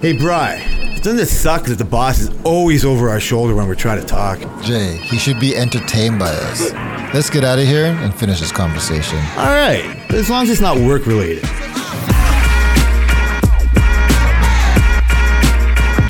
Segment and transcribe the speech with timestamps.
[0.00, 0.56] Hey, Bry,
[1.02, 4.06] doesn't it suck that the boss is always over our shoulder when we're trying to
[4.06, 4.38] talk?
[4.62, 6.72] Jay, he should be entertained by us.
[7.12, 9.18] Let's get out of here and finish this conversation.
[9.36, 11.44] All right, as long as it's not work related.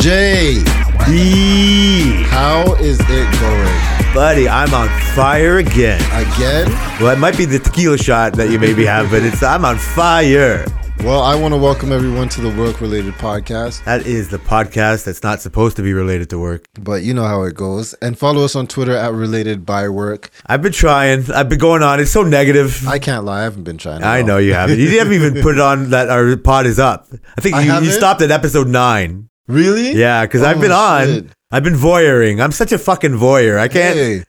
[0.01, 0.63] Jay,
[1.09, 4.15] Eee, how is it going?
[4.15, 6.01] buddy, I'm on fire again.
[6.13, 6.69] Again?
[7.01, 9.79] Well, it might be the tequila shot that you maybe have, but it's I'm on
[9.79, 10.65] fire.
[11.03, 15.05] Well, I want to welcome everyone to the work related podcast, That is the podcast
[15.07, 16.67] that's not supposed to be related to work.
[16.79, 17.95] but you know how it goes.
[17.95, 20.31] And follow us on Twitter at related by work.
[20.47, 21.29] I've been trying.
[21.33, 22.01] I've been going on.
[22.01, 22.87] It's so negative.
[22.87, 24.03] I can't lie, I haven't been trying.
[24.05, 24.27] I all.
[24.27, 24.79] know you haven't.
[24.79, 27.09] You haven't even put it on that our pod is up.
[27.37, 29.31] I think I you, you stopped at episode nine.
[29.49, 29.93] Really?
[29.93, 31.07] Yeah, because I've Oh, been on.
[31.07, 31.27] shit.
[31.51, 32.43] I've been voyeuring.
[32.45, 33.59] I'm such a fucking voyeur.
[33.59, 33.97] I can't.
[33.97, 34.25] Hey,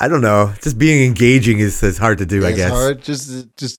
[0.00, 0.54] I don't know.
[0.62, 2.44] Just being engaging is, is hard to do.
[2.46, 2.70] I it's guess.
[2.70, 3.02] hard.
[3.02, 3.78] Just, just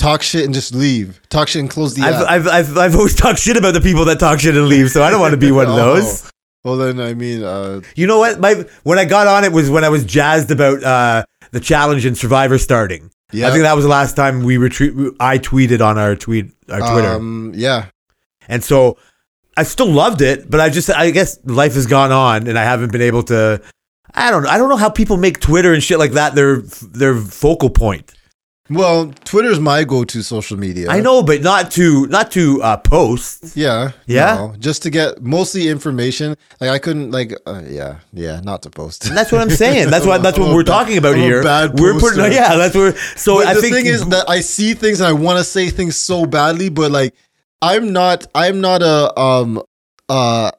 [0.00, 1.20] talk shit and just leave.
[1.28, 2.28] Talk shit and close the I've, app.
[2.28, 5.02] I've, I've, I've always talked shit about the people that talk shit and leave, so
[5.02, 6.26] I don't want to be one of those.
[6.26, 6.30] Oh.
[6.62, 8.38] Well, then I mean, uh, You know what?
[8.38, 12.04] My when I got on it was when I was jazzed about uh, the challenge
[12.04, 13.10] and Survivor starting.
[13.32, 13.48] Yeah.
[13.48, 14.92] I think that was the last time we retreat.
[15.20, 17.86] I tweeted on our tweet, our Twitter, um, yeah,
[18.48, 18.98] and so
[19.56, 20.50] I still loved it.
[20.50, 23.62] But I just, I guess life has gone on, and I haven't been able to.
[24.12, 27.14] I don't, I don't know how people make Twitter and shit like that their their
[27.16, 28.12] focal point.
[28.70, 30.88] Well, Twitter's my go-to social media.
[30.88, 33.56] I know, but not to not to uh, post.
[33.56, 33.90] Yeah.
[34.06, 34.34] Yeah?
[34.36, 36.36] no, just to get mostly information.
[36.60, 39.06] Like I couldn't like uh, yeah, yeah, not to post.
[39.06, 39.90] And that's what I'm saying.
[39.90, 41.42] That's what that's what we're talking about I'm here.
[41.42, 42.32] bad we're putting poster.
[42.32, 42.54] yeah.
[42.56, 42.96] That's where.
[43.16, 45.44] So But I the think thing is that I see things and I want to
[45.44, 47.14] say things so badly, but like
[47.60, 49.60] I'm not I'm not a um
[50.08, 50.52] uh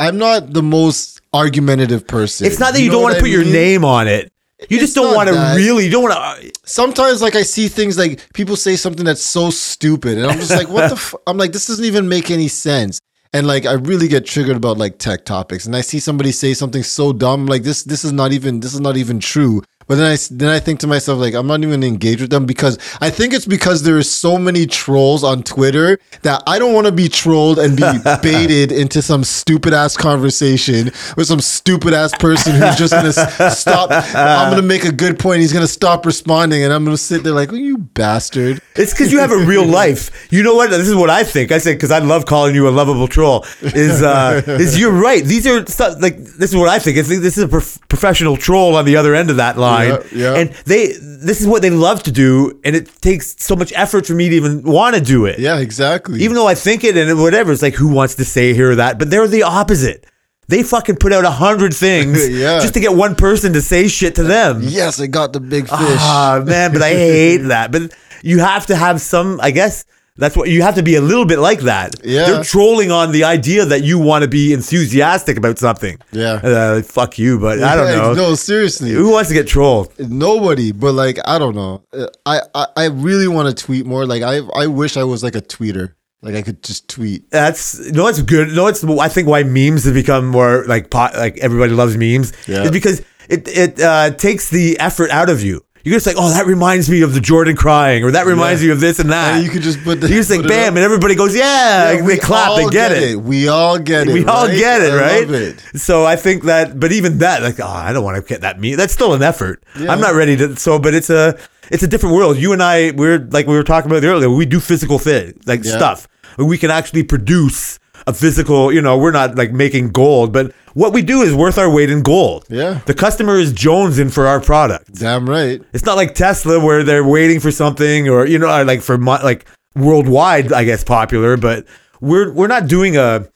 [0.00, 2.46] I'm not the most argumentative person.
[2.46, 4.32] it's not that you, know don't want to put I your name on it.
[4.70, 5.84] You just don't want to really.
[5.84, 6.20] You don't want to.
[6.20, 10.38] Uh, Sometimes like I see things like people say something that's so stupid and I'm
[10.38, 11.14] just like what the f-?
[11.26, 12.98] I'm like this doesn't even make any sense.
[13.32, 16.54] And like I really get triggered about like tech topics and I see somebody say
[16.54, 19.62] something so dumb like this this is not even this is not even true.
[19.88, 22.44] But then I then I think to myself like I'm not even engaged with them
[22.44, 26.74] because I think it's because there is so many trolls on Twitter that I don't
[26.74, 27.84] want to be trolled and be
[28.22, 30.86] baited into some stupid ass conversation
[31.16, 33.12] with some stupid ass person who's just gonna
[33.50, 33.90] stop.
[33.92, 35.40] I'm gonna make a good point.
[35.40, 38.60] He's gonna stop responding, and I'm gonna sit there like, oh, you bastard.
[38.74, 40.26] It's because you have a real life.
[40.32, 40.70] You know what?
[40.70, 41.52] This is what I think.
[41.52, 43.44] I said because I love calling you a lovable troll.
[43.62, 45.24] Is uh, is you're right.
[45.24, 46.98] These are stuff like this is what I think.
[46.98, 49.75] I think this is a prof- professional troll on the other end of that line.
[49.84, 50.34] Yeah, yeah.
[50.34, 54.06] And they this is what they love to do, and it takes so much effort
[54.06, 55.38] for me to even want to do it.
[55.38, 56.20] Yeah, exactly.
[56.22, 58.74] Even though I think it and whatever, it's like who wants to say here or
[58.76, 60.06] that, but they're the opposite.
[60.48, 62.60] They fucking put out a hundred things Yeah.
[62.60, 64.60] just to get one person to say shit to them.
[64.62, 65.70] yes, I got the big fish.
[66.00, 67.72] Ah, man, but I hate that.
[67.72, 69.84] But you have to have some, I guess
[70.16, 71.94] that's what you have to be a little bit like that.
[72.04, 72.26] Yeah.
[72.26, 75.98] They're trolling on the idea that you want to be enthusiastic about something.
[76.12, 76.40] Yeah.
[76.42, 78.14] Uh, fuck you, but I don't know.
[78.14, 78.90] No, seriously.
[78.92, 79.92] Who wants to get trolled?
[79.98, 81.82] Nobody, but like I don't know.
[81.92, 84.06] Uh, I I, I really want to tweet more.
[84.06, 85.94] Like I I wish I was like a tweeter.
[86.22, 87.30] Like I could just tweet.
[87.30, 88.48] That's no, it's good.
[88.48, 92.32] No, it's I think why memes have become more like pot, like everybody loves memes
[92.48, 92.64] Yeah.
[92.64, 95.62] is because it it uh, takes the effort out of you.
[95.86, 98.66] You're just like, oh, that reminds me of the Jordan crying, or that reminds Yeah.
[98.66, 99.36] me of this and that.
[99.36, 102.02] And you could just put the you just like bam, and everybody goes, yeah, Yeah,
[102.02, 103.20] they clap, they all get, it.
[103.20, 104.12] We all get it.
[104.12, 104.58] We all right?
[104.58, 105.30] get it, right?
[105.30, 105.62] it.
[105.78, 108.58] So I think that, but even that, like, oh, I don't want to get that
[108.58, 108.74] meme.
[108.76, 109.62] That's still an effort.
[109.78, 109.92] Yeah.
[109.92, 110.56] I'm not ready to.
[110.56, 111.38] So, but it's a,
[111.70, 112.36] it's a different world.
[112.36, 114.28] You and I, we're like we were talking about earlier.
[114.28, 116.08] We do physical thing, like stuff.
[116.36, 118.72] We can actually produce a physical.
[118.72, 121.90] You know, we're not like making gold, but what we do is worth our weight
[121.90, 122.44] in gold.
[122.50, 122.80] Yeah.
[122.86, 124.92] The customer is jonesing for our product.
[124.94, 125.62] Damn right.
[125.72, 129.18] It's not like Tesla where they're waiting for something or you know like for mo-
[129.22, 131.66] like worldwide I guess popular but
[132.00, 133.26] we're we're not doing a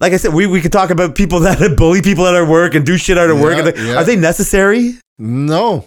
[0.00, 2.74] like I said we, we could talk about people that bully people at our work
[2.74, 3.94] and do shit at our work and Yeah, like, yeah.
[3.96, 4.94] are they necessary?
[5.18, 5.84] No.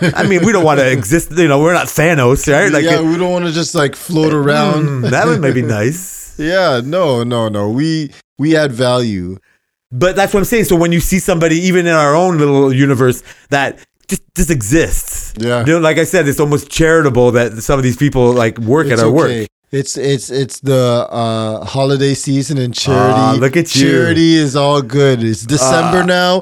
[0.00, 3.00] I mean we don't want to exist you know we're not Thanos right like yeah,
[3.02, 4.86] we don't want to just like float around.
[4.86, 7.70] mm, that would maybe be nice Yeah, no, no, no.
[7.70, 9.38] We we add value.
[9.92, 12.72] but that's what I'm saying so when you see somebody even in our own little
[12.72, 13.78] universe that
[14.08, 15.60] just just exists Yeah.
[15.66, 18.86] you know, like I said it's almost charitable that some of these people like work
[18.88, 19.46] It's at our work.
[19.70, 23.14] It's it's it's the uh, holiday season and charity.
[23.16, 23.82] Ah, look at you.
[23.90, 25.22] Charity is all good.
[25.22, 26.06] It's December Ah.
[26.06, 26.32] now.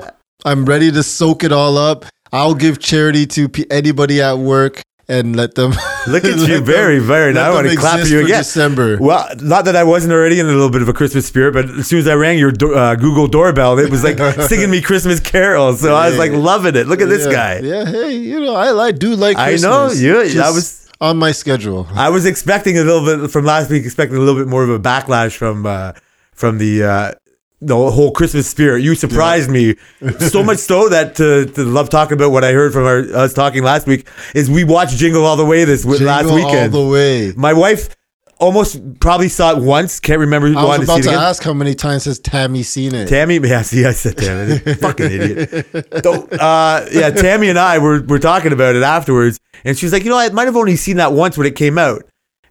[0.44, 2.04] I'm ready to soak it all up.
[2.32, 5.72] I'll give charity to p- anybody at work and let them.
[6.08, 7.44] Look at you, very, very nice.
[7.44, 8.38] I want to clap for you again.
[8.38, 8.96] December.
[8.98, 11.68] Well, not that I wasn't already in a little bit of a Christmas spirit, but
[11.70, 14.18] as soon as I rang your do- uh, Google doorbell, it was like
[14.48, 15.80] singing me Christmas carols.
[15.80, 16.86] So I was like loving it.
[16.88, 17.58] Look at this yeah, guy.
[17.60, 19.36] Yeah, hey, you know, I, I do like.
[19.36, 20.00] I Christmas.
[20.00, 21.86] know, you- I was- on my schedule.
[21.94, 24.70] I was expecting a little bit from last week, expecting a little bit more of
[24.70, 25.92] a backlash from uh,
[26.32, 27.12] from the uh,
[27.64, 28.82] the whole Christmas spirit.
[28.82, 29.76] You surprised me
[30.18, 33.32] so much so that to, to love talking about what I heard from our, us
[33.32, 36.74] talking last week is we watched Jingle All the Way this w- last Jingle weekend.
[36.74, 37.32] all the way.
[37.36, 37.88] My wife
[38.38, 40.00] almost probably saw it once.
[40.00, 40.48] Can't remember.
[40.48, 43.06] I was about see to ask how many times has Tammy seen it.
[43.06, 46.02] Tammy, yeah, see, I said Tammy, fucking idiot.
[46.02, 49.92] So, uh, yeah, Tammy and I were, were talking about it afterwards, and she was
[49.92, 52.02] like, you know, I might have only seen that once when it came out,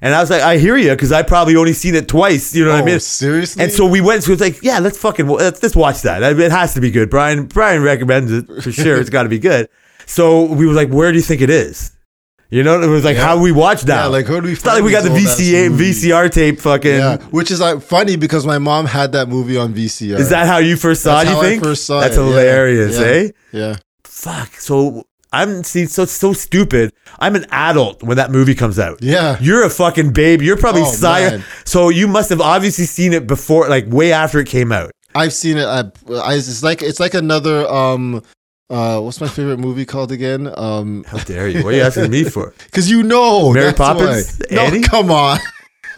[0.02, 2.56] and I was like, I hear you, because I probably only seen it twice.
[2.56, 3.00] You know what I Oh, mean?
[3.00, 3.64] seriously?
[3.64, 4.24] And so we went.
[4.24, 6.24] So it's like, yeah, let's fucking let's, let's watch that.
[6.24, 7.10] I mean, It has to be good.
[7.10, 8.98] Brian Brian recommends it for sure.
[9.00, 9.70] it's got to be good.
[10.08, 11.92] So we were like, where do you think it is?
[12.50, 13.28] You know, it was like Yeah.
[13.28, 14.02] how we watch that.
[14.02, 15.70] Yeah, like, who do we It's not like we got the VCA?
[15.70, 16.60] VCR tape.
[16.60, 16.92] Fucking.
[16.96, 20.20] yeah, which is like funny because my mom had that movie on VCR.
[20.20, 21.32] Is that how you first saw That's it?
[21.32, 21.64] You how I think?
[21.64, 23.06] first saw That's it, hilarious, Yeah.
[23.06, 23.30] eh?
[23.54, 23.76] Yeah.
[24.04, 24.56] Fuck.
[24.56, 26.92] So I'm see so so stupid.
[27.20, 29.02] I'm an adult when that movie comes out.
[29.02, 29.38] Yeah.
[29.40, 30.42] You're a fucking babe.
[30.42, 31.44] You're probably Oh, sire.
[31.66, 34.92] So you must have obviously seen it before, like way after it came out.
[35.16, 35.66] I've seen it.
[35.66, 35.84] I,
[36.14, 37.68] I, it's like it's like another.
[37.68, 38.24] Um,
[38.70, 40.50] uh, what's my favorite movie called again?
[40.58, 41.64] Um, How dare you?
[41.64, 42.54] What are you asking me for?
[42.66, 44.40] because you know, Mary Poppins?
[44.50, 44.56] why.
[44.56, 44.82] No, Annie?
[44.82, 45.40] come on.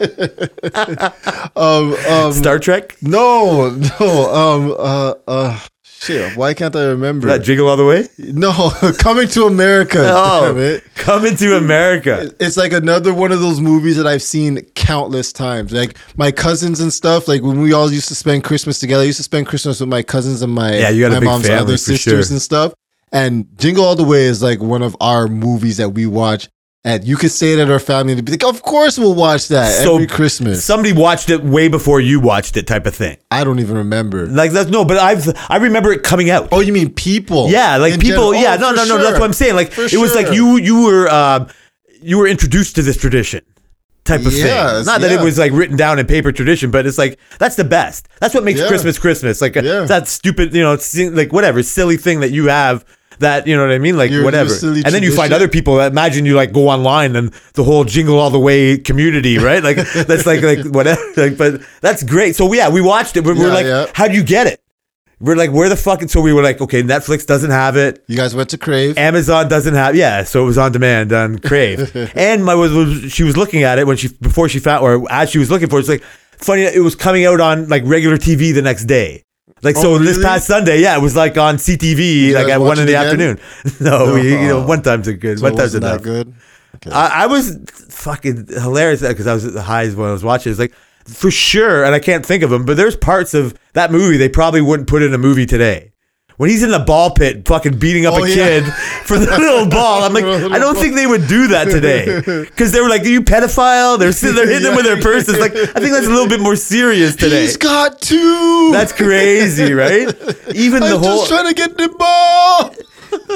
[1.56, 2.96] um, um, Star Trek?
[3.02, 4.34] no, no.
[4.34, 5.60] Um, uh, uh,
[6.04, 6.36] shit.
[6.36, 7.26] Why can't I remember?
[7.26, 8.08] That Jingle All the Way?
[8.18, 8.52] no,
[8.98, 9.98] Coming to America.
[10.06, 12.30] Oh, coming to America.
[12.40, 15.72] It's like another one of those movies that I've seen countless times.
[15.72, 17.28] Like my cousins and stuff.
[17.28, 19.02] Like when we all used to spend Christmas together.
[19.02, 21.20] I used to spend Christmas with my cousins and my Yeah, you got a my
[21.20, 22.34] big mom's family other sisters sure.
[22.34, 22.74] and stuff.
[23.12, 26.48] And Jingle All the Way is like one of our movies that we watch.
[26.86, 29.48] And you could say it at our family and be like, "Of course we'll watch
[29.48, 33.16] that So, every Christmas." Somebody watched it way before you watched it, type of thing.
[33.30, 34.26] I don't even remember.
[34.26, 36.50] Like that's no, but I've I remember it coming out.
[36.52, 37.48] Oh, you mean people?
[37.48, 38.32] Yeah, like people.
[38.32, 38.34] general?
[38.34, 38.98] yeah, Oh, no, no, no.
[39.02, 39.54] That's what I'm saying.
[39.54, 41.46] Like For it was like you you were um,
[42.02, 43.40] you were introduced to this tradition
[44.04, 44.84] type of Yes, thing.
[44.84, 47.64] Not that it was like written down in paper tradition, but it's like that's the
[47.64, 48.08] best.
[48.20, 48.68] That's what makes Yeah.
[48.68, 49.40] Christmas Christmas.
[49.40, 49.84] Like Yeah.
[49.86, 50.76] that stupid, you know,
[51.12, 52.84] like whatever silly thing that you have.
[53.20, 55.30] That you know what I mean, like Your- your whatever, silly and then you find
[55.30, 55.34] tradition.
[55.34, 55.76] other people.
[55.76, 59.62] that Imagine you like go online and the whole jingle all the way community, right?
[59.62, 61.00] Like that's like like whatever.
[61.16, 62.34] Like, but that's great.
[62.36, 63.24] So yeah, we watched it.
[63.24, 63.86] We're, we're Yeah, like, yeah.
[63.94, 64.60] how do you get it?
[65.20, 66.02] We're like, where the fuck?
[66.02, 68.04] And so we were like, okay, Netflix doesn't have it.
[68.08, 68.98] You guys went to Crave.
[68.98, 71.94] Amazon doesn't have yeah, so it was on demand on Crave.
[72.16, 75.10] and my was, was she was looking at it when she before she found or
[75.10, 76.02] as she was looking for it, it's like
[76.36, 79.22] funny it was coming out on like regular TV the next day.
[79.62, 82.78] Like so Oh, this past Sunday, yeah, it was like on CTV like at one
[82.78, 83.04] in the again?
[83.30, 83.40] afternoon.
[83.80, 84.66] no, we, you know, Oh.
[84.66, 85.38] one time's a good.
[85.38, 86.02] so one time's enough.
[86.02, 86.34] good.
[86.90, 87.56] I, I was
[87.88, 90.50] fucking hilarious uh, because I was at the highs when I was watching.
[90.50, 90.74] It's like
[91.06, 94.28] for sure, and I can't think of them, but there's parts of that movie they
[94.28, 95.92] probably wouldn't put in a movie today.
[96.36, 98.34] When he's in the ball pit, fucking beating up Oh, a yeah.
[98.34, 98.64] kid
[99.06, 102.72] for the little ball, I'm like, I don't think they would do that today because
[102.72, 105.38] they were like, "Are you pedophile?" They're sitting, they're hitting him with their purses.
[105.38, 107.42] Like, I think that's a little bit more serious today.
[107.42, 108.70] He's got two.
[108.72, 110.08] That's crazy, right?
[110.54, 112.74] Even the I'm whole just trying to get the ball.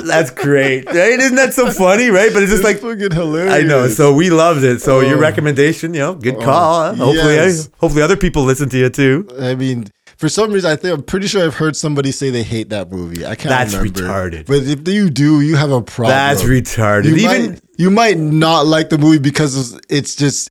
[0.04, 0.96] that's great, right?
[1.20, 2.32] Isn't that so funny, right?
[2.32, 3.52] But it's just like fucking hilarious.
[3.54, 3.86] I know.
[3.86, 4.80] So we loved it.
[4.80, 5.20] So your Oh.
[5.20, 6.82] recommendation, you know, good call.
[6.82, 6.94] huh?
[6.96, 7.70] Hopefully, yes.
[7.78, 9.28] hopefully other people listen to you too.
[9.40, 9.86] I mean,
[10.18, 12.90] for some reason, I think I'm pretty sure I've heard somebody say they hate that
[12.90, 13.24] movie.
[13.24, 14.00] I can't That's remember.
[14.00, 14.46] retarded.
[14.46, 16.10] But if you do, you have a problem.
[16.10, 17.04] That's retarded.
[17.04, 20.50] You Even might, you might not like the movie because it's just.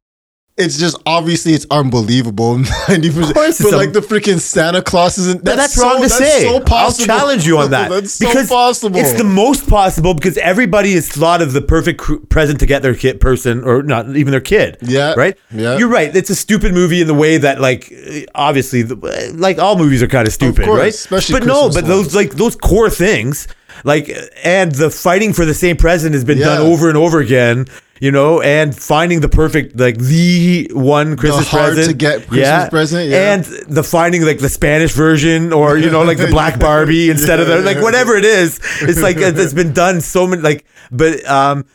[0.57, 2.57] It's just obviously it's unbelievable.
[2.89, 5.43] Ninety percent, but like the freaking Santa Claus isn't.
[5.43, 6.47] But that's, so- wrong to that's say.
[6.47, 8.97] So I'll challenge you on that that's so because possible.
[8.99, 12.81] it's the most possible because everybody has thought of the perfect cr- present to get
[12.81, 14.77] their kid person or not even their kid.
[14.81, 15.13] Yeah.
[15.15, 15.37] right.
[15.51, 15.77] Yeah.
[15.77, 16.15] you're right.
[16.15, 18.95] It's a stupid movie in the way that like uh, obviously the,
[19.35, 20.87] like all movies are kind of stupid, course, right?
[20.89, 23.47] especially but no, but those like those core things
[23.83, 24.09] like
[24.43, 27.67] and the fighting for the same present has been done over and over again.
[27.99, 32.69] You know, and finding the perfect, like the one Christmas hard present, to get Christmas
[32.69, 33.33] present, yeah.
[33.33, 37.39] and the finding like the Spanish version or you know like the Black Barbie instead
[37.39, 38.59] of the like whatever it is.
[38.81, 41.65] It's like it's been done so many like, but um,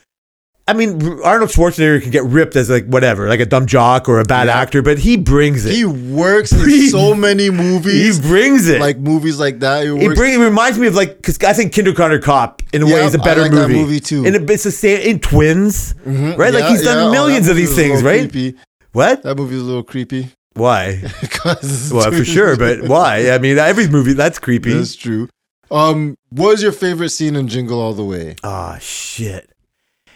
[0.73, 4.21] I mean Arnold Schwarzenegger can get ripped as like whatever, like a dumb jock or
[4.21, 4.59] a bad Yeah.
[4.59, 5.75] actor, but he brings it.
[5.75, 8.17] he works He- in so many movies.
[8.17, 8.81] He brings it.
[8.81, 9.83] like movies like that.
[9.83, 12.83] He it, works bring, it reminds me of like because I think Kindergarten Cop in
[12.83, 13.75] a way is a better like movie.
[13.75, 14.25] movie too.
[14.27, 16.53] And it- it's the same in Twins, right?
[16.55, 17.09] Like he's done yeah.
[17.09, 18.31] Oh, millions that of these things, right?
[18.31, 18.57] Creepy.
[18.93, 19.23] What?
[19.23, 20.31] That movie was a little creepy.
[20.55, 21.03] Why?
[21.21, 23.31] Because Well, for sure, but why?
[23.31, 24.73] I mean, every movie that's creepy.
[24.75, 25.29] that's true.
[25.71, 28.37] Um, what was your favorite scene in Jingle All the Way?
[28.45, 29.49] Ah, shit.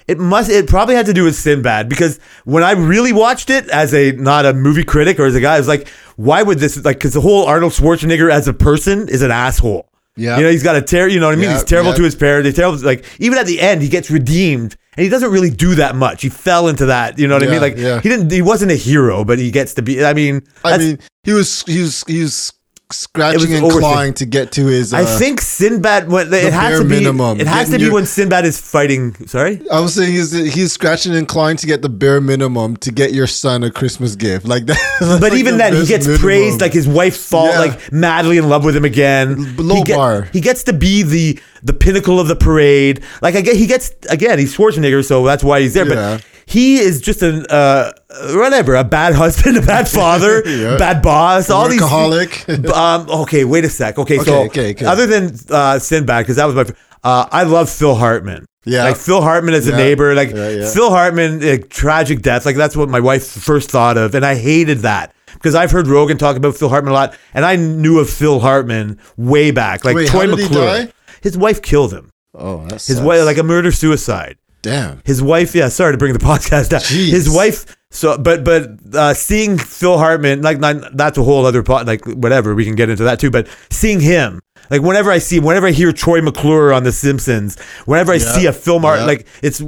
[0.08, 0.50] It must.
[0.50, 4.12] It probably had to do with Sinbad because when I really watched it as a
[4.12, 6.98] not a movie critic or as a guy, I was like, why would this like?
[6.98, 9.88] Because the whole Arnold Schwarzenegger as a person is an asshole.
[10.16, 10.38] Yeah.
[10.38, 11.08] You know, he's got a tear.
[11.08, 11.50] you know what I mean?
[11.50, 11.96] Yeah, he's terrible yeah.
[11.96, 12.46] to his parents.
[12.46, 15.74] He's terrible like even at the end he gets redeemed and he doesn't really do
[15.74, 16.22] that much.
[16.22, 17.60] He fell into that, you know what I mean?
[17.60, 18.00] Like yeah.
[18.00, 20.98] he didn't he wasn't a hero, but he gets to be I mean, I mean,
[21.22, 22.52] he was he was he was
[22.92, 24.94] scratching and clawing to get to his.
[24.94, 27.40] Uh, I think Sinbad when it has to be minimum.
[27.40, 29.60] it has to be your- when Sinbad is fighting, sorry?
[29.70, 33.12] I was saying he's he's scratching and clawing to get the bare minimum to get
[33.12, 34.78] your son a Christmas gift, like that.
[35.00, 36.22] But like even then, he gets minimum.
[36.22, 36.60] praised.
[36.60, 37.58] Like his wife fall Yeah.
[37.60, 39.56] like madly in love with him again.
[39.56, 40.22] Low he get- bar.
[40.32, 43.02] He gets to be the the pinnacle of the parade.
[43.22, 44.38] Like I get, he gets again.
[44.38, 45.88] He's Schwarzenegger, so that's why he's there.
[45.88, 46.18] Yeah.
[46.18, 47.92] But he is just an uh,
[48.34, 50.76] whatever, a bad husband, a bad father, Yeah.
[50.78, 51.50] bad boss.
[51.50, 51.82] All these.
[52.72, 53.08] Um.
[53.22, 53.44] Okay.
[53.44, 53.98] Wait a sec.
[53.98, 54.18] Okay.
[54.18, 54.84] so Okay, okay, okay.
[54.86, 56.64] other than uh, Sinbad, because that was my.
[57.04, 58.46] Uh, I love Phil Hartman.
[58.64, 58.84] Yeah.
[58.84, 60.14] Like Phil Hartman as a neighbor.
[60.14, 60.70] Like Yeah, yeah.
[60.72, 62.44] Phil Hartman, like, tragic death.
[62.46, 65.86] Like that's what my wife first thought of, and I hated that because I've heard
[65.86, 69.84] Rogan talk about Phil Hartman a lot, and I knew of Phil Hartman way back.
[69.84, 70.66] Like Wait, Troy how did he McClure.
[70.86, 70.92] die?
[71.22, 72.10] His wife killed him.
[72.34, 74.36] oh, that's His wife, like a murder suicide.
[74.66, 75.00] Damn.
[75.04, 75.68] His wife, yeah.
[75.68, 76.80] Sorry to bring the podcast down.
[76.80, 77.10] Jeez.
[77.10, 77.76] His wife.
[77.90, 81.86] So, but but uh, seeing Phil Hartman, like not, that's a whole other pot.
[81.86, 83.30] Like whatever, we can get into that too.
[83.30, 87.58] But seeing him, like whenever I see, whenever I hear Troy McClure on The Simpsons,
[87.86, 88.32] whenever I Yeah.
[88.32, 89.14] see a Phil Hartman, Yeah.
[89.14, 89.62] like it's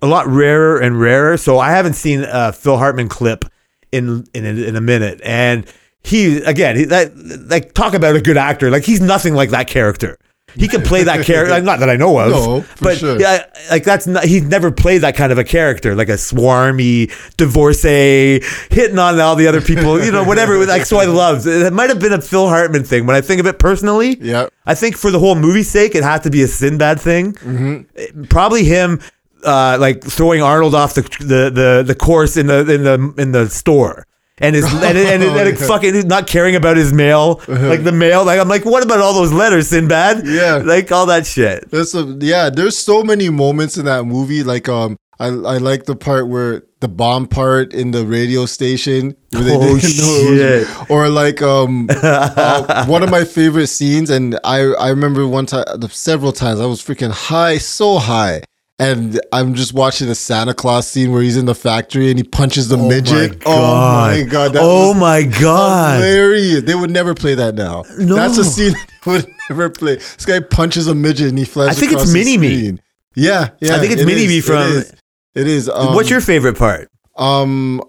[0.00, 1.36] a lot rarer and rarer.
[1.36, 3.44] So I haven't seen a Phil Hartman clip
[3.90, 5.66] in in in a minute, and
[6.04, 7.12] he again, he, that
[7.50, 8.70] like talk about a good actor.
[8.70, 10.16] Like he's nothing like that character.
[10.56, 11.60] He can play that character.
[11.64, 12.30] Not that I know of.
[12.30, 13.20] No, for but sure.
[13.20, 14.24] yeah, like that's not.
[14.24, 19.36] He's never played that kind of a character, like a swarmy divorcee, hitting on all
[19.36, 20.02] the other people.
[20.02, 20.64] You know, whatever.
[20.66, 21.46] Like so, I loved.
[21.46, 23.06] It might have been a Phil Hartman thing.
[23.06, 24.48] When I think of it personally, Yeah.
[24.66, 27.32] I think for the whole movie's sake, it has to be a Sinbad thing.
[27.34, 28.24] Mm-hmm.
[28.24, 29.00] Probably him,
[29.44, 33.32] uh, like throwing Arnold off the the the, the course in the in the in
[33.32, 34.06] the store.
[34.38, 37.92] And his and, and, and, and, Oh, fucking not caring about his mail, like the
[37.92, 38.24] mail.
[38.24, 40.26] Like I'm like, what about all those letters, Sinbad?
[40.26, 40.56] Yeah.
[40.56, 41.70] like all that shit.
[41.70, 44.42] There's a, yeah, there's so many moments in that movie.
[44.42, 49.14] Like um, I I like the part where the bomb part in the radio station.
[49.30, 50.90] Where they Oh, didn't know was- shit.
[50.90, 55.64] or like um, uh, one of my favorite scenes, and I I remember one time,
[55.90, 58.42] several times, I was freaking high, so high.
[58.78, 62.24] And I'm just watching the Santa Claus scene where he's in the factory and he
[62.24, 63.40] punches the midget.
[63.46, 64.52] Oh my god!
[64.54, 66.00] that oh my god!
[66.00, 66.62] hilarious.
[66.62, 67.84] They would never play that now.
[67.98, 68.16] No.
[68.16, 68.72] That's a scene
[69.04, 69.96] they would never play.
[69.96, 71.68] This guy punches a midget and he flies.
[71.68, 72.78] I think it's across Mini-Me.
[73.14, 73.76] Yeah, yeah.
[73.76, 74.94] I think it's it Mini-Me from- It is.
[75.36, 75.68] It is.
[75.68, 76.88] Um, What's your favorite part?
[77.16, 77.80] um?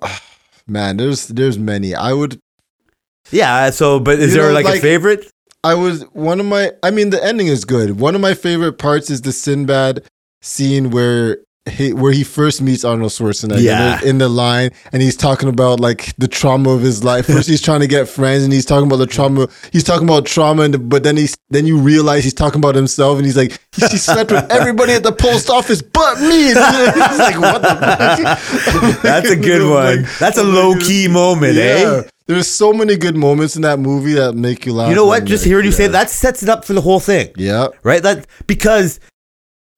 [0.67, 1.95] Man, there's there's many.
[1.95, 2.39] I would
[3.31, 3.71] Yeah.
[3.71, 5.29] So, but is there know, like, a favorite?
[5.63, 6.71] I was one of my.
[6.83, 7.99] I mean, the ending is good.
[7.99, 10.03] One of my favorite parts is the Sinbad
[10.45, 13.99] scene where he where he first meets Arnold Schwarzenegger Yeah.
[14.03, 17.25] in the line, and he's talking about like the trauma of his life.
[17.25, 19.47] First, he's trying to get friends, and he's talking about the trauma.
[19.71, 23.17] He's talking about trauma, and but then he's then you realize he's talking about himself,
[23.17, 26.53] and he's like he, slept with everybody at the post office but me.
[26.53, 27.61] Like, what?
[29.01, 30.07] That's a good Like, one.
[30.19, 32.03] That's a I'm low like, key moment, eh?
[32.27, 34.89] There's so many good moments in that movie that make you laugh.
[34.89, 35.25] You know what?
[35.25, 37.67] Just like, hearing you say that sets it up for the whole thing, Yeah.
[37.83, 38.01] right?
[38.03, 38.99] That because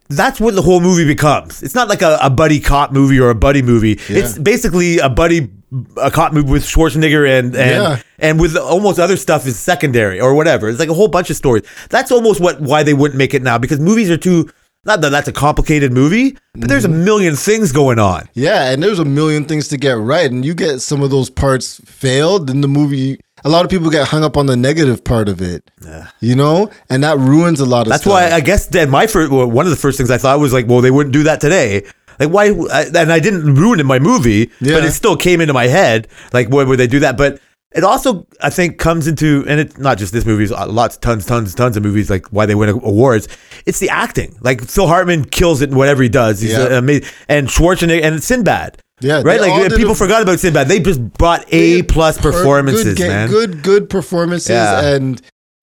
[0.10, 1.62] that's what the whole movie becomes.
[1.64, 4.00] It's not like a, a buddy cop movie or a buddy movie.
[4.10, 4.20] Yeah.
[4.20, 5.50] It's basically a buddy
[5.98, 8.00] a cop movie with Schwarzenegger and and Yeah.
[8.20, 10.70] and with almost other stuff is secondary or whatever.
[10.70, 11.64] It's like a whole bunch of stories.
[11.90, 14.50] That's almost what why they wouldn't make it now because movies are too.
[14.86, 17.04] Not that that's a complicated movie, but there's a Mm-hmm.
[17.04, 18.30] million things going on.
[18.36, 21.30] Yeah, and there's a million things to get right, and you get some of those
[21.30, 23.20] parts failed, then the movie.
[23.48, 25.72] A lot of people get hung up on the negative part of it,
[26.20, 27.92] you know, and that ruins a lot of.
[27.92, 28.12] That's stuff.
[28.12, 30.52] why I guess then my first well, one of the first things I thought was
[30.52, 31.86] like, well, they wouldn't do that today.
[32.20, 32.48] Like why?
[32.74, 35.68] I, and I didn't ruin it in my movie, but it still came into my
[35.68, 36.10] head.
[36.34, 37.16] Like why would they do that?
[37.18, 37.40] But
[37.72, 41.26] it also I think comes into and it's not just this movie, it's lots, tons,
[41.26, 42.10] tons, tons of movies.
[42.10, 43.30] Like why they win awards.
[43.66, 44.38] It's the acting.
[44.42, 46.42] Like Phil Hartman kills it in whatever he does.
[46.42, 46.78] He's Yeah.
[46.80, 47.08] amazing.
[47.30, 48.82] And Schwarzenegger and Sinbad.
[49.00, 49.40] Yeah, right.
[49.40, 50.68] Like people a- forgot about Sinbad.
[50.68, 53.30] They just brought A plus performances, good, man.
[53.30, 54.82] Good, good performances, Yeah.
[54.96, 55.22] and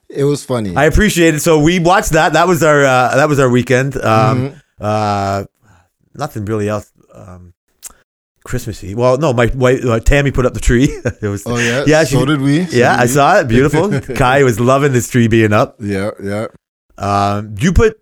[0.09, 0.76] it was funny.
[0.76, 1.41] I appreciate it.
[1.41, 2.35] So we watched that.
[2.35, 3.97] That was our uh, that was our weekend.
[3.97, 4.03] Um,
[4.50, 4.57] Mm-hmm.
[4.85, 5.45] uh,
[6.14, 6.93] nothing really else.
[7.12, 7.55] Um,
[8.45, 8.95] Christmassy.
[8.95, 10.85] Well, no, my wife uh, Tammy put up the tree.
[11.23, 11.43] it was.
[11.47, 12.05] oh yeah, yeah.
[12.05, 12.67] So did we.
[12.67, 13.49] So yeah, did I saw it.
[13.49, 14.00] Beautiful.
[14.14, 15.76] Kai was loving this tree being up.
[15.81, 16.47] Yeah, yeah.
[16.99, 17.99] Um, do you put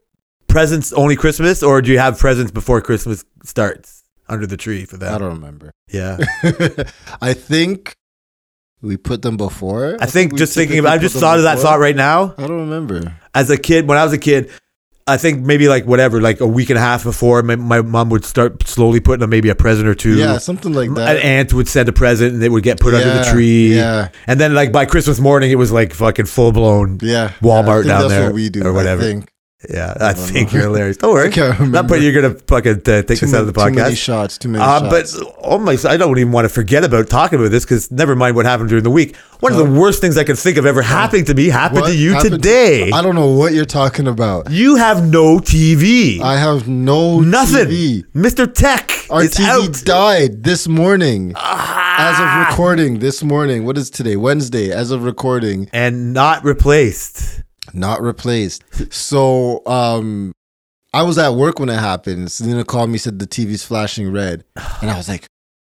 [0.49, 4.01] presents only Christmas, or do you have presents before Christmas starts
[4.33, 5.15] under the tree for that.
[5.15, 5.73] I don't remember.
[5.91, 6.19] Yeah,
[7.21, 7.95] I think
[8.81, 9.97] we put them before.
[10.01, 10.95] I think we just thinking about.
[10.95, 12.35] I just thought of that thought right now.
[12.39, 13.15] I don't remember.
[13.35, 14.51] as a kid, when I was a kid,
[15.07, 18.09] I think maybe like whatever, like a week and a half before, my, my mom
[18.11, 20.17] would start slowly putting maybe a present or two.
[20.17, 21.17] Yeah, something like that.
[21.17, 23.77] An aunt would send a present and it would get put under the tree.
[23.77, 24.09] yeah.
[24.27, 26.99] And then like by Christmas morning, it was like fucking full blown.
[27.03, 29.23] yeah, Walmart yeah, I think down there we do or whatever.
[29.69, 29.73] I.
[29.73, 30.59] Yeah, I, don't think know.
[30.59, 30.97] you're hilarious.
[30.97, 31.33] Don't worry.
[31.37, 33.81] I Not putting you're gonna fucking uh, take Too, us out of the many, too
[33.83, 33.97] many podcast.
[34.04, 34.38] shots.
[34.38, 35.23] Too many Uh, but shots.
[35.42, 38.35] oh my, I don't even want to forget about talking about this because never mind
[38.37, 39.16] what happened during the week.
[39.40, 41.88] One of the worst things I can think of ever happening to me happened What
[41.88, 42.90] to you happened to- today.
[42.92, 44.50] I don't know what you're talking about.
[44.50, 46.21] you have no TV.
[46.21, 47.66] I have no Nothing.
[47.66, 48.04] TV.
[48.14, 48.52] Mr.
[48.52, 49.85] Tech Our TV out.
[49.85, 51.31] died this morning.
[51.31, 52.42] As Ah.
[52.42, 53.64] of recording this morning.
[53.64, 54.16] What is today?
[54.16, 54.71] Wednesday.
[54.71, 55.69] As of recording.
[55.73, 57.42] and not replaced.
[57.73, 58.62] Not replaced.
[58.92, 60.33] So um
[60.95, 62.31] I was at work when it happened.
[62.31, 64.45] Selena called me, said the TV's flashing red.
[64.83, 65.26] And I was like,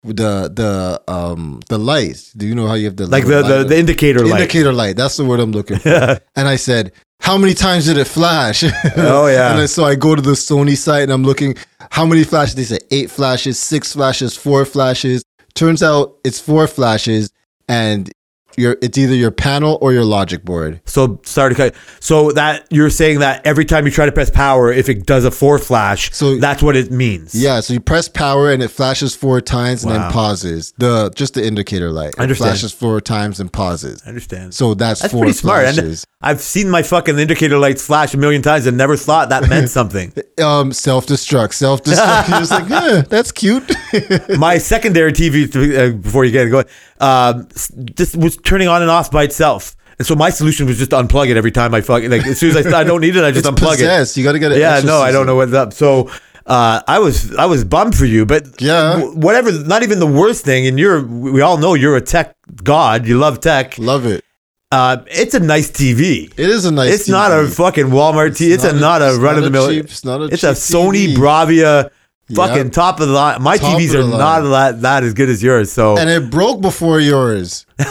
[0.03, 2.31] the the um the light.
[2.37, 4.41] Do you know how you have the Like the, the, the indicator light.
[4.41, 4.95] indicator light.
[4.95, 5.89] That's the word I'm looking for.
[6.35, 8.63] and I said, How many times did it flash?
[8.95, 9.57] Oh, yeah.
[9.57, 11.55] and so I go to the Sony site and I'm looking
[11.89, 12.55] how many flashes.
[12.55, 15.23] They said eight flashes, six flashes, four flashes.
[15.55, 17.31] Turns out it's four flashes,
[17.67, 18.11] and
[18.57, 20.81] your it's either your panel or your logic board.
[20.85, 21.75] So sorry to cut.
[21.99, 25.23] So that you're saying that every time you try to press power, if it does
[25.25, 27.33] a four flash, So- that's what it means.
[27.35, 29.99] Yeah, so you press power and it flashes four times and Wow.
[30.03, 30.73] then pauses.
[30.77, 32.09] The just the indicator light.
[32.09, 32.51] It understand.
[32.51, 34.01] flashes four times and pauses.
[34.05, 34.53] I understand.
[34.53, 35.65] So that's, That's four pretty smart.
[35.65, 36.05] And flashes.
[36.19, 39.69] I've seen my fucking indicator lights flash a million times and never thought that meant
[39.79, 40.11] something.
[40.41, 42.29] Um, self destruct, self destruct.
[42.29, 43.71] You're just like, yeah, that's cute.
[44.37, 46.65] my secondary TV, uh, before you get it going,
[46.99, 49.75] um, s- just was turning on and off by itself.
[49.99, 52.39] And so my solution was just to unplug it every time I fucking like as
[52.39, 53.77] soon as I, I don't need it, I just it's unplug it.
[53.77, 54.15] possessed.
[54.17, 54.59] You got to get it.
[54.59, 55.73] Yeah, no, I don't know what's up.
[55.73, 56.09] So
[56.45, 59.01] uh, I was I was bummed for you, but Yeah.
[59.01, 59.51] whatever.
[59.51, 63.07] Not even the worst thing, and you're we all know you're a tech god.
[63.07, 63.77] You love tech.
[63.79, 64.23] Love it.
[64.71, 66.25] Uh, it's a nice TV.
[66.37, 66.89] It is a nice.
[66.91, 66.93] TV.
[66.93, 68.53] It's not a fucking Walmart TV.
[68.53, 69.69] It's, a not a it's run of the mill.
[69.69, 70.25] It's not a.
[70.25, 70.33] Cheap.
[70.33, 71.15] It's a Sony TV.
[71.15, 71.89] Bravia,
[72.33, 72.71] fucking Yep.
[72.73, 73.41] top of the line.
[73.41, 74.19] My Top TVs are line.
[74.19, 75.71] not that, that as good as yours.
[75.71, 77.65] So, and it broke before yours.
[77.79, 77.83] so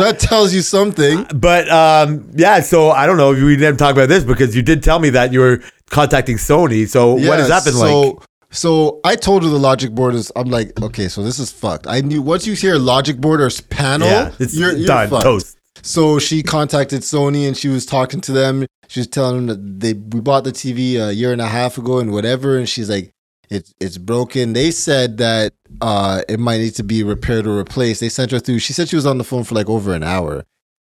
[0.00, 1.26] that tells you something.
[1.34, 2.60] but um, yeah.
[2.60, 3.32] So I don't know.
[3.32, 6.36] If we didn't talk about this because you did tell me that you were contacting
[6.36, 6.88] Sony.
[6.88, 8.16] So what has Yeah, that been so, like?
[8.50, 10.30] So I told her the logic board is.
[10.36, 11.86] I'm like, okay, so this is fucked.
[11.88, 15.08] I knew once you hear logic board or panel, Yeah, it's you're, you're done.
[15.10, 15.24] fucked.
[15.24, 15.56] Toast.
[15.84, 18.66] So she contacted Sony and she was talking to them.
[18.88, 21.76] She was telling them that they we bought the TV a year and a half
[21.76, 22.56] ago and whatever.
[22.56, 23.10] And she's like,
[23.50, 24.54] it's it's broken.
[24.54, 28.00] They said that uh it might need to be repaired or replaced.
[28.00, 28.60] They sent her through.
[28.60, 30.44] She said she was on the phone for like over an hour.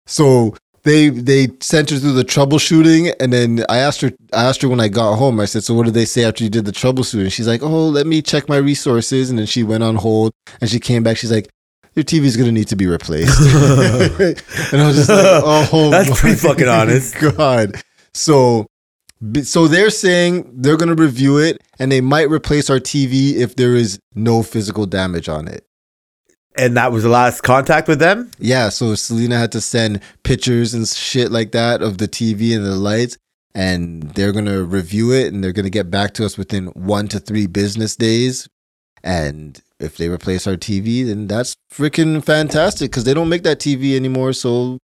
[0.05, 4.61] So they they sent her through the troubleshooting and then I asked her I asked
[4.61, 5.41] her when I got home.
[5.41, 7.33] I said, So what did they say after you did the troubleshooting?
[7.33, 9.29] She's like, Oh, let me check my resources.
[9.29, 10.31] And then she went on hold
[10.61, 11.17] and she came back.
[11.17, 11.49] She's like,
[11.95, 13.39] Your TV's gonna need to be replaced.
[14.73, 15.19] and I was just like,
[15.73, 17.17] Oh That's pretty fucking honest.
[17.19, 17.81] God.
[18.13, 18.67] So
[19.43, 23.75] so they're saying they're gonna review it and they might replace our TV if there
[23.75, 25.65] is no physical damage on it.
[26.57, 28.31] And that was the last contact with them.
[28.39, 32.65] Yeah, so Selena had to send pictures and shit like that of the TV and
[32.65, 33.17] the lights,
[33.53, 37.19] and they're gonna review it and they're gonna get back to us within one to
[37.19, 38.49] three business days.
[39.03, 43.59] And if they replace our TV, then that's freaking fantastic because they don't make that
[43.59, 44.33] TV anymore.
[44.33, 44.77] So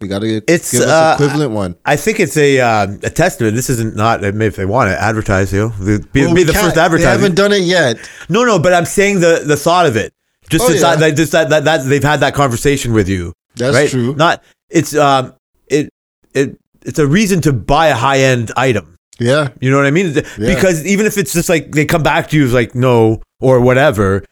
[0.00, 1.76] we gotta It's, give us uh, equivalent one.
[1.84, 3.56] I think it's a uh, a testament.
[3.56, 6.74] This isn't not if they want to advertise you, know, be, Well, be the first
[6.76, 7.10] They advertising.
[7.10, 7.96] haven't done it yet.
[8.28, 10.12] No, no, but I'm saying the the thought of it.
[10.48, 10.96] Just Oh, the yeah.
[10.96, 13.32] that, just that, that that they've had that conversation with you.
[13.56, 13.90] That's right?
[13.90, 14.14] true.
[14.14, 15.34] Not it's um
[15.68, 15.90] it
[16.32, 18.94] it it's a reason to buy a high end item.
[19.20, 20.14] Yeah, You know what I mean?
[20.38, 23.60] Because even if it's just like they come back to you as like no or
[23.60, 24.24] whatever,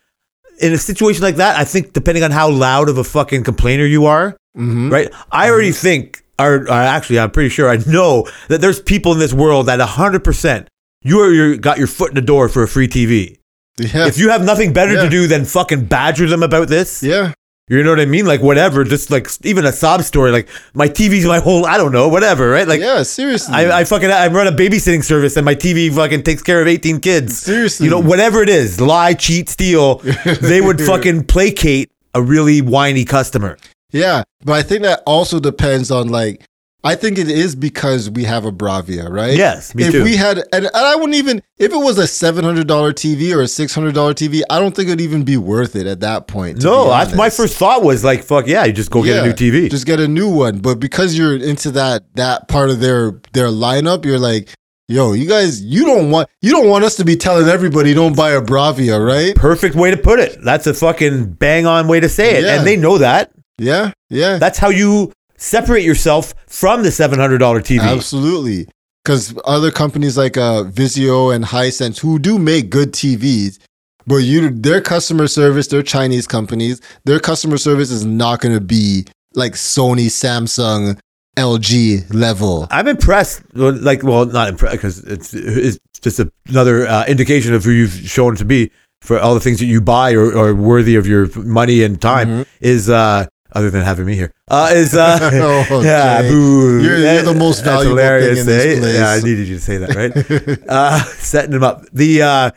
[0.59, 3.85] in a situation like that, I think depending on how loud of a fucking complainer
[3.87, 5.13] you are, hmm right?
[5.31, 9.19] I already think, or, or actually, I'm pretty sure I know that there's people in
[9.19, 10.67] this world that 100%
[11.03, 13.39] you are got your foot in the door for a free TV.
[13.79, 15.03] yeah, If you have nothing better Yeah.
[15.05, 17.33] to do than fucking badger them about this, yeah.
[17.69, 18.27] You know what I mean?
[18.27, 21.91] Like whatever, just like even a sob story, like my TV's my whole, I don't
[21.91, 22.67] know, whatever, right?
[22.67, 23.55] Like yeah, seriously.
[23.55, 26.69] I, I fucking I run a babysitting service and my TV fucking takes care of
[26.69, 27.41] 18 kids.
[27.41, 27.87] Seriously.
[27.87, 29.97] You know, whatever it is, lie, cheat, steal,
[30.43, 33.59] they would fucking placate a really whiny customer.
[33.91, 36.45] Yeah, but I think that also depends on like
[36.87, 39.37] I think it is because we have a Bravia, right?
[39.37, 40.05] Yes, me if too.
[40.05, 43.43] we had, and, I wouldn't even if it was a seven hundred dollar TV or
[43.43, 46.29] a six hundred dollar TV, I don't think it'd even be worth it at that
[46.29, 46.63] point.
[46.63, 49.33] No, that's my first thought was like, fuck yeah, you just go get a new
[49.33, 49.69] TV.
[49.69, 50.61] Just get a new one.
[50.61, 54.55] But because you're into that that part of their their lineup, you're like,
[54.87, 58.17] yo, you guys, you don't want you don't want us to be telling everybody don't
[58.17, 59.35] buy a Bravia, right?
[59.35, 60.39] Perfect way to put it.
[60.45, 62.45] That's a fucking bang on way to say it.
[62.45, 62.59] Yeah.
[62.59, 63.33] And they know that.
[63.59, 64.39] Yeah, yeah.
[64.39, 67.81] That's how you separate yourself from the $700 TV.
[67.81, 68.69] Absolutely.
[69.05, 73.59] because other companies like uh, Vizio and Hisense who do make good TVs,
[74.07, 78.61] but you their customer service, they're Chinese companies, their customer service is not going to
[78.61, 80.99] be like Sony, Samsung,
[81.37, 82.67] LG level.
[82.71, 83.43] I'm impressed.
[83.55, 87.93] Like, well, not impressed because it's it's just a, another uh, indication of who you've
[87.93, 88.71] shown to be
[89.03, 92.29] for all the things that you buy or are worthy of your money and time.
[92.29, 92.43] Mm-hmm.
[92.61, 95.19] Is uh, other than having me here, uh, is uh,
[95.71, 96.83] Oh, yeah, boo.
[96.83, 98.81] You're- you're the most valuable hilarious, thing in this eh?
[98.81, 98.95] place.
[98.95, 100.63] Yeah, I needed you to say that, right?
[100.69, 101.01] uh,
[101.33, 101.85] setting them up.
[101.93, 102.51] The uh,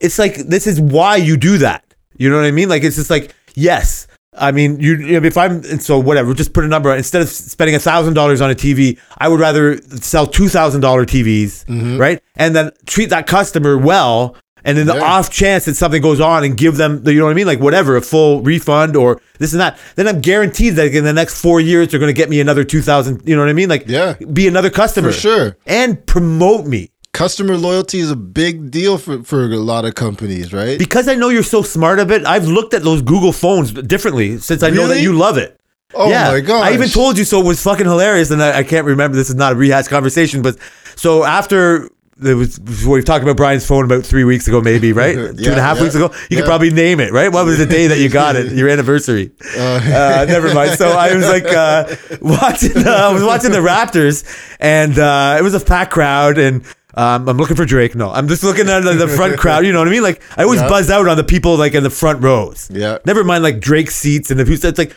[0.00, 1.82] it's like this is why you do that.
[2.16, 2.68] You know what I mean?
[2.68, 4.06] Like it's just like yes.
[4.36, 6.92] I mean, you you know, if I'm and so whatever, just put a number.
[6.94, 10.80] Instead of spending a thousand dollars on a TV, I would rather sell two thousand
[10.80, 11.98] dollar TVs, Mm-hmm.
[11.98, 12.20] right?
[12.34, 14.36] And then treat that customer well.
[14.64, 15.02] And then the Yeah.
[15.02, 17.60] off chance that something goes on, and give them, you know what I mean, like
[17.60, 19.78] whatever, a full refund or this and that.
[19.96, 22.64] Then I'm guaranteed that in the next four years they're going to get me another
[22.64, 23.22] two thousand.
[23.26, 23.68] You know what I mean?
[23.68, 24.14] Like, Yeah.
[24.32, 25.56] be another customer For sure.
[25.66, 26.90] and promote me.
[27.12, 30.78] Customer loyalty is a big deal for, for a lot of companies, right?
[30.78, 34.38] Because I know you're so smart of it, I've looked at those Google phones differently
[34.38, 35.60] since I know that you love it.
[35.96, 36.64] Oh my god!
[36.64, 37.40] I even told you so.
[37.40, 39.16] It was fucking hilarious, and I, I can't remember.
[39.16, 40.56] This is not a rehash conversation, but
[40.96, 45.14] so after there was we talked about Brian's phone about three weeks ago, maybe right,
[45.14, 46.10] two and a Yeah, half yeah, weeks ago.
[46.12, 46.38] You yeah.
[46.40, 47.30] could probably name it, right?
[47.32, 48.52] What was the day that you got it?
[48.52, 49.32] Your anniversary.
[49.56, 50.72] Uh, never mind.
[50.78, 52.76] So I was like uh, watching.
[52.76, 54.24] Uh, I was watching the Raptors,
[54.60, 56.64] and uh, it was a packed crowd, and.
[56.96, 57.96] Um, I'm looking for Drake.
[57.96, 59.66] No, I'm just looking at the, the front crowd.
[59.66, 60.04] You know what I mean?
[60.04, 60.68] Like I always Yeah.
[60.68, 62.70] buzz out on the people like in the front rows.
[62.72, 62.98] Yeah.
[63.04, 64.68] Never mind like Drake seats and the people.
[64.68, 64.94] It's like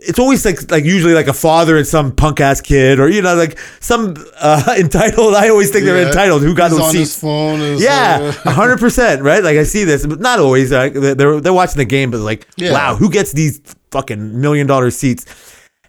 [0.00, 3.20] it's always like like usually like a father and some punk ass kid or you
[3.20, 5.34] know like some uh, entitled.
[5.34, 6.42] I always think they're entitled.
[6.42, 7.14] Who got He's those on seats?
[7.14, 7.78] his phone.
[7.78, 9.42] Yeah, uh, hundred percent, right?
[9.42, 10.70] Like I see this, but not always.
[10.72, 12.72] Like, they're they're watching the game, but like, Yeah.
[12.72, 15.24] wow, who gets these fucking million dollar seats?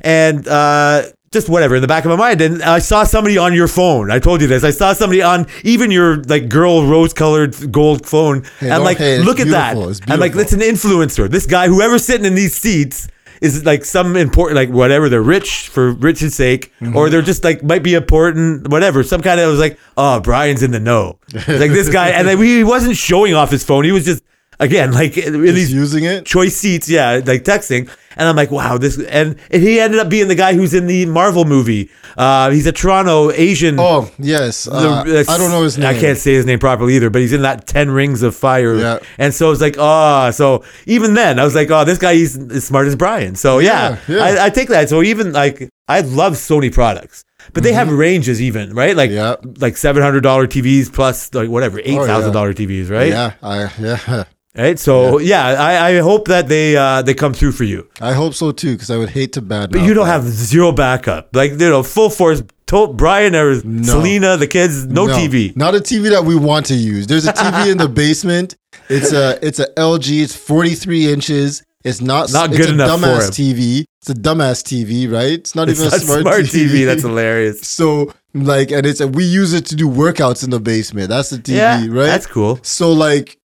[0.02, 2.42] And uh, just whatever in the back of my mind.
[2.42, 4.10] And I saw somebody on your phone.
[4.12, 4.64] I told you this.
[4.64, 8.44] I saw somebody on even your like girl rose colored gold phone.
[8.60, 8.98] Hey, and like.
[9.00, 9.76] It's look at that.
[10.08, 11.30] I'm like, it's an influencer.
[11.30, 13.08] This guy, whoever's sitting in these seats.
[13.42, 16.96] Is it like some important, like whatever they're rich for rich's sake, Mm-hmm.
[16.96, 19.04] or they're just like might be important, whatever.
[19.04, 22.40] Some kind of was like, oh, Brian's in the know, like this guy, and like,
[22.40, 23.84] he wasn't showing off his phone.
[23.86, 24.24] He was just
[24.60, 26.26] again like in He's these using it.
[26.26, 27.90] choice seats, yeah, like texting.
[28.18, 30.88] And I'm like, wow, this, and, and he ended up being the guy who's in
[30.88, 31.90] the Marvel movie.
[32.18, 33.80] Uh, he's a Toronto Asian.
[33.80, 35.88] Oh yes, uh, the- I don't know his name.
[35.88, 38.76] I can't say his name properly either, but he's in that Ten Rings of Fire.
[38.76, 39.00] Yeah.
[39.18, 42.38] And so it's like, oh, so even then I was like, oh, this guy he's
[42.52, 43.36] as smart as Brian.
[43.36, 44.24] So yeah, Yeah, yeah.
[44.42, 44.90] I, I take that.
[44.90, 49.36] So even like I love Sony products, but they have ranges even right, like Yeah.
[49.60, 53.10] like seven hundred dollar TVs plus like whatever eight thousand dollar TVs, right?
[53.10, 54.24] Yeah, I yeah.
[54.58, 54.80] Right.
[54.80, 57.88] So yeah, I, I hope that they uh, they come through for you.
[58.02, 59.72] I hope so too, because I would hate to bad.
[59.72, 61.36] But you don't have zero backup.
[61.36, 62.42] Like you know, full force.
[62.66, 65.56] Told Brian or Selena, the kids, no, TV.
[65.56, 67.08] Not a TV that we want to use.
[67.08, 68.56] There's a TV in the basement.
[68.90, 70.22] It's a it's a LG.
[70.22, 71.64] It's 43 inches.
[71.84, 73.56] It's not Not it's good a enough for dumbass him.
[73.58, 73.86] TV.
[74.02, 75.40] It's a dumbass TV, right?
[75.40, 76.68] It's not It's even not a smart, smart TV.
[76.68, 76.86] TV.
[76.86, 77.62] That's hilarious.
[77.62, 81.10] so like, and it's a, we use it to do workouts in the basement.
[81.10, 82.06] That's the TV, yeah, right?
[82.06, 82.60] that's cool.
[82.62, 83.39] so like,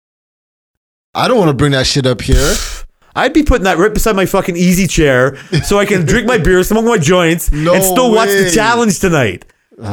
[1.15, 2.55] I don't want to bring that shit up here.
[3.15, 6.39] I'd be putting that right beside my fucking easy chair so I can drink my
[6.39, 9.45] beer, smoke my joints, No and still watch the challenge tonight.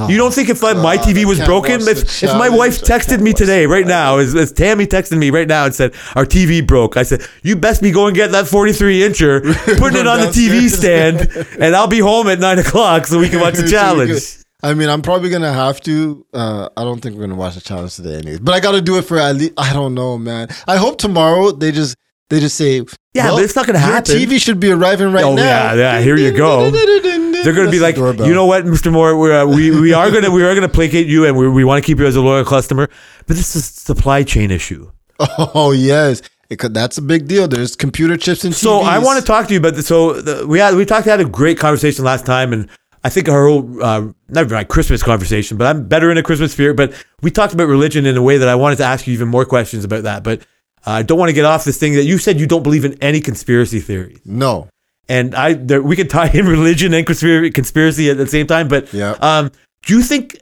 [0.09, 3.21] you don't think if uh, I, my TV was broken, if, if my wife texted
[3.21, 6.67] me today, right now, as, as Tammy texted me right now and said, Our TV
[6.67, 9.43] broke, I said, You best be going get that 43 incher,
[9.79, 11.29] putting it on the TV stand,
[11.61, 14.39] and I'll be home at 9 o'clock so we can watch the challenge.
[14.63, 16.27] I mean, I'm probably gonna have to.
[16.33, 18.41] Uh, I don't think we're gonna watch the challenge today, anyways.
[18.41, 19.53] But I got to do it for at least.
[19.57, 20.49] I don't know, man.
[20.69, 21.97] I hope tomorrow they just
[22.29, 22.83] they just say,
[23.15, 25.43] Yeah, well, but it's not gonna happen." TV should be arriving right Oh, now.
[25.43, 26.71] yeah, yeah, here you go.
[26.71, 28.27] They're going to be like, doorbell.
[28.27, 28.93] you know what, Mr.
[28.93, 31.49] Moore, we're, uh, we we are going to we are to placate you, and we,
[31.49, 32.87] we want to keep you as a loyal customer,
[33.27, 34.91] but this is a supply chain issue.
[35.55, 36.21] Oh yes,
[36.51, 37.49] It could- that's a big deal.
[37.49, 39.87] There's computer chips and So I want to talk to you about this.
[39.87, 42.69] So the, we had we talked had a great conversation last time, and
[43.03, 46.53] I think our whole uh, never mind Christmas conversation, but I'm better in a Christmas
[46.53, 46.77] spirit.
[46.77, 49.29] But we talked about religion in a way that I wanted to ask you even
[49.29, 50.23] more questions about that.
[50.23, 50.41] But
[50.87, 52.85] uh, I don't want to get off this thing that you said you don't believe
[52.85, 54.69] in any conspiracy theories, No.
[55.09, 58.69] and I there, we could tie in religion and conspiracy conspiracy at the same time.
[58.69, 59.13] But Yeah.
[59.21, 59.51] um,
[59.87, 60.37] do you think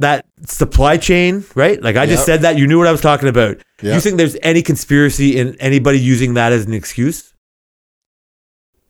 [0.00, 1.80] that supply chain, right?
[1.80, 2.26] Like I just Yep.
[2.26, 3.58] said that you knew what I was talking about.
[3.78, 7.32] Do you think there's any conspiracy in anybody using that as an excuse?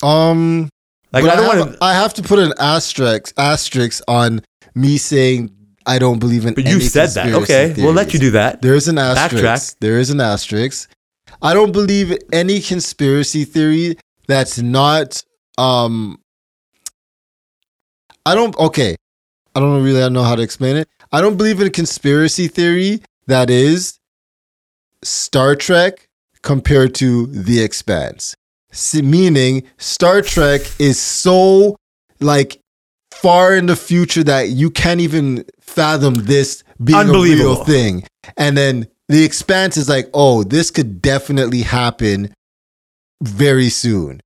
[0.02, 0.68] Um.
[1.12, 1.84] Like but I don't have, want to.
[1.84, 4.42] I have to put an asterisk asterisk on
[4.74, 5.54] me saying
[5.86, 6.54] I don't believe in.
[6.54, 7.32] But you said that.
[7.34, 8.62] Okay, we'll let you do that.
[8.62, 9.44] There is an asterisk.
[9.44, 9.76] Backtrack.
[9.80, 10.90] There is an asterisk.
[11.42, 13.96] I don't believe any conspiracy theory
[14.26, 15.22] that's not
[15.58, 16.18] um
[18.24, 18.96] I don't okay.
[19.54, 20.88] I don't really know how to explain it.
[21.10, 23.98] I don't believe in conspiracy theory that is
[25.02, 26.08] Star Trek
[26.42, 28.34] compared to The Expanse.
[29.02, 31.76] Meaning Star Trek is so
[32.20, 32.58] like
[33.12, 37.64] far in the future that you can't even fathom this being a real Unbelievable.
[37.64, 38.04] thing.
[38.36, 42.32] And then The Expanse is like, oh, this could definitely happen
[43.22, 44.20] very soon.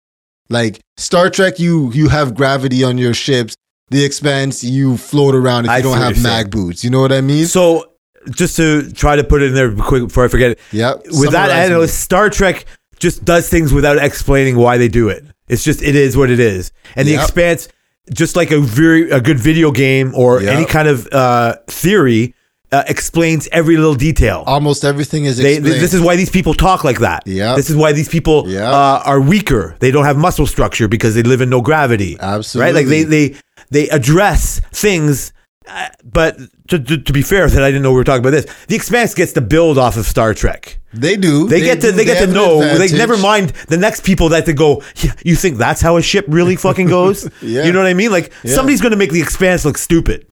[0.48, 3.54] Like Star Trek, you you have gravity on your ships.
[3.90, 6.82] The Expanse, you float around if I you don't have mag boots.
[6.84, 7.46] You know what I mean?
[7.46, 7.92] So
[8.30, 10.60] just to try to put it in there quick before I forget it.
[10.72, 11.02] Yep.
[11.12, 12.64] With that analyst, Star Trek
[12.98, 15.24] just does things without explaining why they do it.
[15.48, 16.72] It's just it is what it is.
[16.96, 17.22] And the Yep.
[17.22, 17.68] expanse,
[18.12, 20.54] just like a very a good video game or Yep.
[20.56, 22.34] any kind of uh, theory,
[22.72, 24.42] uh, explains every little detail.
[24.46, 25.80] almost everything is They, explained.
[25.80, 27.22] this is why these people talk like that.
[27.26, 27.54] Yeah.
[27.54, 28.62] This is why these people Yep.
[28.72, 29.76] uh, are weaker.
[29.78, 32.16] They don't have muscle structure because they live in no gravity.
[32.20, 32.64] Absolutely.
[32.66, 32.74] Right?
[32.74, 33.34] Like they they
[33.70, 35.32] they address things.
[35.68, 38.30] Uh, but to, to, to be fair, that I didn't know we were talking about
[38.30, 38.46] this.
[38.68, 40.78] The Expanse gets to build off of Star Trek.
[41.00, 41.48] They do.
[41.48, 42.60] They, get to they get to know.
[42.78, 44.82] They never mind the next people that they go.
[44.96, 47.28] "Yeah, You think that's how a ship really fucking goes?
[47.42, 47.64] Yeah.
[47.64, 48.10] You know what I mean?
[48.10, 48.54] Like Yeah.
[48.54, 50.26] somebody's going to make the Expanse look stupid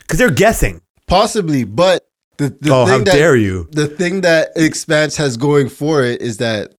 [0.00, 0.80] because they're guessing.
[1.06, 2.04] Possibly, but
[2.38, 3.68] the, the oh, thing how that dare you!
[3.72, 6.74] the thing that Expanse has going for it is that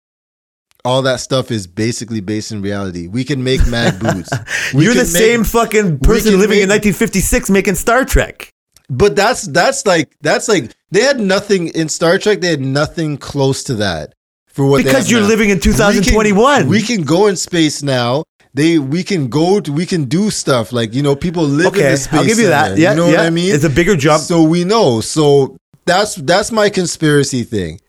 [0.86, 3.08] all that stuff is basically based in reality.
[3.08, 4.30] We can make mag boots.
[4.74, 8.50] We You're the make- same fucking person living in 1956 making Star Trek.
[8.90, 12.42] But that's that's like that's like they had nothing in Star Trek.
[12.42, 14.14] They had nothing close to that
[14.48, 15.28] for what Because you're now.
[15.28, 16.68] living in We can- 2021.
[16.68, 18.24] We can, go in space now.
[18.56, 21.80] They we can go to, we can do stuff like you know people live in
[21.80, 22.20] okay, the space.
[22.20, 22.78] I'll give you that.
[22.80, 23.18] Yeah, you know yeah.
[23.18, 23.54] what I mean.
[23.54, 24.24] It's a bigger jump.
[24.24, 25.02] So we know.
[25.02, 27.80] So that's that's my conspiracy thing.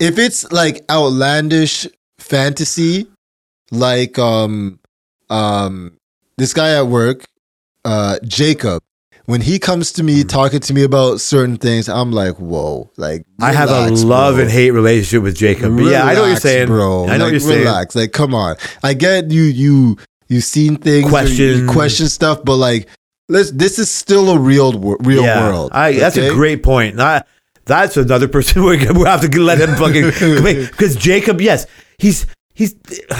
[0.00, 1.86] If it's like outlandish
[2.18, 3.06] fantasy,
[3.70, 4.80] like um
[5.30, 5.96] um
[6.38, 7.24] this guy at work,
[7.84, 8.82] uh Jacob,
[9.30, 13.24] when he comes to me talking to me about certain things, I'm like, whoa, like
[13.40, 14.42] I have a love bro.
[14.42, 15.76] and hate relationship with Jacob.
[15.76, 17.04] But yeah, I know what you're saying, bro.
[17.04, 17.60] I know like, what you're saying.
[17.60, 17.94] relax.
[17.94, 18.56] Like, come on.
[18.82, 19.42] I get you.
[19.42, 21.68] You you seen things, Question.
[21.68, 22.88] question stuff, but like,
[23.28, 23.52] let's.
[23.52, 25.70] This is still a real real yeah, world.
[25.72, 26.98] I, that's a great point.
[26.98, 27.22] I-
[27.66, 31.66] that's another person we're gonna we have to let him fucking because Jacob, yes,
[31.98, 32.74] he's he's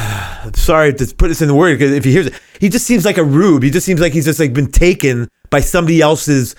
[0.55, 3.05] sorry to put this in the word because if he hears it, he just seems
[3.05, 3.62] like a rube.
[3.62, 6.54] He just seems like he's just like been taken by somebody else's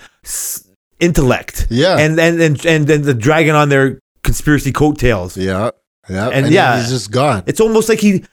[1.00, 1.66] intellect.
[1.70, 1.98] Yeah.
[1.98, 5.36] and and and and then the dragging on their conspiracy coattails.
[5.36, 5.70] Yeah,
[6.08, 6.78] yeah, And then yeah.
[6.80, 7.42] he's just gone.
[7.46, 8.24] It's almost like he,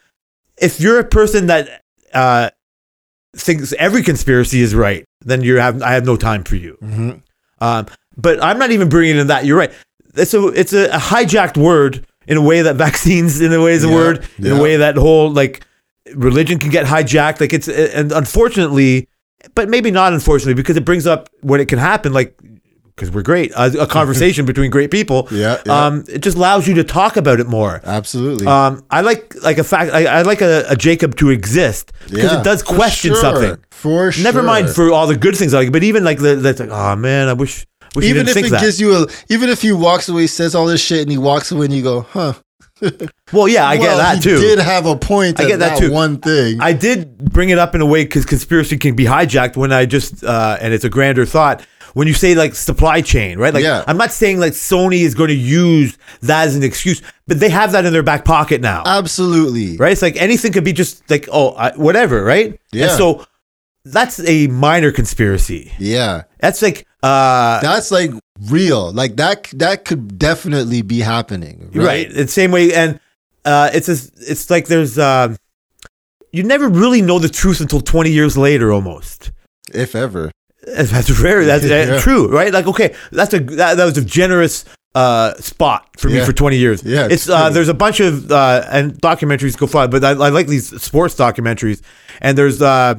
[0.58, 1.82] if you're a person that
[2.14, 2.50] uh
[3.36, 6.78] thinks every conspiracy is right, then you have I have no time for you.
[6.82, 7.22] Mhm.
[7.62, 7.86] Um,
[8.18, 9.46] but I'm not even bringing in that.
[9.46, 9.72] You're right.
[10.16, 13.74] It's a it's a, a hijacked word in a way that vaccines in a way
[13.74, 14.58] is a Yeah, word in yeah.
[14.58, 15.66] a way that whole like
[16.16, 17.40] religion can get hijacked.
[17.42, 19.08] Like it's and unfortunately,
[19.56, 22.14] but maybe not unfortunately because it brings up when it can happen.
[22.14, 22.40] Like
[22.96, 25.28] because we're great, a, a conversation between great people.
[25.32, 25.86] Yeah, yeah.
[25.86, 27.80] Um, it just allows you to talk about it more.
[27.86, 28.46] Absolutely.
[28.46, 29.94] Um, I like like a fact.
[29.94, 33.22] I, I like a, a Jacob to exist because Yeah, it does question sure.
[33.22, 33.58] something.
[33.72, 34.24] For sure.
[34.24, 36.96] Never mind for all the good things like, but even like the that's like, oh
[36.98, 38.60] man, I wish wish you even if it that.
[38.60, 41.52] gives you a, even if he walks away, says all this shit, and he walks
[41.54, 42.34] away, and you go, huh?
[43.34, 44.40] well, yeah, I get that too.
[44.40, 45.40] Did have a point.
[45.40, 45.92] I get that too.
[45.92, 46.62] One thing.
[46.62, 49.86] I did bring it up in a way because conspiracy can be hijacked when I
[49.86, 53.54] just uh, and it's a grander thought when you say like supply chain, right?
[53.54, 53.84] Like Yeah.
[53.88, 57.50] I'm not saying like Sony is going to use that as an excuse, but they
[57.50, 58.84] have that in their back pocket now.
[58.86, 59.78] Absolutely.
[59.78, 59.92] right?
[59.92, 62.60] It's like anything could be just like, oh, I, whatever, right?
[62.72, 62.86] Yeah.
[62.86, 63.26] And so
[63.86, 65.74] that's a minor conspiracy.
[65.80, 66.24] Yeah.
[66.40, 68.12] That's like, uh, That's like
[68.50, 68.92] real.
[68.92, 69.50] Like that.
[69.56, 71.70] That could definitely be happening.
[71.74, 71.86] right.
[71.86, 72.14] Right.
[72.14, 73.00] The same way, and
[73.46, 73.98] uh, it's a,
[74.32, 75.36] it's like there's, uh,
[76.32, 79.32] you never really know the truth until 20 years later, almost.
[79.74, 80.32] If ever.
[80.66, 82.00] That's very that's Yeah.
[82.00, 82.52] true, right?
[82.54, 86.58] Like, okay, that's a that, that was a generous uh, spot for me for twenty
[86.58, 86.84] years.
[86.84, 90.10] Yeah, it's it's uh, there's a bunch of uh, and documentaries go fly, but I,
[90.10, 91.82] I like these sports documentaries.
[92.22, 92.96] And there's uh,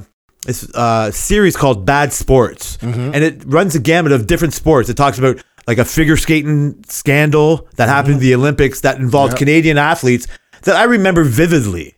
[0.46, 3.14] this uh, series called Bad Sports, Mm-hmm.
[3.14, 4.88] and it runs a gamut of different sports.
[4.88, 9.34] It talks about like a figure skating scandal that happened in the Olympics that involved
[9.34, 9.38] Mm-hmm.
[9.38, 10.26] Canadian athletes
[10.62, 11.94] that I remember vividly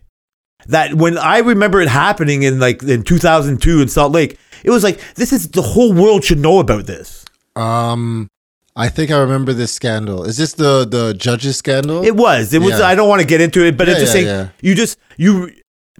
[0.66, 4.82] that when I remember it happening in like in 2002 in Salt Lake, it was
[4.84, 7.24] like this is the whole world should know about this.
[7.56, 8.28] Um,
[8.74, 10.24] I think I remember this scandal.
[10.24, 12.04] Is this the the judges scandal?
[12.04, 12.54] It was.
[12.54, 12.78] It was.
[12.78, 12.86] Yeah.
[12.86, 14.98] I don't want to get into it, but Yeah, it's just yeah, saying you just
[15.16, 15.50] you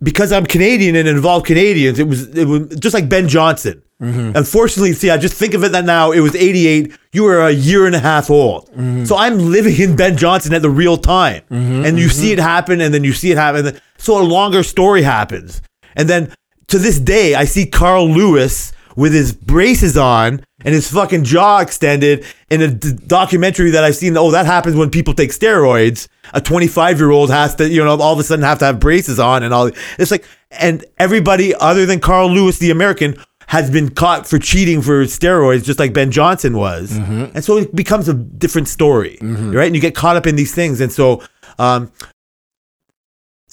[0.03, 1.99] because I'm Canadian and involved Canadians.
[1.99, 3.83] It was it was just like Ben Johnson.
[4.01, 4.37] Mm-hmm.
[4.37, 6.93] Unfortunately, see, I just think of it that now it was 88.
[7.13, 9.05] You were a year and a half old, Mm-hmm.
[9.05, 12.81] so I'm living in Ben Johnson at the real time, and you see it happen,
[12.81, 13.79] and then you see it happen.
[13.99, 15.63] So a longer story happens,
[15.95, 16.35] and then
[16.69, 21.61] to this day, I see Carl Lewis with his braces on and his fucking jaw
[21.61, 24.17] extended in a d- documentary that I've seen.
[24.17, 26.09] Oh, that happens when people take steroids.
[26.35, 28.79] A 25 year old has to, you know, all of a sudden have to have
[28.81, 29.71] braces on and all.
[29.99, 33.17] It's like, and everybody other than Carl Lewis, the American,
[33.49, 36.97] has been caught for cheating for steroids, just like Ben Johnson was.
[36.97, 39.67] And so it becomes a different story, right?
[39.67, 40.81] And you get caught up in these things.
[40.81, 41.23] And so,
[41.59, 41.91] um,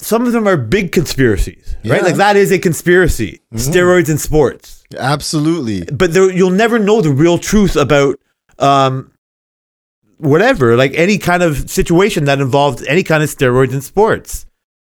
[0.00, 2.02] some of them are big conspiracies, right?
[2.02, 3.40] Like that is a conspiracy.
[3.54, 5.84] Steroids in sports, Absolutely.
[5.84, 8.18] but there, you'll never know the real truth about
[8.58, 9.10] um,
[10.18, 14.46] whatever, like any kind of situation that involved any kind of steroids in sports,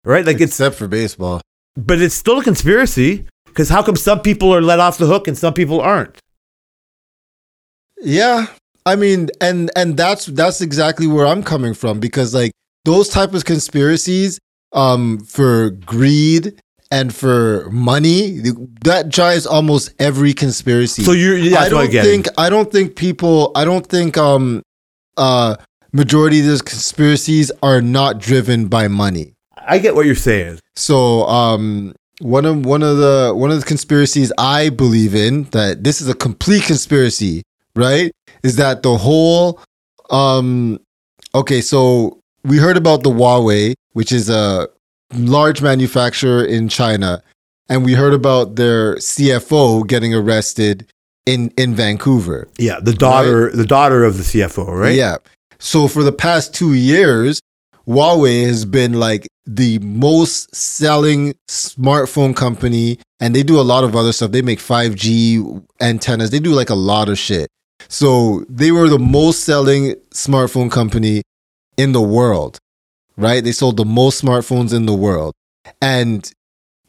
[0.04, 0.26] right?
[0.26, 1.41] Like it's, Except for baseball.
[1.76, 5.28] but it's still a conspiracy because how come some people are let off the hook
[5.28, 6.17] and some people aren't?
[8.02, 8.48] Yeah.
[8.86, 12.52] I mean, and and that's that's exactly where I'm coming from because like
[12.86, 14.39] those type of conspiracies
[14.78, 18.40] um for greed and for money
[18.86, 21.04] that drives almost every conspiracy.
[21.04, 23.86] So you're, yeah, I that's what I don't think I don't think people I don't
[23.86, 24.62] think um
[25.18, 25.58] uh
[25.92, 29.34] majority of those conspiracies are not driven by money.
[29.68, 30.60] I get what you're saying.
[30.76, 35.84] So um one of one of the one of the conspiracies I believe in that
[35.84, 37.44] this is a complete conspiracy,
[37.76, 38.12] right?
[38.44, 39.60] Is that the whole
[40.10, 40.80] um
[41.36, 44.70] okay, so we heard about the Huawei, which is a
[45.16, 47.24] large manufacturer in China,
[47.68, 50.86] and we heard about their CFO getting arrested
[51.26, 52.48] in in Vancouver.
[52.60, 54.94] Yeah, the daughter, the daughter of the CFO, right?
[54.94, 55.18] Yeah.
[55.58, 57.42] So for the past two years,
[57.88, 63.96] Huawei has been like the most selling smartphone company, and they do a lot of
[63.96, 64.30] other stuff.
[64.30, 67.48] They make 5G antennas, they do like a lot of shit.
[67.88, 71.24] So they were the most selling smartphone company
[71.78, 72.60] in the world,
[73.17, 73.43] right?
[73.43, 75.34] They sold the most smartphones in the world.
[75.82, 76.32] And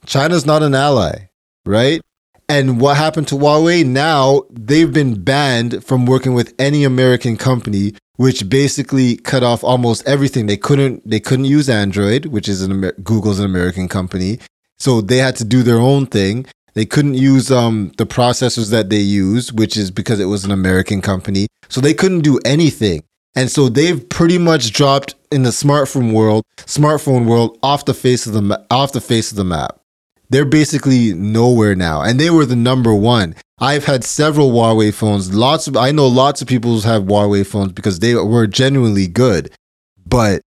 [0.06, 1.30] China's not an ally,
[1.66, 2.00] right?
[2.48, 3.84] And what happened to Huawei?
[3.84, 10.06] Now they've been banned from working with any American company, which basically cut off almost
[10.08, 10.46] everything.
[10.46, 14.38] They couldn't they couldn't use Android, which is an Amer- Google's an American company,
[14.78, 16.46] so they had to do their own thing.
[16.72, 20.52] They couldn't use um, the processors that they use, which is because it was an
[20.52, 21.48] American company.
[21.68, 23.02] So they couldn't do anything.
[23.38, 28.26] And so they've pretty much dropped in the smartphone world, smartphone world off the face
[28.26, 29.78] of the ma- off the face of the map.
[30.28, 33.36] They're basically nowhere now, and they were the number one.
[33.60, 35.32] I've had several Huawei phones.
[35.32, 39.06] Lots of I know lots of people who have Huawei phones because they were genuinely
[39.06, 39.52] good,
[40.04, 40.42] but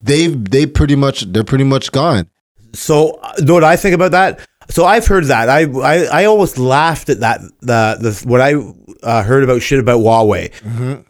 [0.00, 2.30] they've they pretty much they're pretty much gone.
[2.74, 4.38] So, uh, know what I think about that?
[4.68, 5.48] So I've heard that.
[5.48, 7.40] I I, I almost laughed at that.
[7.60, 8.54] The the what I
[9.02, 10.52] uh, heard about shit about Huawei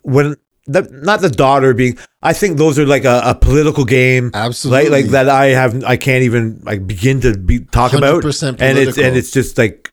[0.00, 0.36] when
[0.72, 1.98] the, not the daughter being.
[2.22, 4.30] I think those are like a, a political game.
[4.34, 4.90] Absolutely.
[4.90, 5.28] like like that.
[5.28, 8.22] I have I can't even like begin to be talk about.
[8.22, 9.90] 100% And it's and it's just like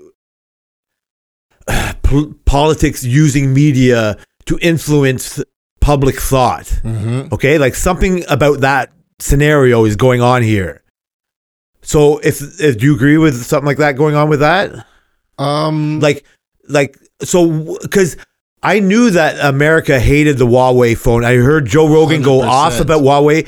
[2.04, 5.42] pol- politics using media to influence
[5.82, 6.66] public thought.
[6.84, 7.34] Mm-hmm.
[7.34, 10.84] Okay, like something about that scenario is going on here.
[11.82, 14.86] So if, if do you agree with something like that going on with that?
[15.38, 16.26] Um, Like
[16.68, 18.18] like so because
[18.64, 21.24] I knew that America hated the Huawei phone.
[21.24, 22.48] I heard Joe Rogan go 100%.
[22.48, 23.48] off about Huawei.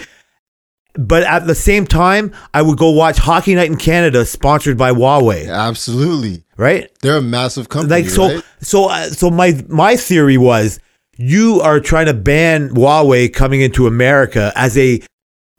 [0.95, 4.91] But at the same time, I would go watch Hockey Night in Canada sponsored by
[4.91, 6.89] Huawei, absolutely, right?
[7.01, 8.01] they're a massive company.
[8.01, 8.43] like so right?
[8.59, 10.79] so uh, so my my theory was
[11.17, 14.99] you are trying to ban Huawei coming into America as a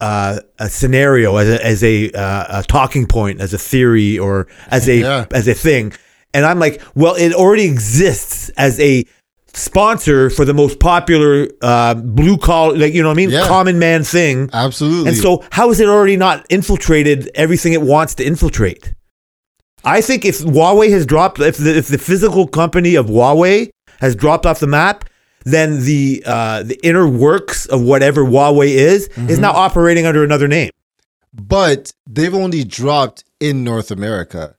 [0.00, 4.46] uh, a scenario as a as a, uh, a talking point as a theory or
[4.68, 5.26] as a Yeah.
[5.30, 5.92] as a thing
[6.34, 9.04] and I'm like well it already exists as a
[9.54, 13.46] sponsor for the most popular uh, blue collar like you know what I mean Yeah.
[13.48, 15.08] common man thing absolutely.
[15.08, 18.94] and so, how is it already not infiltrated everything it wants to infiltrate?
[19.84, 24.14] I think if Huawei has dropped, if the, if the physical company of Huawei has
[24.14, 25.06] dropped off the map,
[25.44, 30.48] then the uh, the inner works of whatever Huawei is is now operating under another
[30.48, 30.70] name.
[31.32, 34.54] but they've only dropped in North America.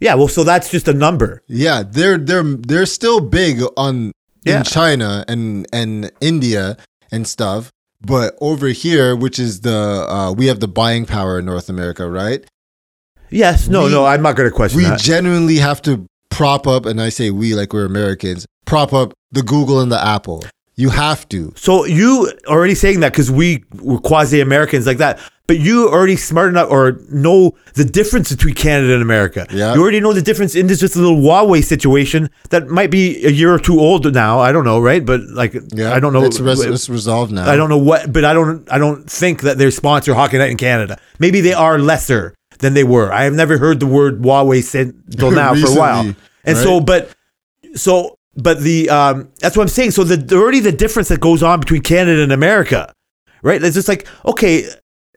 [0.00, 1.42] Yeah, well, so that's just a number.
[1.48, 4.12] Yeah, they're they're they're still big on
[4.48, 4.58] Yeah.
[4.58, 6.76] in China and and India
[7.12, 7.70] and stuff.
[8.00, 12.08] But over here, which is the uh, we have the buying power in North America,
[12.08, 12.44] right?
[13.30, 15.00] Yes, no, We- no, I'm not going to question We that.
[15.00, 19.42] genuinely have to prop up, and I say we like we're Americans, prop up the
[19.42, 20.44] Google and the Apple.
[20.76, 21.52] You have to.
[21.56, 25.18] So you already saying that because we were quasi Americans like that,
[25.48, 29.46] but you already smart enough or know the difference between Canada and America.
[29.50, 29.74] Yeah.
[29.74, 33.24] You already know the difference in this just a little Huawei situation that might be
[33.24, 34.38] a year or two old now.
[34.40, 35.04] I don't know, right?
[35.04, 36.22] But like, Yeah, I don't know.
[36.22, 37.50] It's, res- it's resolved now.
[37.50, 38.70] I don't know what, but I don't.
[38.70, 41.00] I don't think that they sponsor Hockey Night in Canada.
[41.18, 43.10] Maybe they are lesser than they were.
[43.10, 46.02] I have never heard the word Huawei said until now for a while.
[46.04, 47.10] Recently, And so, but
[47.74, 49.92] so but the um that's what I'm saying.
[49.92, 52.92] So the already the difference that goes on between Canada and America,
[53.42, 53.62] right?
[53.62, 54.68] It's just like okay,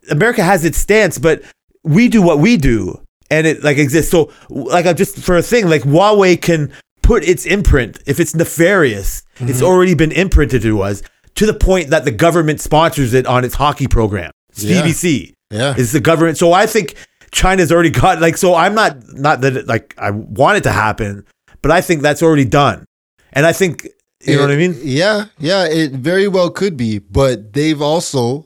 [0.09, 1.41] America has its stance, but
[1.83, 2.99] we do what we do,
[3.29, 4.11] and it like exists.
[4.11, 6.71] So like I'm just for a thing like Huawei can
[7.01, 9.23] put its imprint if it's nefarious.
[9.39, 11.01] It's already been imprinted to us
[11.35, 14.31] to the point that the government sponsors it on its hockey program.
[14.49, 14.81] It's Yeah.
[14.83, 15.33] CBC.
[15.49, 15.75] Yeah.
[15.75, 16.37] Is the government.
[16.37, 16.95] So I think
[17.31, 20.71] China's already got like so I'm not not that it, like I want it to
[20.71, 21.25] happen,
[21.61, 22.85] but I think that's already done.
[23.33, 23.87] And I think
[24.23, 24.77] you know what I mean?
[24.83, 28.45] Yeah, yeah, it very well could be, but they've also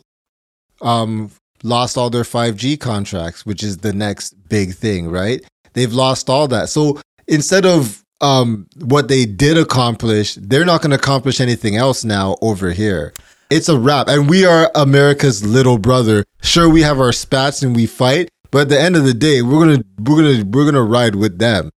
[0.81, 1.31] um
[1.65, 5.43] lost all their 5G contracts, which is the next big thing, right?
[5.73, 6.69] They've lost all that.
[6.69, 12.05] So instead of um what they did accomplish, they're not going to accomplish anything else
[12.05, 13.13] now over here.
[13.49, 14.07] It's a wrap.
[14.07, 16.23] And we are America's little brother.
[16.41, 19.41] Sure we have our spats and we fight, but at the end of the day,
[19.41, 21.71] we're going to we're going to we're going to ride with them.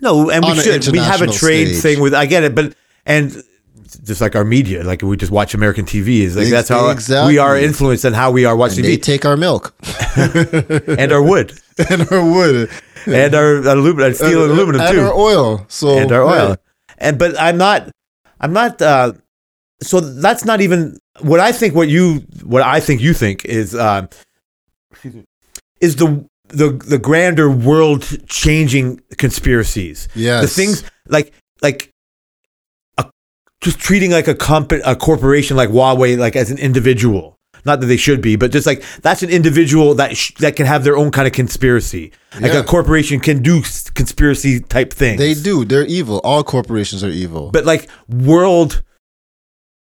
[0.00, 0.86] No, and we should.
[0.88, 1.82] We have a trade stage.
[1.82, 2.14] thing with.
[2.14, 2.74] I get it, but
[3.06, 3.42] and
[4.04, 6.20] just like our media, like we just watch American TV.
[6.20, 7.34] Is like that's how exactly.
[7.34, 9.74] we are influenced and how we are watching And they TV take our milk
[10.16, 11.52] and our wood
[11.90, 12.70] and our wood.
[13.06, 15.64] and our aluminum, steel and aluminum and too, our oil.
[15.68, 16.48] So and our oil.
[16.50, 16.56] yeah.
[16.98, 17.90] And but I'm not.
[18.40, 18.80] I'm not.
[18.82, 19.12] uh
[19.82, 21.74] So that's not even what I think.
[21.74, 24.06] What you what I think you think is uh,
[25.80, 30.08] is the the the grander world changing conspiracies.
[30.14, 30.42] Yes.
[30.42, 31.32] the things like
[31.62, 31.93] like a,
[33.64, 37.24] just treating like a company a corporation like Huawei like as an individual
[37.66, 40.66] not that they should be but just like that's an individual that sh- that can
[40.66, 42.60] have their own kind of conspiracy like Yeah.
[42.60, 45.64] a corporation can do s- conspiracy type things They do.
[45.64, 46.20] They're evil.
[46.24, 47.50] All corporations are evil.
[47.56, 48.82] but like world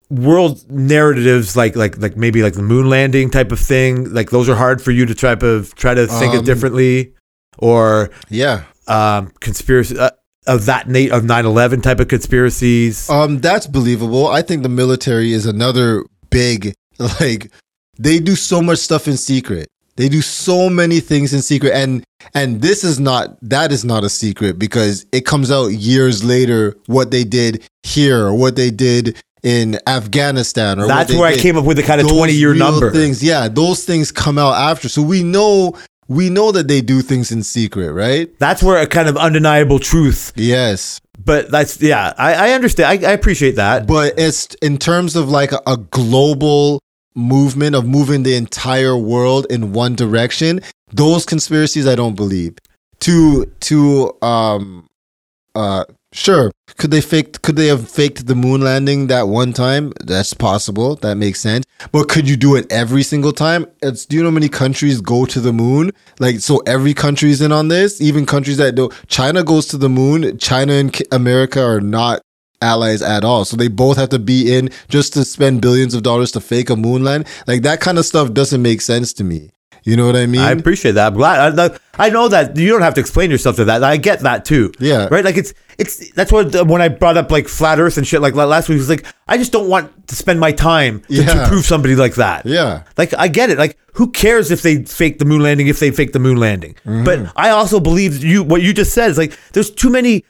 [0.08, 4.48] world narratives like like like maybe like the moon landing type of thing like those
[4.48, 7.12] are hard for you to try to try to think it Um, differently
[7.58, 8.62] or yeah.
[8.86, 10.10] um conspiracy uh,
[10.46, 14.28] of that nate of 9-11 type of conspiracies Um, that's believable.
[14.28, 16.74] I think the military is another big
[17.20, 17.50] like
[17.98, 19.68] they do so much stuff in secret.
[19.96, 24.04] They do so many things in secret and and this is not that is not
[24.04, 28.70] a secret because it comes out years later what they did here or what they
[28.70, 32.32] did in Afghanistan or That's where I came up with the kind of Those 20
[32.32, 32.90] year number.
[32.90, 34.88] Things, yeah, those things come out after.
[34.88, 35.78] So we know
[36.08, 38.30] we know that they do things in secret, right?
[38.38, 40.32] That's where a kind of undeniable truth.
[40.36, 41.00] Yes.
[41.24, 43.04] But that's, yeah, I, I understand.
[43.04, 43.86] I, I appreciate that.
[43.86, 46.80] But it's in terms of like a, a global
[47.14, 50.60] movement of moving the entire world in one direction,
[50.92, 52.56] those conspiracies I don't believe.
[53.00, 54.86] To to um
[55.54, 55.84] uh
[56.16, 56.50] sure.
[56.78, 59.92] Could they fake could they have faked the moon landing that one time?
[60.00, 60.96] That's possible.
[60.96, 61.64] That makes sense.
[61.92, 63.66] But could you do it every single time?
[63.82, 65.92] It's do you know how many countries go to the moon?
[66.18, 69.88] Like so every country's in on this, even countries that don't China goes to the
[69.88, 70.38] moon.
[70.38, 72.20] China and America are not
[72.60, 73.44] allies at all.
[73.44, 76.70] So they both have to be in just to spend billions of dollars to fake
[76.70, 77.26] a moon land.
[77.46, 79.50] Like that kind of stuff doesn't make sense to me.
[79.84, 80.40] You know what I mean?
[80.40, 81.06] I appreciate that.
[81.06, 81.58] I'm glad.
[81.58, 83.82] I, I know that you don't have to explain yourself to that.
[83.84, 84.72] I get that too.
[84.78, 85.08] Yeah.
[85.10, 85.24] Right.
[85.24, 88.34] Like it's it's that's what when I brought up like flat Earth and shit like
[88.34, 91.44] last week it was like I just don't want to spend my time to, to
[91.48, 92.46] prove somebody like that.
[92.46, 92.82] yeah.
[92.96, 93.58] Like I get it.
[93.58, 95.68] Like who cares if they fake the moon landing?
[95.68, 97.04] If they fake the moon landing, Mm-hmm.
[97.04, 98.42] but I also believe you.
[98.42, 100.24] What you just said is like there's too many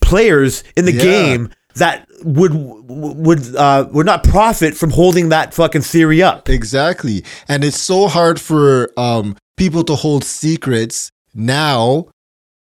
[0.00, 1.02] players in the Yeah.
[1.02, 6.48] game that would would uh, would not profit from holding that fucking theory up.
[6.48, 7.24] Exactly.
[7.48, 12.06] And it's so hard for um people to hold secrets now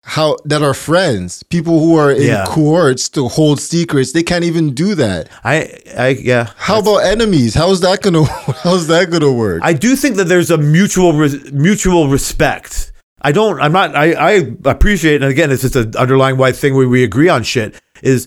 [0.04, 1.42] how that are friends.
[1.44, 2.44] People who are in Yeah.
[2.46, 5.28] cohorts to hold secrets, they can't even do that.
[5.44, 6.48] I I yeah.
[6.56, 7.54] How about enemies?
[7.54, 8.24] How's that gonna
[8.64, 9.60] how's that gonna work?
[9.62, 12.92] I do think that there's a mutual res- mutual respect.
[13.20, 13.60] I don't.
[13.60, 13.94] I'm not.
[13.94, 14.30] I I
[14.64, 15.20] appreciate.
[15.22, 17.78] And again, it's just an underlying white thing where we agree on shit.
[18.02, 18.26] Is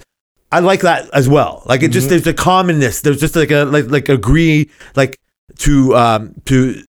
[0.51, 1.63] I like that as well.
[1.65, 3.01] Like it just there's a commonness.
[3.01, 5.17] There's just like a like like agree like
[5.65, 6.83] to um to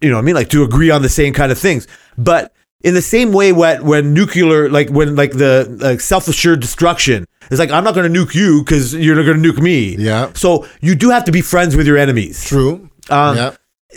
[0.00, 1.86] you know what I mean like to agree on the same kind of things.
[2.16, 6.60] But in the same way, when when nuclear like when like the like self assured
[6.60, 9.60] destruction is like I'm not going to nuke you because you're not going to nuke
[9.60, 9.96] me.
[9.96, 10.32] Yeah.
[10.34, 12.88] So you do have to be friends with your enemies True.
[13.10, 13.54] um, yeah.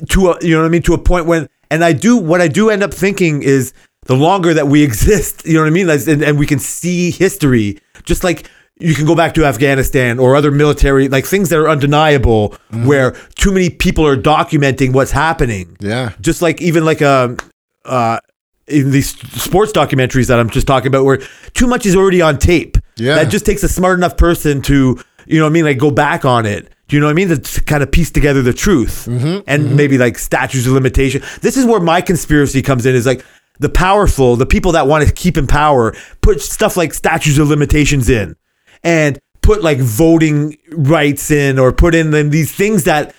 [0.09, 2.41] to a you know what I mean to a point when and I do what
[2.41, 3.73] I do end up thinking is
[4.05, 6.59] the longer that we exist you know what I mean Like, and, and we can
[6.59, 8.49] see history just like
[8.79, 13.11] you can go back to Afghanistan or other military like things that are undeniable where
[13.35, 15.77] too many people are documenting what's happening.
[15.79, 16.13] Yeah.
[16.21, 17.37] just like even like um
[17.85, 18.19] uh
[18.67, 19.09] in these
[19.41, 21.17] sports documentaries that I'm just talking about where
[21.53, 22.77] too much is already on tape.
[22.97, 23.15] Yeah.
[23.15, 25.91] that just takes a smart enough person to you know what I mean like go
[25.91, 26.69] back on it.
[26.87, 27.29] Do you know what I mean?
[27.29, 29.05] To kind of piece together the truth.
[29.09, 29.41] Mm-hmm.
[29.47, 31.21] and maybe like statues of limitation.
[31.41, 33.23] This is where my conspiracy comes in is like
[33.59, 37.47] the powerful, the people that want to keep in power, put stuff like statutes of
[37.49, 38.35] limitations in
[38.83, 43.13] and put like voting rights in or put in them these things that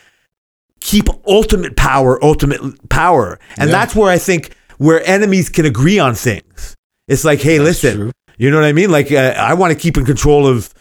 [0.80, 3.38] keep ultimate power, ultimate power.
[3.58, 3.76] And Yeah.
[3.78, 6.74] that's where I think where enemies can agree on things.
[7.08, 8.12] It's like, hey, listen, true.
[8.38, 8.90] you know what I mean?
[8.90, 10.72] Like, uh, I want to keep in control of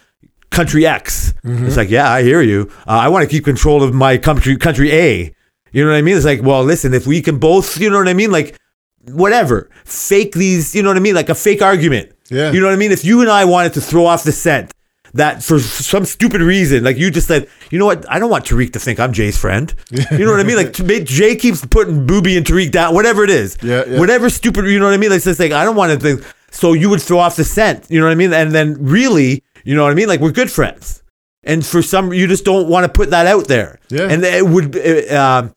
[0.49, 1.33] country X.
[1.43, 1.65] Mm-hmm.
[1.65, 2.69] It's like, yeah, I hear you.
[2.87, 5.33] Uh, I want to keep control of my country, country A.
[5.71, 6.15] You know what I mean?
[6.15, 8.31] It's like, well, listen, if we can both, you know what I mean?
[8.31, 8.57] Like,
[9.11, 11.15] whatever, fake these, you know what I mean?
[11.15, 12.12] Like a fake argument.
[12.29, 12.51] Yeah.
[12.51, 12.91] You know what I mean?
[12.91, 14.71] If you and I wanted to throw off the scent,
[15.13, 18.09] that for some stupid reason, like you just said, you know what?
[18.09, 19.73] I don't want Tariq to think I'm Jay's friend.
[19.91, 20.57] You know what I mean?
[20.57, 20.73] Like
[21.05, 23.57] Jay keeps putting Booby and Tariq down, whatever it is.
[23.61, 23.99] Yeah, yeah.
[23.99, 25.11] Whatever stupid, you know what I mean?
[25.11, 26.25] Like just like I don't want to think.
[26.51, 27.85] So you would throw off the scent.
[27.89, 28.33] You know what I mean?
[28.33, 30.07] And then really, you know what I mean?
[30.07, 31.03] Like we're good friends.
[31.43, 33.79] And for some, you just don't want to put that out there.
[33.89, 34.07] Yeah.
[34.09, 35.55] And it would, uh, um,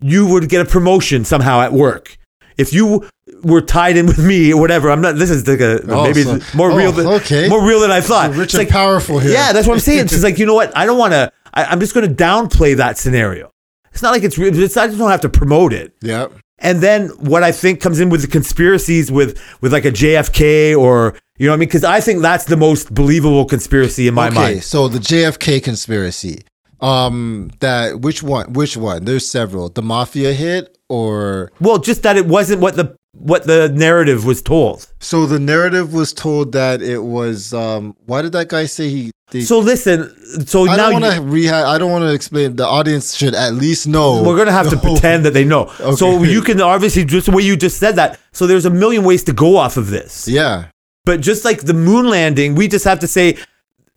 [0.00, 2.18] you would get a promotion somehow at work
[2.58, 3.08] if you
[3.44, 4.90] were tied in with me or whatever.
[4.90, 5.16] I'm not.
[5.16, 7.48] This is like a Oh, maybe so- more oh, real than okay.
[7.48, 8.32] more real than I thought.
[8.32, 9.32] So rich It's and like- powerful here.
[9.32, 10.00] Yeah, that's what I'm saying.
[10.06, 10.76] It's like you know what?
[10.76, 11.30] I don't want to.
[11.52, 13.50] I'm just going to downplay that scenario.
[13.92, 14.36] It's not like it's.
[14.38, 15.94] It's I just don't have to promote it.
[16.02, 16.26] Yeah.
[16.58, 20.76] And then what I think comes in with the conspiracies with with like a JFK
[20.76, 24.14] or you know what I mean because I think that's the most believable conspiracy in
[24.14, 24.62] my okay, mind.
[24.64, 26.42] so the JFK conspiracy.
[26.80, 28.52] Um, that which one?
[28.52, 29.04] Which one?
[29.04, 29.68] There's several.
[29.68, 34.42] The mafia hit, or Well, just that it wasn't what the what the narrative was
[34.42, 34.86] told.
[35.00, 37.54] so the narrative was told that it was.
[37.54, 39.10] Um, why did that guy say he?
[39.30, 40.14] They, So listen,
[40.46, 41.66] so now I now don't want to rehab.
[41.66, 42.56] I don't want to explain.
[42.56, 44.22] The audience should at least know.
[44.22, 45.68] we're gonna have to pretend that they know.
[45.96, 48.20] So you can obviously just the way you just said that.
[48.32, 50.28] So there's a million ways to go off of this.
[50.28, 50.66] Yeah.
[51.06, 53.38] But just like the moon landing, we just have to say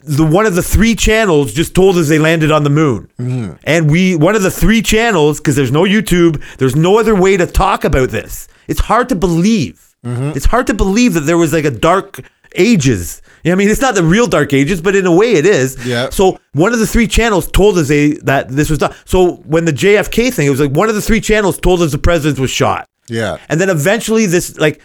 [0.08, 3.10] the one of the three channels just told us they landed on the moon.
[3.20, 3.56] Mm-hmm.
[3.64, 7.38] And we one of the three channels because there's no YouTube, there's no other way
[7.38, 8.48] to talk about this.
[8.68, 9.96] It's hard to believe.
[10.06, 10.32] Mm-hmm.
[10.36, 12.22] It's hard to believe that there was like a dark
[12.56, 13.22] ages.
[13.44, 15.46] You know I mean, it's not the real dark ages, but in a way it
[15.46, 15.86] is.
[15.86, 16.10] Yeah.
[16.10, 18.96] So one of the three channels told us they that this was done.
[19.06, 21.92] So when the JFK thing, it was like one of the three channels told us
[21.92, 22.88] the president was shot.
[23.10, 23.38] Yeah.
[23.50, 24.82] And then eventually this like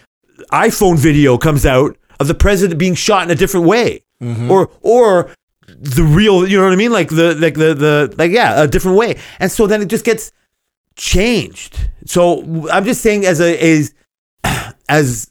[0.51, 4.05] iPhone video comes out of the president being shot in a different way.
[4.23, 4.51] Mm-hmm.
[4.51, 5.31] Or or
[5.67, 6.93] the real, you know what I mean?
[6.93, 9.19] Like the like the the like yeah, a different way.
[9.39, 10.31] And so then it just gets
[10.97, 11.91] changed.
[12.07, 13.95] So I'm just saying as a as
[14.89, 15.31] as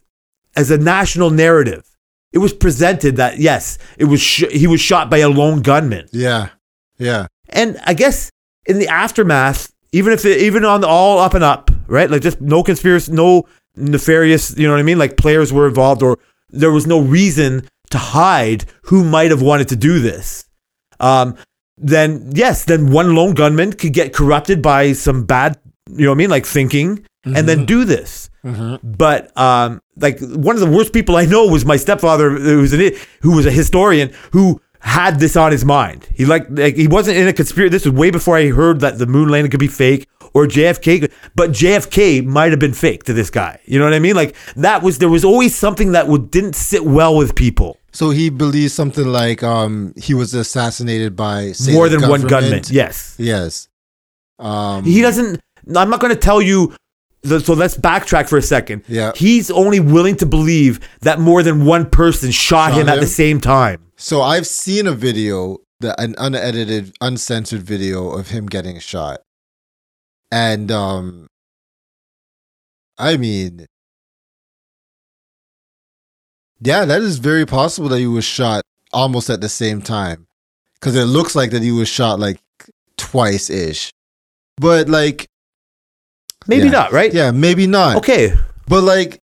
[0.56, 1.90] as a national narrative,
[2.34, 6.08] it was presented that yes, it was sh- he was shot by a lone gunman.
[6.12, 6.50] Yeah.
[6.98, 7.28] Yeah.
[7.50, 8.30] And I guess
[8.66, 12.10] in the aftermath, even if it, even on the all up and up, right?
[12.10, 15.00] Like just no conspiracy, no nefarious, you know what I mean?
[15.00, 16.20] Like players were involved or
[16.50, 20.46] there was no reason to hide who might have wanted to do this.
[21.00, 21.36] Um,
[21.78, 26.16] then yes, then one lone gunman could get corrupted by some bad, you know what
[26.16, 26.30] I mean?
[26.30, 28.30] Like thinking and then do this.
[28.84, 32.74] But um, like one of the worst people I know was my stepfather, who was
[32.74, 36.08] an who was a historian who had this on his mind.
[36.16, 37.70] He like like he wasn't in a conspiracy.
[37.70, 41.12] This was way before I heard that the moon landing could be fake or JFK.
[41.36, 43.60] But JFK might have been fake to this guy.
[43.66, 44.16] You know what I mean?
[44.16, 47.78] Like that was there was always something that would didn't sit well with people.
[47.92, 52.64] So he believes something like um he was assassinated by More than one gunman.
[52.70, 53.16] Yes.
[53.18, 53.68] Yes.
[54.40, 55.40] Um He doesn't.
[55.76, 56.76] I'm not going to tell you.
[57.24, 58.84] The, so let's backtrack for a second.
[58.88, 59.12] Yeah.
[59.16, 63.06] He's only willing to believe that more than one person shot, Shot him at the
[63.06, 63.92] same time.
[63.96, 69.22] So I've seen a video, that an unedited, uncensored video of him getting shot.
[70.32, 71.28] And um
[72.98, 73.66] I mean
[76.62, 78.62] Yeah, that is very possible that he was shot
[78.94, 80.28] almost at the same time.
[80.80, 82.40] Cuz it looks like that he was shot like
[82.98, 83.92] twice ish.
[84.58, 85.28] But like
[86.48, 86.72] Maybe Yeah.
[86.72, 87.14] not, right?
[87.14, 87.98] yeah, maybe not.
[87.98, 88.34] Okay.
[88.68, 89.20] But like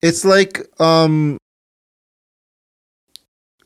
[0.00, 1.38] it's like um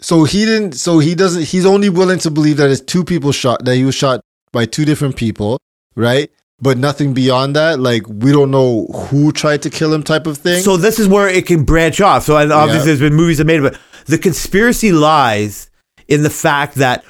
[0.00, 3.32] so he didn't so he doesn't he's only willing to believe that it's two people
[3.32, 4.20] shot that he was shot
[4.52, 5.58] by two different people,
[5.94, 6.30] right?
[6.58, 10.38] But nothing beyond that, like we don't know who tried to kill him type of
[10.38, 10.62] thing.
[10.62, 12.24] So this is where it can branch off.
[12.24, 12.84] So and obviously Yeah.
[12.96, 15.70] there's been movies that made it, but the conspiracy lies
[16.08, 17.04] in the fact that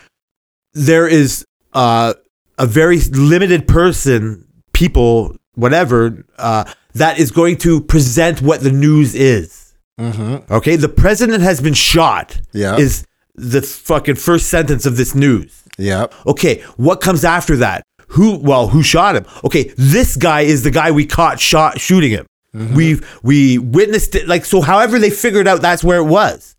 [0.74, 1.44] there is
[1.74, 2.14] uh,
[2.59, 9.14] a very limited person, people, whatever, uh, that is going to present what the news
[9.14, 9.74] is.
[10.01, 10.53] mm-hmm.
[10.53, 12.40] Okay, the president has been shot.
[12.53, 12.76] Yeah.
[12.78, 15.62] is the fucking first sentence of this news.
[15.78, 16.07] Yeah.
[16.26, 17.82] Okay, what comes after that?
[18.09, 18.39] Who?
[18.39, 19.27] Well, who shot him?
[19.45, 22.27] Okay, this guy is the guy we caught shot shooting him.
[22.75, 24.29] we've we witnessed it.
[24.29, 26.55] Like so, however they figured out that's where it was.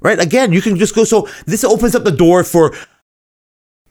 [0.00, 0.18] Right.
[0.18, 1.04] Again, you can just go.
[1.04, 2.74] So this opens up the door for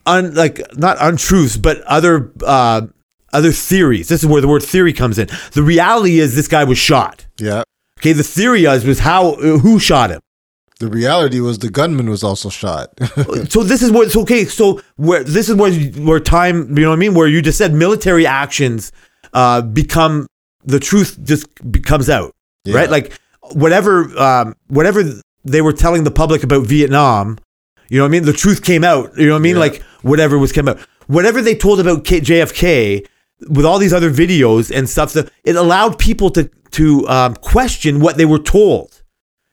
[0.05, 2.87] un like not untruths, but other uh,
[3.33, 4.07] other theories.
[4.07, 5.29] This is where the word theory comes in.
[5.53, 7.25] The reality is this guy was shot.
[7.39, 7.63] Yeah.
[7.99, 10.21] Okay, the theory is was how who shot him.
[10.85, 12.89] The reality was the gunman was also shot.
[13.49, 14.11] so this is what.
[14.11, 16.77] So okay, so where this is where where time.
[16.77, 17.13] You know what I mean?
[17.13, 18.91] Where you just said military actions
[19.33, 20.27] uh, become
[20.63, 22.33] the truth just becomes out,
[22.65, 22.75] Yeah.
[22.75, 22.89] right?
[22.89, 23.19] Like
[23.53, 25.03] whatever um, whatever
[25.43, 27.37] they were telling the public about Vietnam.
[27.89, 28.25] You know what I mean?
[28.25, 29.15] The truth came out.
[29.17, 29.55] You know what I mean?
[29.55, 29.61] Yeah.
[29.61, 30.79] Like whatever was came out.
[31.07, 33.05] Whatever they told about K- JFK
[33.49, 37.99] with all these other videos and stuff, that it allowed people to to um, question
[37.99, 38.94] what they were told.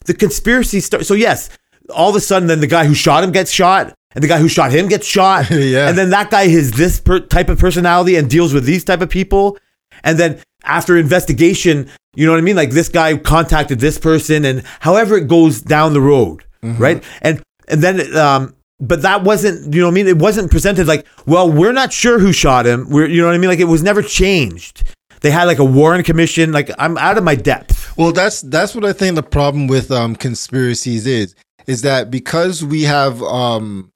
[0.04, 1.06] The conspiracy start.
[1.06, 1.50] So yes,
[1.94, 4.38] all of a sudden, then the guy who shot him gets shot, and the guy
[4.38, 5.50] who shot him gets shot.
[5.50, 5.88] Yeah.
[5.88, 9.00] And then that guy has this per- type of personality and deals with these type
[9.00, 9.58] of people.
[10.04, 12.56] And then after investigation, you know what I mean?
[12.56, 17.02] Like this guy contacted this person, and however it goes down the road, right?
[17.22, 20.08] And and then um, but that wasn't you know what I mean?
[20.08, 22.88] It wasn't presented like, well, we're not sure who shot him.
[22.90, 23.50] We're you know what I mean?
[23.50, 24.82] Like it was never changed.
[25.22, 26.52] They had like a Warren Commission.
[26.52, 27.96] Like I'm out of my depth.
[27.96, 31.34] Well, that's that's what I think the problem with um conspiracies is
[31.66, 33.90] is that because we have um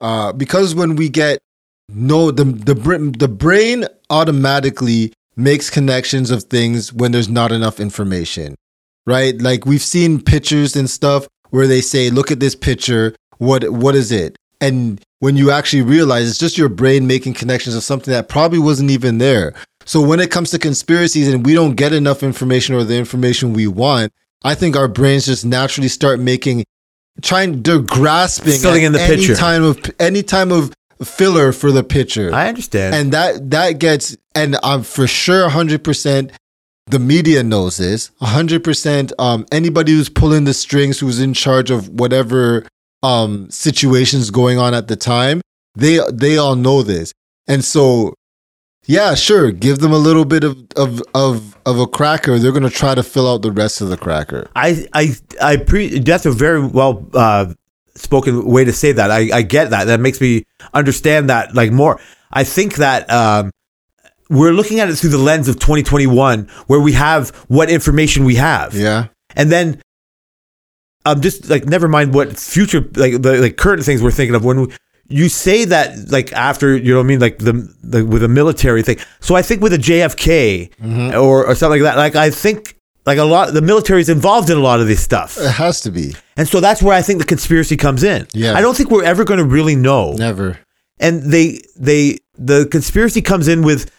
[0.00, 1.38] uh because when we get
[1.88, 2.74] no the the
[3.18, 8.54] the brain automatically makes connections of things when there's not enough information.
[9.06, 9.40] Right?
[9.40, 13.94] Like we've seen pictures and stuff where they say look at this picture what what
[13.94, 14.36] is it?
[14.60, 18.58] And when you actually realize it's just your brain making connections of something that probably
[18.58, 19.54] wasn't even there.
[19.84, 23.52] So when it comes to conspiracies and we don't get enough information or the information
[23.52, 24.12] we want,
[24.42, 26.64] I think our brains just naturally start making
[27.22, 29.36] trying they're grasping Filling in the any picture.
[29.36, 30.72] time of any time of
[31.02, 32.32] filler for the picture.
[32.34, 32.94] I understand.
[32.94, 36.30] and that that gets and I'm for sure 100%
[36.86, 38.10] the media knows this.
[38.20, 42.66] 100% um anybody who's pulling the strings who's in charge of whatever
[43.02, 45.40] um situations going on at the time,
[45.76, 47.12] they they all know this.
[47.46, 48.14] And so
[48.86, 52.38] yeah, sure, give them a little bit of of of of a cracker.
[52.38, 54.48] They're going to try to fill out the rest of the cracker.
[54.54, 57.54] I I I pre that's a very well uh,
[57.94, 59.10] spoken way to say that.
[59.10, 59.84] I, I get that.
[59.84, 62.00] That makes me understand that like more.
[62.30, 63.50] I think that um,
[64.28, 68.34] we're looking at it through the lens of 2021, where we have what information we
[68.36, 69.08] have, Yeah.
[69.36, 69.80] and then
[71.06, 74.44] um, just like never mind what future like the like current things we're thinking of
[74.44, 74.66] when we,
[75.08, 77.52] you say that like after you know what I mean like the,
[77.82, 78.98] the with a military thing.
[79.20, 81.16] So I think with a JFK Mm-hmm.
[81.20, 82.76] or or something like that, like I think
[83.06, 85.36] like a lot the military is involved in a lot of this stuff.
[85.38, 86.14] It has to be.
[86.36, 88.26] And so that's where I think the conspiracy comes in.
[88.32, 88.54] Yeah.
[88.54, 90.12] I don't think we're ever going to really know.
[90.14, 90.58] Never.
[90.98, 93.90] And they they the conspiracy comes in with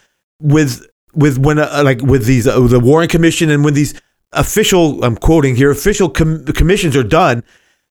[0.42, 3.94] with with when uh, like with these uh, the Warren Commission and when these
[4.34, 7.44] official I'm quoting here official com- commissions are done,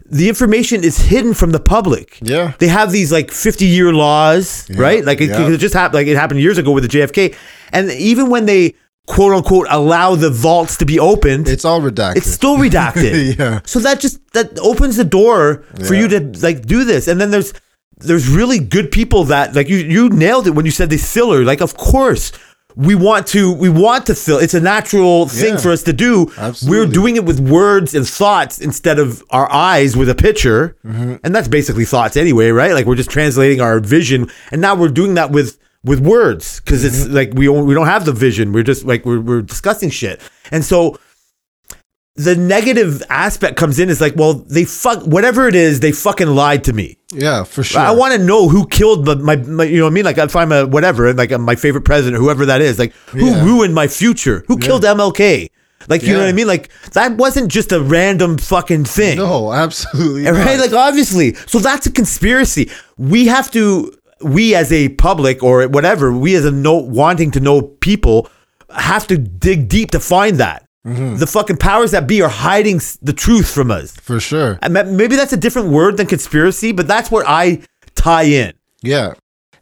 [0.06, 2.18] the information is hidden from the public.
[2.22, 2.52] Yeah.
[2.58, 5.04] They have these like 50 year laws, Yeah, right?
[5.04, 5.48] Like it, yeah.
[5.50, 7.34] it just happened like it happened years ago with the JFK.
[7.72, 8.74] And even when they
[9.06, 12.16] quote unquote allow the vaults to be opened, It's all redacted.
[12.16, 13.36] it's still redacted.
[13.38, 13.60] Yeah.
[13.64, 16.00] So that just that opens the door for Yeah.
[16.02, 17.08] you to like do this.
[17.08, 17.52] And then there's
[17.98, 21.44] there's really good people that like you you nailed it when you said they filler.
[21.44, 22.32] Like of course
[22.76, 24.38] we want to we want to fill.
[24.38, 25.60] It's a natural thing Yeah.
[25.60, 26.32] for us to do.
[26.36, 26.78] Absolutely.
[26.86, 30.76] We're doing it with words and thoughts instead of our eyes with a picture.
[30.84, 31.16] Mm-hmm.
[31.22, 32.72] And that's basically thoughts anyway, right?
[32.72, 36.84] Like we're just translating our vision and now we're doing that with with words because
[36.84, 37.14] it's Mm-hmm.
[37.14, 38.52] like we don't, we don't have the vision.
[38.52, 40.20] We're just like we're we're discussing shit.
[40.50, 40.98] And so
[42.16, 46.28] the negative aspect comes in is like, well, they fuck whatever it is, they fucking
[46.28, 46.96] lied to me.
[47.12, 47.80] yeah, for sure.
[47.80, 50.04] I want to know who killed my, my, my, you know what I mean?
[50.04, 53.26] Like if I'm a whatever, like uh, my favorite president, whoever that is, like who
[53.30, 53.44] Yeah.
[53.44, 54.44] ruined my future?
[54.46, 55.50] Who killed MLK?
[55.88, 56.46] Like you know what I mean?
[56.46, 59.18] Like that wasn't just a random fucking thing.
[59.18, 60.24] no, absolutely.
[60.24, 60.56] Right?
[60.56, 60.60] not.
[60.60, 61.34] Like obviously.
[61.34, 62.70] So that's a conspiracy.
[62.96, 63.92] We have to
[64.22, 68.30] we as a public or whatever, we as a no wanting to know people
[68.70, 70.66] have to dig deep to find that.
[70.86, 71.16] Mm-hmm.
[71.16, 73.92] The fucking powers that be are hiding the truth from us.
[73.96, 74.58] for sure.
[74.70, 77.62] Maybe that's a different word than conspiracy, but that's where I
[77.94, 78.52] tie in.
[78.82, 79.14] Yeah.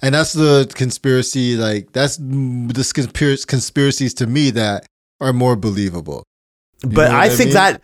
[0.02, 4.84] And that's the conspiracy, like, that's the conspiracies to me that
[5.20, 6.24] are more believable.
[6.84, 7.54] But I I think mean?
[7.54, 7.80] that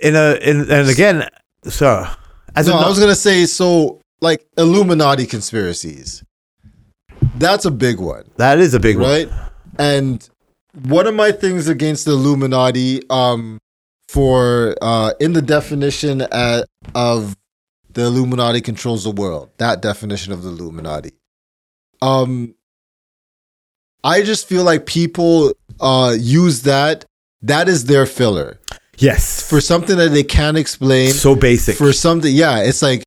[0.00, 1.28] in a in and again,
[1.64, 2.06] so
[2.54, 6.22] as no, a I was going to say, so, like, Illuminati conspiracies.
[7.36, 8.30] That's a big one.
[8.36, 9.10] that is a big one.
[9.10, 9.28] right?
[9.78, 10.28] And
[10.84, 13.58] one of my things against the Illuminati, um,
[14.08, 16.64] for uh, in the definition at,
[16.94, 17.36] of
[17.92, 21.12] the Illuminati controls the world, that definition of the Illuminati,
[22.02, 22.54] um,
[24.02, 27.04] I just feel like people uh use that.
[27.42, 28.58] That is their filler
[28.98, 29.48] Yes.
[29.48, 31.10] for something that they can't explain.
[31.12, 31.76] so basic.
[31.76, 33.02] For something, yeah, it's like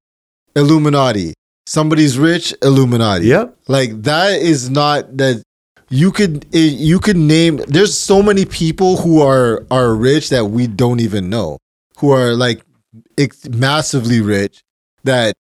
[0.56, 1.34] Illuminati.
[1.68, 3.28] Somebody's rich, Illuminati.
[3.28, 3.58] Yep.
[3.68, 5.44] Like that is not that
[5.94, 7.58] you could eh, you could name.
[7.68, 11.60] There's so many people who are are rich that we don't even know,
[11.98, 12.64] who are like
[13.48, 14.64] massively rich
[15.04, 15.36] that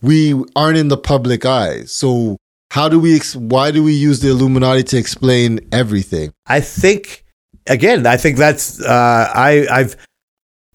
[0.00, 1.84] we aren't in the public eye.
[1.84, 2.36] So
[2.72, 3.20] how do we?
[3.36, 6.32] Why do we use the Illuminati to explain everything?
[6.46, 7.24] I think
[7.68, 9.96] again, I think that's uh, I I've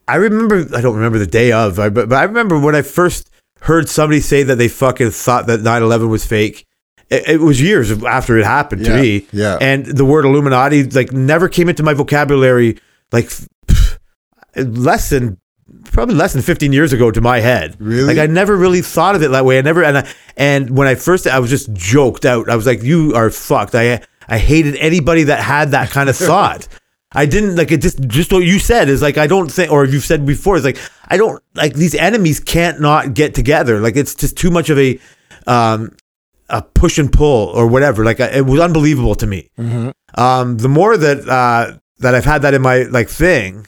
[0.07, 3.29] I remember I don't remember the day of, but, but I remember when I first
[3.59, 6.66] heard somebody say that they fucking thought that 9/11 was fake.
[7.09, 9.27] It, it was years after it happened to Yeah, me.
[9.31, 9.57] yeah.
[9.61, 12.79] And the word Illuminati like never came into my vocabulary
[13.11, 13.25] like
[13.67, 13.97] pff,
[14.55, 15.37] less than
[15.85, 17.75] probably less than 15 years ago to my head.
[17.79, 18.03] Really?
[18.15, 19.57] Like I never really thought of it that way.
[19.57, 22.49] I never and I, and when I first I was just joked out.
[22.49, 23.75] I was like you are fucked.
[23.75, 26.67] I I hated anybody that had that kind of thought.
[27.13, 29.85] I didn't like it just just what you said is like I don't think or
[29.85, 30.77] you've said before is like
[31.07, 33.79] I don't like these enemies can't not get together.
[33.79, 34.99] Like it's just too much of a
[35.47, 35.95] um
[36.49, 38.03] a push and pull or whatever.
[38.05, 39.49] Like it was unbelievable to me.
[40.15, 43.67] Um, the more that uh, that I've had that in my like thing,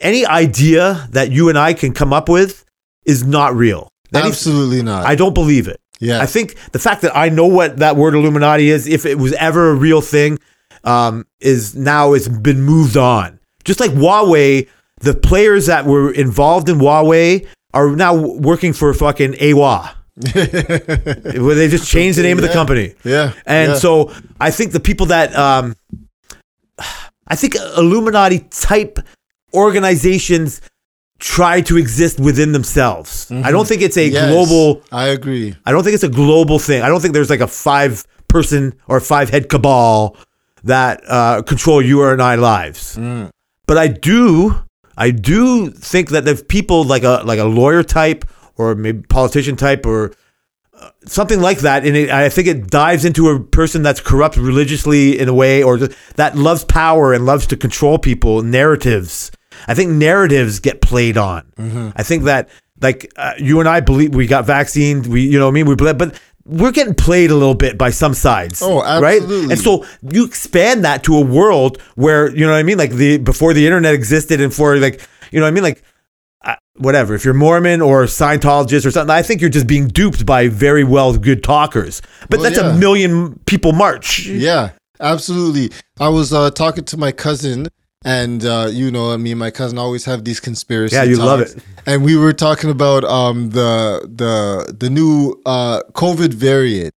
[0.00, 2.64] any idea that you and I can come up with
[3.04, 3.90] is not real.
[4.14, 5.06] Any- Absolutely not.
[5.06, 5.80] I don't believe it.
[6.00, 6.20] yeah.
[6.20, 9.32] I think the fact that I know what that word Illuminati is, if it was
[9.34, 10.38] ever a real thing,
[10.84, 13.40] um, is now it's been moved on.
[13.64, 14.68] Just like Huawei,
[15.00, 19.95] the players that were involved in Huawei are now working for fucking AWA.
[20.32, 22.94] where they just changed the name of the company.
[23.04, 23.32] yeah.
[23.44, 23.78] And yeah.
[23.78, 25.74] so I think the people that um,
[27.28, 28.98] I think Illuminati type
[29.52, 30.60] organizations
[31.18, 33.30] try to exist within themselves.
[33.30, 34.14] I don't think it's a Mm-hmm.
[34.14, 35.54] Yes, global I agree.
[35.64, 36.82] I don't think it's a global thing.
[36.82, 40.16] I don't think there's like a five person or five head cabal
[40.64, 42.96] that uh, control you and I lives.
[42.96, 43.30] Mm.
[43.66, 44.62] But I do,
[44.96, 48.24] I do think that if people like a like a lawyer type
[48.56, 50.12] or maybe politician type or
[50.74, 54.36] uh, something like that, and it, I think it dives into a person that's corrupt
[54.36, 58.42] religiously in a way, or that loves power and loves to control people.
[58.42, 59.30] Narratives.
[59.66, 61.50] I think narratives get played on.
[61.56, 61.90] Mm-hmm.
[61.96, 62.50] I think that
[62.80, 65.08] like uh, you and I believe we got vaccines.
[65.08, 67.76] We, you know, what I mean, we believe, but we're getting played a little bit
[67.76, 68.62] by some sides.
[68.62, 69.20] Oh, right.
[69.20, 69.52] absolutely.
[69.52, 72.92] And so you expand that to a world where you know what I mean, like
[72.92, 75.00] the before the internet existed, and for like
[75.32, 75.82] you know what I mean, like
[76.76, 77.14] whatever.
[77.14, 80.84] If you're Mormon or Scientologist or something, I think you're just being duped by very
[80.84, 82.02] well good talkers.
[82.30, 82.74] But Well, that's yeah.
[82.74, 84.26] a million people march.
[84.26, 84.70] Yeah,
[85.00, 85.70] absolutely.
[85.98, 87.68] I was uh, talking to my cousin,
[88.04, 90.94] and uh, you know, me and my cousin always have these conspiracy.
[90.96, 91.56] Yeah, you love it.
[91.86, 96.92] And we were talking about um the the the new uh COVID variant,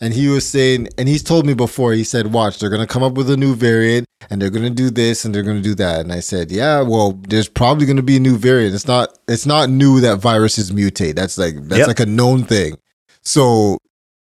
[0.00, 1.92] and he was saying, and he's told me before.
[1.92, 4.90] He said, "Watch, they're gonna come up with a new variant, and they're gonna do
[4.90, 8.16] this, and they're gonna do that." And I said, "Yeah, well, there's probably gonna be
[8.16, 8.74] a new variant.
[8.74, 11.16] It's not it's not new that viruses mutate.
[11.16, 11.88] That's like that's Yep.
[11.88, 12.76] like a known thing."
[13.22, 13.78] So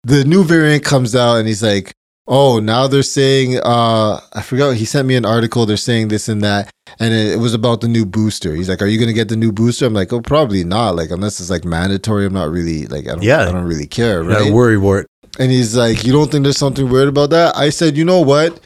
[0.04, 1.92] the new variant comes out and he's like,
[2.26, 6.28] "Oh, now they're saying uh I forgot he sent me an article they're saying this
[6.28, 6.70] and that
[7.00, 8.54] and it, it was about the new booster.
[8.54, 10.94] He's like, "Are you going to get the new booster?" I'm like, "Oh, probably not.
[10.96, 13.42] Like unless it's like mandatory, I'm not really like I don't Yeah.
[13.48, 15.06] I don't really care, right?" worry it.
[15.38, 18.20] And he's like, "You don't think there's something weird about that?" I said, "You know
[18.20, 18.60] what?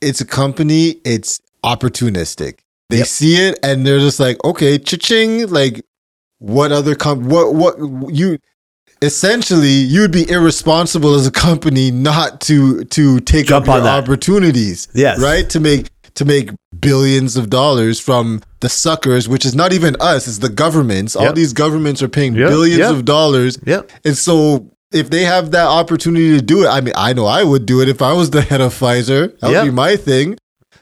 [0.00, 0.96] It's a company.
[1.04, 2.58] It's opportunistic.
[2.90, 3.06] They Yep.
[3.06, 5.48] see it and they're just like, okay, cha-ching.
[5.48, 5.84] Like,
[6.38, 7.28] what other com?
[7.28, 7.76] What what
[8.14, 8.38] you?
[9.02, 13.84] Essentially, you'd be irresponsible as a company not to to take Jump up on your
[13.84, 14.02] that.
[14.04, 14.88] opportunities.
[14.94, 15.18] Yes.
[15.20, 19.96] right to make to make billions of dollars from the suckers, which is not even
[20.00, 21.14] us, it's the governments.
[21.14, 22.90] All these governments are paying Yep, billions yep.
[22.92, 23.90] of dollars Yep.
[24.04, 27.42] and so if they have that opportunity to do it, I mean, I know I
[27.42, 29.38] would do it if I was the head of Pfizer.
[29.40, 30.36] That would be my thing.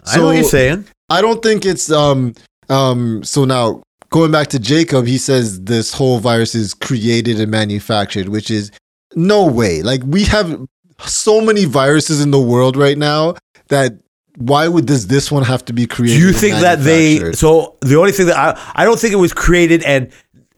[0.07, 0.85] I know what you're saying.
[1.11, 2.35] I don't think it's um
[2.69, 7.51] um so now going back to Jacob, he says this whole virus is created and
[7.51, 8.71] manufactured, which is
[9.15, 9.83] no way.
[9.83, 10.67] Like we have
[11.05, 13.35] so many viruses in the world right now
[13.69, 13.93] that
[14.37, 16.19] why would does this one have to be created?
[16.19, 17.33] Do you think that they?
[17.33, 20.11] So the only thing that I I don't think it was created and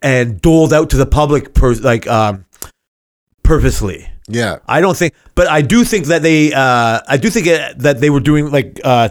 [0.03, 2.45] and doled out to the public per, like um
[3.47, 4.09] purposely.
[4.29, 4.59] Yeah.
[4.67, 8.01] I don't think, but I do think that they, uh, I do think it, that
[8.01, 9.11] they were doing like uh,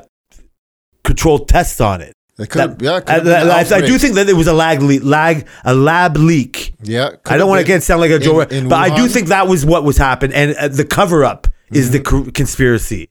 [1.04, 2.14] controlled tests on it.
[2.38, 4.54] Could, That- yeah, I, have been an I- I do think that it was a
[4.54, 6.74] lag, le- lag, a lab leak.
[6.84, 7.12] Yeah.
[7.26, 9.30] I don't want to again sound like a Joe, in- in but I do think
[9.30, 12.26] that was what was happened, and uh, the cover up is the Mm-hmm.
[12.26, 13.10] co- conspiracy.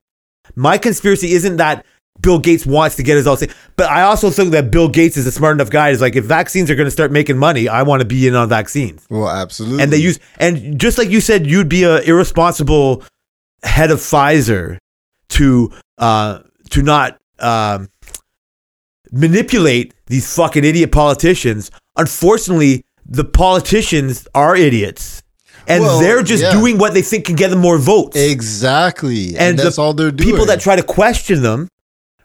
[0.56, 1.86] My conspiracy isn't that
[2.20, 3.54] Bill Gates wants to get his all, safe.
[3.76, 5.90] but I also think that Bill Gates is a smart enough guy.
[5.90, 8.34] Is like if vaccines are going to start making money, I want to be in
[8.34, 9.06] on vaccines.
[9.10, 9.82] Well, absolutely.
[9.82, 13.02] and they use and just like you said you'd be a irresponsible
[13.62, 14.78] head of Pfizer
[15.30, 16.40] to uh
[16.70, 17.88] to not um
[19.10, 25.22] manipulate these fucking idiot politicians unfortunately the politicians are idiots
[25.66, 26.52] and Well, they're just yeah.
[26.52, 28.16] doing what they think can get them more votes.
[28.18, 29.28] Exactly.
[29.28, 30.30] And, And that's the all they're doing.
[30.30, 31.68] People that try to question them,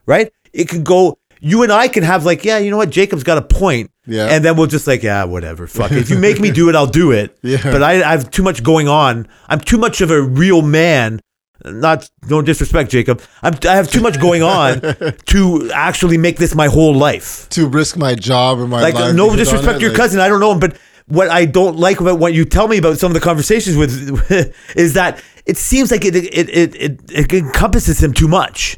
[0.10, 0.32] right?
[0.52, 1.18] It could go.
[1.40, 2.90] You and I can have like, yeah, you know what?
[2.90, 3.92] Jacob's got a point.
[4.06, 4.26] Yeah.
[4.26, 5.68] And then we'll just like, yeah, whatever.
[5.68, 6.00] Fuck it.
[6.00, 7.38] If you make me do it, I'll do it.
[7.44, 7.62] Yeah.
[7.64, 9.26] But I, I have too much going on.
[9.48, 11.22] I'm too much of a real man.
[11.64, 13.22] Not no disrespect, Jacob.
[13.42, 14.82] I'm, I have too much going on
[15.28, 17.48] to actually make this my whole life.
[17.50, 18.94] to risk my job or my life.
[18.94, 20.20] Like livelihood no disrespect to your like- cousin.
[20.20, 22.98] I don't know him, but what I don't like about what you tell me about
[22.98, 23.92] some of the conversations with
[24.76, 28.78] is that it seems like it it it, it, it encompasses him too much.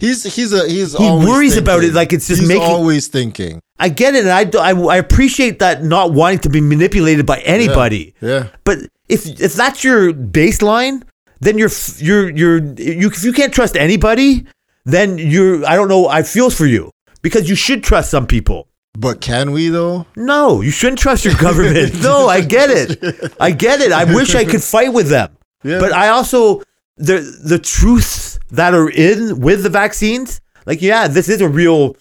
[0.00, 1.90] He's he's a he's He always worries about thinking.
[1.90, 3.60] it like it's just he's making- always thinking.
[3.78, 7.38] I get it, and I, I, I appreciate that not wanting to be manipulated by
[7.40, 8.14] anybody.
[8.20, 8.48] Yeah.
[8.64, 8.78] But
[9.08, 11.02] if if that's your baseline,
[11.40, 14.44] then you're you're you're you if you can't trust anybody,
[14.84, 16.08] then you're I don't know.
[16.08, 16.90] I feel for you
[17.22, 18.68] because you should trust some people.
[18.98, 20.04] But can we though?
[20.16, 22.02] No, you shouldn't trust your government.
[22.02, 23.32] no, I get it.
[23.40, 23.92] I get it.
[23.92, 25.36] I wish I could fight with them.
[25.62, 25.78] Yeah.
[25.78, 26.62] But I also
[27.00, 31.96] the the truths that are in with the vaccines, like yeah, this is a real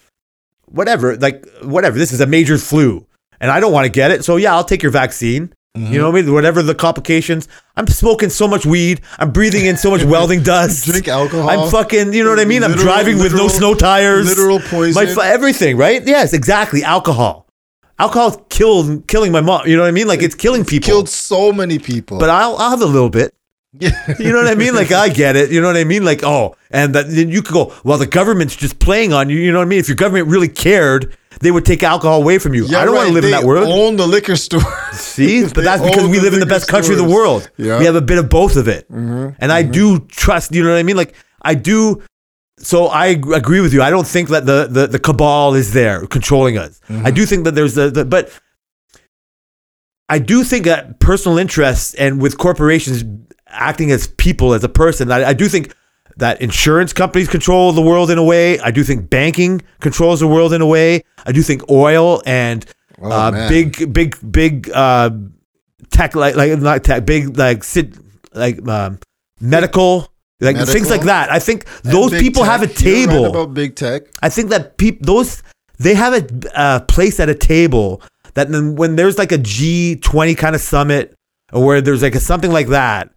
[0.66, 1.97] whatever, like whatever.
[1.97, 3.06] This is a major flu.
[3.41, 4.26] And I don't want to get it.
[4.26, 5.54] So yeah, I'll take your vaccine.
[5.76, 5.93] You mm-hmm.
[5.93, 6.34] know what I mean?
[6.34, 7.47] Whatever the complications.
[7.78, 9.02] I'm smoking so much weed.
[9.18, 10.86] I'm breathing in so much welding dust.
[10.86, 11.50] Drink alcohol.
[11.50, 12.64] I'm fucking, you know what I mean?
[12.64, 14.28] I'm Literal- driving with no snow tires.
[14.28, 15.16] literal poison.
[15.16, 16.06] My everything, right?
[16.06, 16.84] Yes, exactly.
[16.84, 17.47] Alcohol.
[18.00, 19.68] Alcohol killed killing my mom.
[19.68, 20.08] You know what I mean?
[20.08, 20.88] Like it's killing people.
[20.88, 22.18] Killed so many people.
[22.18, 23.34] but I'll I'll have a little bit.
[23.74, 24.16] Yeah.
[24.20, 24.74] You know what I mean?
[24.74, 25.52] Like I get it.
[25.52, 26.04] You know what I mean?
[26.04, 27.74] Like oh, and that, then you could go.
[27.84, 29.38] Well, the government's just playing on you.
[29.38, 29.80] You know what I mean?
[29.80, 32.66] If your government really cared, they would take alcohol away from you.
[32.66, 33.68] I don't want to right, live in that world.
[33.68, 34.62] Own the liquor store.
[34.94, 37.50] See, but that's because we live in the best country in the world.
[37.58, 37.66] Yeah.
[37.66, 37.80] Mm-hmm.
[37.80, 40.54] We have a bit of both of it, and I do trust.
[40.54, 40.98] You know what I mean?
[40.98, 42.04] Like I do.
[42.62, 43.82] So I agree with you.
[43.82, 46.82] I don't think that the the, the cabal is there controlling us.
[46.90, 47.06] Mm-hmm.
[47.06, 48.32] I do think that there's the, the but
[50.10, 53.04] I do think that personal interests and with corporations
[53.50, 55.74] acting as people as a person, I, I do think
[56.18, 58.60] that insurance companies control the world in a way.
[58.60, 61.04] I do think banking controls the world in a way.
[61.26, 62.66] I do think oil and
[63.02, 65.12] Oh, uh, big, big, big uh,
[65.89, 67.95] tech, like like not tech, big like sit,
[68.34, 69.00] like um,
[69.39, 71.32] medical, like things like that.
[71.32, 72.82] I think And those people have a tech.
[72.82, 73.26] You're right table.
[73.28, 74.04] about big tech.
[74.22, 75.43] I think that peop those
[75.78, 78.02] they have a uh, place at a table
[78.34, 81.16] that then when there's like a G20 kind of summit
[81.54, 83.12] or where there's like a something like that,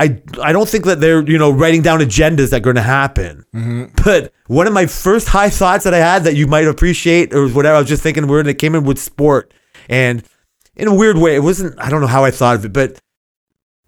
[0.00, 2.82] I I don't think that they're you know writing down agendas that are going to
[2.82, 3.44] happen.
[3.54, 4.02] Mm-hmm.
[4.02, 7.48] But one of my first high thoughts that I had that you might appreciate or
[7.48, 9.52] whatever I was just thinking where it came in with sport
[9.90, 10.24] and
[10.74, 12.98] in a weird way it wasn't I don't know how I thought of it but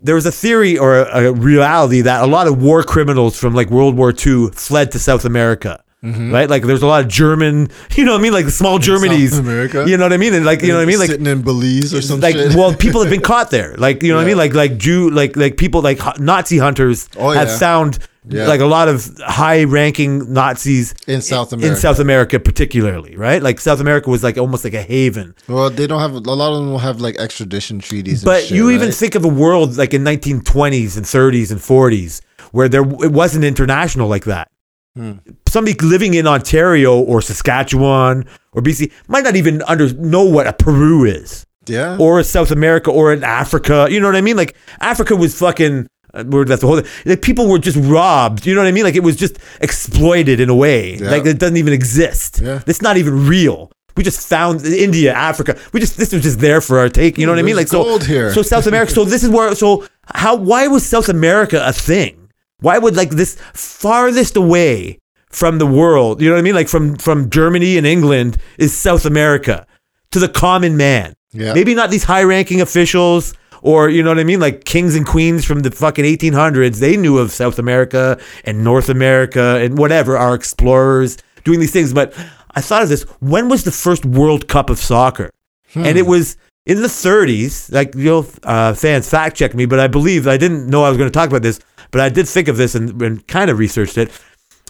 [0.03, 3.55] there was a theory or a, a reality that a lot of war criminals from
[3.55, 5.83] like World War II fled to South America.
[6.05, 6.33] Mm-hmm.
[6.33, 9.39] Right, like there's a lot of German, you know what I mean, like small Germany's,
[9.39, 9.85] America?
[9.87, 11.43] you know what I mean, and like you know what I mean, like sitting in
[11.43, 12.57] Belize or some like shit.
[12.57, 15.11] well, people have been caught there, like you know what I mean, like like Jew,
[15.11, 17.57] like like people like Nazi hunters Oh, have yeah.
[17.59, 17.99] found
[18.29, 18.47] Yeah.
[18.49, 19.17] like a lot of
[19.57, 21.81] high-ranking Nazis In South America, in.
[21.81, 23.43] South America, particularly, right?
[23.43, 25.35] Like South America was like almost like a haven.
[25.49, 28.23] well, they don't have a lot of them will have like extradition treaties.
[28.23, 28.95] And But shit, you even right?
[28.95, 32.21] think of a world like in 1920s and 30s and 40s
[32.53, 34.49] where there it wasn't international like that.
[34.97, 35.13] Hmm.
[35.49, 40.53] Somebody living in Ontario or Saskatchewan or BC might not even under know what a
[40.53, 41.97] Peru is yeah.
[41.99, 43.89] or a South America or in Africa.
[43.91, 44.37] You know what I mean?
[44.37, 45.89] Like Africa was fucking.
[46.15, 46.81] Uh, that's the whole.
[46.81, 46.91] Thing.
[47.07, 48.47] Like people were just robbed.
[48.47, 48.85] You know what I mean?
[48.85, 50.97] Like it was just exploited in a way.
[50.97, 51.11] Yeah.
[51.11, 52.41] Like it doesn't even exist.
[52.43, 52.63] Yeah.
[52.67, 53.71] It's not even real.
[53.97, 55.59] We just found India, Africa.
[55.73, 57.19] We just this was just there for our take.
[57.19, 57.57] You know what I mean?
[57.57, 57.99] Like There's so.
[57.99, 58.33] here.
[58.33, 58.93] So South America.
[58.93, 59.55] So this is where.
[59.55, 60.35] So how?
[60.35, 62.22] Why was South America a thing?
[62.63, 64.99] Why would like this farthest away
[65.29, 66.23] from the world?
[66.23, 66.55] You know what I mean?
[66.55, 69.67] Like from from Germany and England is South America
[70.13, 71.15] to the common man.
[71.33, 71.55] Yeah.
[71.55, 74.41] Maybe not these high ranking officials or, you know what I mean?
[74.41, 76.81] Like kings and queens from the fucking 1800s.
[76.81, 81.95] They knew of South America and North America and whatever, our explorers doing these things.
[81.95, 82.13] But
[82.55, 85.31] I thought of this when was the first World Cup of soccer?
[85.75, 86.37] And it was
[86.67, 87.73] in the 30s.
[87.73, 90.89] Like, you know, uh, fans fact check me, but I believe I didn't know I
[90.89, 91.61] was going to talk about this,
[91.93, 94.11] but I did think of this and, and kind of researched it.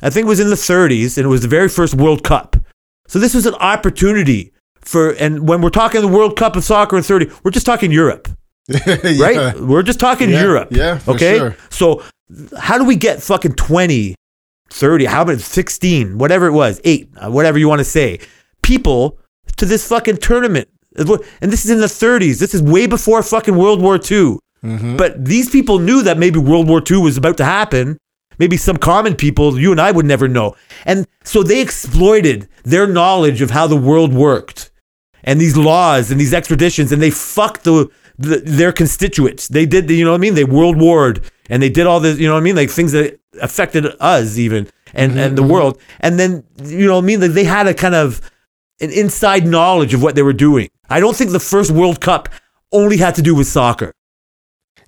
[0.02, 2.56] I think it was in the 30s and it was the very first World Cup.
[3.08, 6.96] So this was an opportunity for, and when we're talking the World Cup of soccer
[6.96, 8.28] in 30, we're just talking Europe,
[8.68, 8.96] Yeah.
[9.24, 9.60] right?
[9.60, 10.68] We're just talking Yeah, Europe.
[10.72, 11.38] yeah, okay.
[11.38, 11.56] sure.
[11.70, 12.02] So
[12.58, 14.14] how do we get fucking 20,
[14.70, 18.18] 30, how about 16, whatever it was, eight, uh, whatever you want to say,
[18.62, 19.18] people
[19.58, 20.68] to this fucking tournament?
[20.96, 21.08] And
[21.52, 22.38] this is in the 30s.
[22.38, 24.38] This is way before fucking World War II.
[24.64, 24.96] Mm-hmm.
[24.96, 27.98] But these people knew that maybe World War II was about to happen.
[28.38, 30.56] Maybe some common people, you and I would never know.
[30.86, 34.70] And so they exploited their knowledge of how the world worked
[35.24, 39.48] and these laws and these extraditions, and they fucked the the, their constituents.
[39.48, 40.34] They did, the, you know what I mean?
[40.34, 42.56] They world warred and they did all this, you know what I mean?
[42.56, 45.80] Like things that affected us even and, and the world.
[46.00, 47.20] And then, you know what I mean?
[47.20, 48.20] Like they had a kind of
[48.80, 50.68] an inside knowledge of what they were doing.
[50.88, 52.28] I don't think the first World Cup
[52.70, 53.92] only had to do with soccer.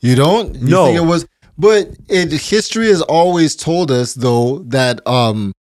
[0.05, 0.55] You don't?
[0.55, 0.85] You No.
[0.87, 1.27] think it was
[1.57, 5.53] but it history has always told us though that um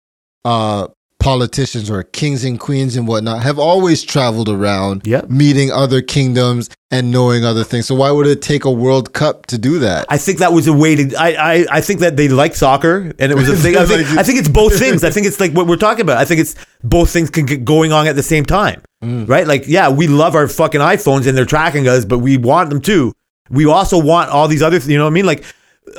[0.44, 0.88] uh
[1.20, 5.30] politicians or kings and queens and whatnot have always traveled around Yep.
[5.30, 7.86] meeting other kingdoms and knowing other things.
[7.86, 10.06] So why would it take a World Cup to do that?
[10.10, 11.16] I think that was a way to.
[11.16, 13.78] I, I, I think that they like soccer, and it was a thing.
[13.78, 15.04] I think, I think it's both things.
[15.06, 16.18] I think it's like what we're talking about.
[16.18, 19.48] I think it's both things can get going on at the same time, right?
[19.48, 22.82] Like, yeah, we love our fucking iPhones and they're tracking us, but we want them
[22.82, 23.14] too.
[23.50, 24.78] We also want all these other.
[24.78, 25.26] You know what I mean?
[25.26, 25.44] Like,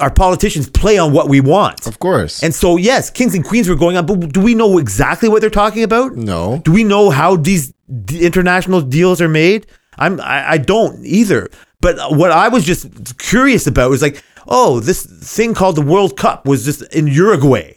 [0.00, 2.42] our politicians play on what we want, Of course.
[2.42, 4.06] and so yes, kings and queens were going on.
[4.06, 6.16] But do we know exactly what they're talking about?
[6.16, 6.60] no.
[6.64, 7.72] Do we know how these
[8.04, 9.66] d- international deals are made?
[9.98, 11.50] I'm I, I don't either.
[11.80, 16.16] But what I was just curious about was like, oh, this thing called the World
[16.16, 17.74] Cup was just in Uruguay.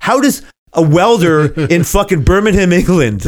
[0.00, 0.42] How does
[0.72, 3.24] a welder in fucking Birmingham, England,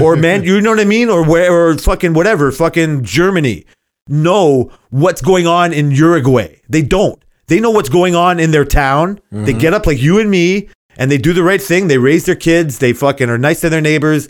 [0.00, 3.66] or man, you know what I mean, or where, or fucking whatever, fucking Germany,
[4.10, 6.60] know what's going on in Uruguay?
[6.68, 7.22] They don't.
[7.46, 9.20] They know what's going on in their town.
[9.32, 11.88] They get up like you and me, and they do the right thing.
[11.88, 12.78] They raise their kids.
[12.78, 14.28] They fucking are nice to their neighbors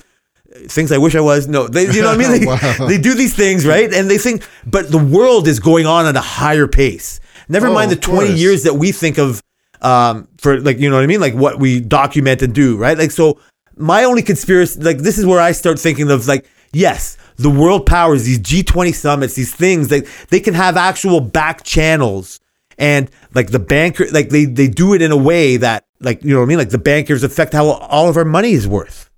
[0.67, 1.47] things I wish I was.
[1.47, 2.41] No, they, you know what I mean?
[2.41, 2.87] They, Wow.
[2.89, 3.93] they do these things, right?
[3.95, 7.21] And they think, but the world is going on at a higher pace.
[7.49, 8.39] Never Oh, mind the 20 course.
[8.41, 9.41] years that we think of
[9.81, 11.21] um, for like, you know what I mean?
[11.21, 12.99] Like what we document and do, right?
[12.99, 13.39] Like, so
[13.77, 17.87] my only conspiracy, like this is where I start thinking of like, yes, the world
[17.87, 22.41] powers, these G20 summits, these things, like they can have actual back channels
[22.79, 26.31] and like the banker, like they, they do it in a way that like, you
[26.33, 26.59] know what I mean?
[26.59, 29.11] Like the bankers affect how all of our money is worth.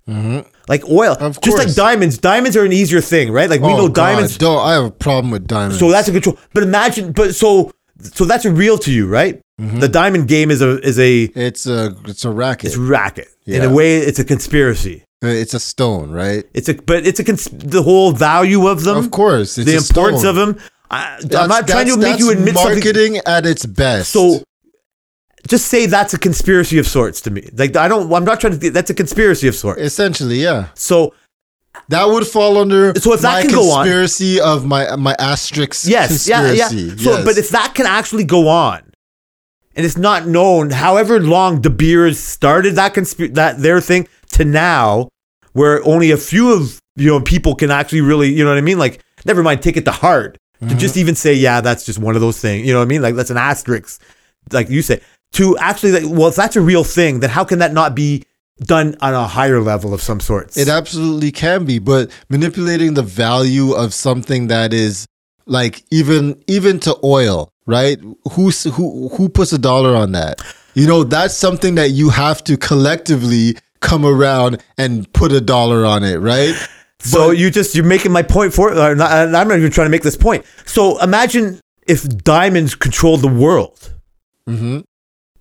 [0.67, 2.17] Like oil, Of just like diamonds.
[2.17, 3.49] Diamonds are an easier thing, right?
[3.49, 4.37] Like we Oh, know diamonds.
[4.37, 5.79] Don't I have a problem with diamonds?
[5.79, 6.37] So that's a control.
[6.53, 9.41] But imagine, but so so that's real to you, right?
[9.61, 9.79] Mm-hmm.
[9.79, 12.67] The diamond game is a is a it's a it's a racket.
[12.71, 13.27] it's racket.
[13.45, 15.03] In a way, it's a conspiracy.
[15.23, 16.43] Uh, it's a stone, right?
[16.53, 19.77] It's a but it's a cons- the whole value of them, Of course, it's the
[19.77, 20.29] importance stone.
[20.31, 20.63] of them.
[20.91, 22.73] I, I'm not trying to make you admit something.
[22.75, 24.11] marketing at its best.
[24.11, 24.43] So
[25.47, 27.49] just say that's a conspiracy of sorts to me.
[27.53, 28.11] Like I don't.
[28.13, 28.69] I'm not trying to.
[28.69, 29.81] That's a conspiracy of sorts.
[29.81, 31.13] essentially, yeah, So
[31.89, 35.87] that would fall under So if that can go on- conspiracy of my my asterisk
[35.87, 36.67] Yes, yeah, yeah.
[36.69, 37.25] So, yes.
[37.25, 38.81] but if that can actually go on,
[39.75, 44.45] and it's not known, however long De Beers started that consp- that their thing to
[44.45, 45.09] now,
[45.53, 48.61] where only a few of you know people can actually really, you know what I
[48.61, 48.77] mean?
[48.77, 50.77] Like, never mind, take it to heart to mm-hmm.
[50.77, 52.65] just even say, yeah, that's just one of those things.
[52.65, 53.01] You know what I mean?
[53.01, 54.01] Like that's an asterisk,
[54.51, 55.01] like you say.
[55.33, 58.23] To actually, like, well, if that's a real thing, then how can that not be
[58.59, 60.57] done on a higher level of some sorts?
[60.57, 65.07] It absolutely can be, but manipulating the value of something that is
[65.45, 67.99] like even even to oil, right?
[68.33, 70.39] Who's who who puts a dollar on that?
[70.75, 75.85] You know, that's something that you have to collectively come around and put a dollar
[75.85, 76.55] on it, right?
[76.99, 79.91] So you just you're making my point for or not, I'm not even trying to
[79.91, 80.45] make this point.
[80.65, 83.93] So imagine if diamonds controlled the world,
[84.47, 84.79] Mm-hmm.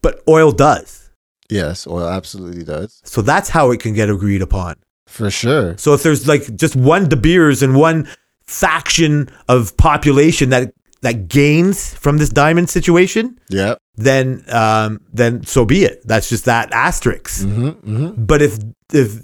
[0.03, 1.11] but oil does.
[1.49, 3.01] Yes, oil absolutely does.
[3.05, 4.77] So that's how it can get agreed upon.
[5.07, 5.77] For sure.
[5.79, 8.09] So if there's like just one De Beers and one
[8.47, 10.73] faction of population that
[11.03, 13.75] that gains from this diamond situation, Yeah.
[13.97, 16.01] then um, then so be it.
[16.07, 17.45] That's just that asterisk.
[17.45, 18.25] Mm-hmm, mm-hmm.
[18.25, 18.59] But if
[18.93, 19.21] if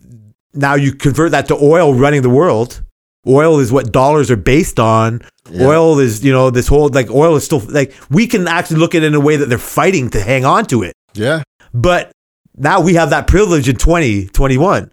[0.54, 2.82] now you convert that to oil running the world,
[3.26, 5.22] oil is what dollars are based on.
[5.50, 5.66] Yeah.
[5.66, 8.94] Oil is you know this whole like oil is still like we can actually look
[8.94, 10.92] at it in a way that they're fighting to hang on to it.
[11.14, 11.42] Yeah.
[11.72, 12.10] But
[12.56, 14.90] now we have that privilege in 2021.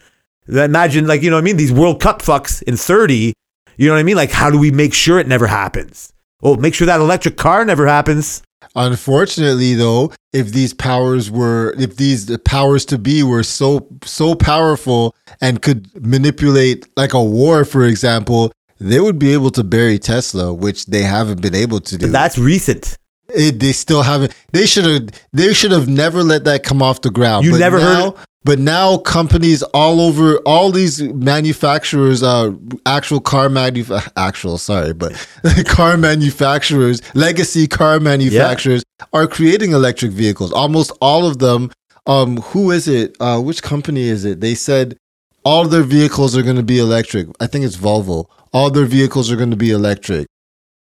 [0.48, 3.34] Imagine like you know what I mean these World Cup fucks in 30.
[3.78, 4.16] You know what I mean?
[4.16, 6.14] Like how do we make sure it never happens?
[6.44, 8.42] Oh, make sure that electric car never happens.
[8.76, 15.16] Unfortunately, though, if these powers were, if these powers to be were so so powerful
[15.42, 20.54] and could manipulate like a war, for example, they would be able to bury Tesla,
[20.54, 22.08] which they haven't been able to do.
[22.08, 22.98] But that's recent.
[23.34, 24.34] it, they still haven't.
[24.52, 25.10] They should have.
[25.32, 27.46] They should have never let that come off the ground.
[27.46, 28.16] You But never heard now,
[28.46, 32.52] But now companies all over, all these manufacturers, uh,
[32.86, 35.14] actual car manuf, actual sorry, but
[35.66, 38.84] car manufacturers, legacy car manufacturers
[39.14, 40.54] are creating electric vehicles.
[40.54, 41.72] Almost all of them.
[42.06, 43.18] Um, who is it?
[43.20, 44.40] Uh, which company is it?
[44.40, 44.96] They said
[45.44, 47.28] all their vehicles are going to be electric.
[47.40, 48.26] I think it's Volvo.
[48.54, 50.28] All their vehicles are going to be electric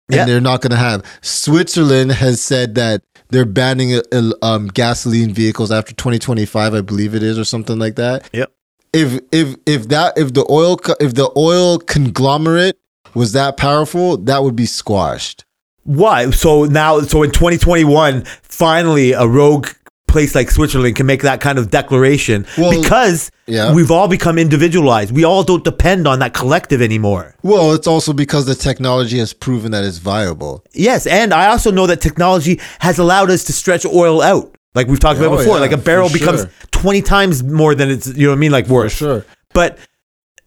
[0.09, 0.25] and Yeah.
[0.25, 1.03] they're not going to have.
[1.21, 7.23] Switzerland has said that they're banning uh, um, gasoline vehicles after 2025, I believe it
[7.23, 8.27] is, or something like that.
[8.33, 8.51] Yep.
[8.91, 12.77] If if if that if the oil co- if the oil conglomerate
[13.13, 15.45] was that powerful, that would be squashed.
[15.83, 16.31] Why?
[16.31, 19.67] So now, so in 2021, finally, a rogue
[20.09, 23.73] place like Switzerland can make that kind of declaration Well, because yeah.
[23.73, 25.11] we've all become individualized.
[25.15, 27.35] We all don't depend on that collective anymore.
[27.43, 30.65] Well, it's also because the technology has proven that it's viable.
[30.73, 34.53] Yes, and I also know that technology has allowed us to stretch oil out.
[34.75, 36.49] Like we've talked about Oh, before, yeah, like a barrel becomes sure.
[36.71, 38.93] 20 times more than it's, you know what I mean, like worth.
[38.93, 39.25] sure.
[39.53, 39.77] But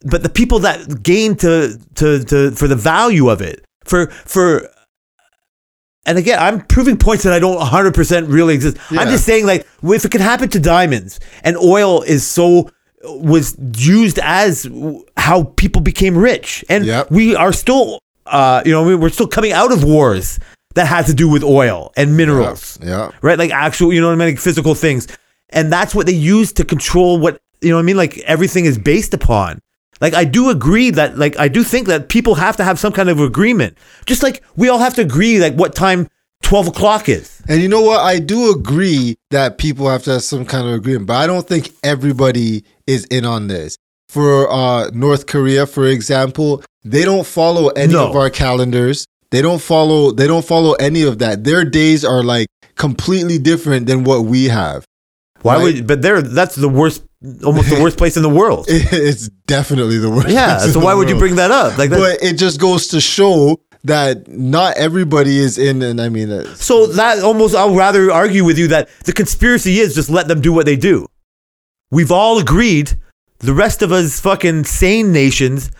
[0.04, 4.68] but the people that gain to to to for the value of it, for for
[6.06, 8.76] and again, I'm proving points that I don't 100% really exist.
[8.90, 12.70] I'm just saying like if it could happen to diamonds and oil is so
[13.04, 14.66] was used as
[15.16, 17.10] how people became rich and Yep.
[17.10, 20.38] we are still uh you know we- we're still coming out of wars
[20.74, 23.10] that had to do with oil and minerals Yeah.
[23.20, 23.38] right?
[23.38, 24.28] Like actual, you know what I mean?
[24.28, 25.06] Like physical things.
[25.50, 27.96] And that's what they use to control what, you know what I mean?
[27.96, 29.60] Like everything is based upon.
[30.00, 32.92] Like I do agree that, like, I do think that people have to have some
[32.92, 33.76] kind of agreement.
[34.06, 36.08] Just like we all have to agree, like, what time
[36.42, 37.40] 12 o'clock is.
[37.48, 38.00] And you know what?
[38.00, 41.46] I do agree that people have to have some kind of agreement, but I don't
[41.46, 43.76] think everybody is in on this.
[44.08, 48.08] For uh, North Korea, for example, they don't follow any No.
[48.10, 49.06] of our calendars.
[49.30, 50.10] They don't follow.
[50.10, 51.44] They don't follow any of that.
[51.44, 54.84] Their days are like completely different than what we have.
[55.42, 55.62] Why Right.
[55.62, 57.02] would, but they're, that's the worst,
[57.44, 58.66] almost the worst place in the world.
[58.70, 60.28] It's definitely the worst.
[60.28, 60.58] Yeah.
[60.58, 61.78] So why would you bring that up?
[61.78, 65.82] Like, that, But it just goes to show that not everybody is in.
[65.82, 69.78] And I mean, uh, So that almost, I'll rather argue with you that the conspiracy
[69.78, 71.06] is just let them do what they do.
[71.90, 72.94] We've all agreed.
[73.38, 75.70] The rest of us fucking sane nations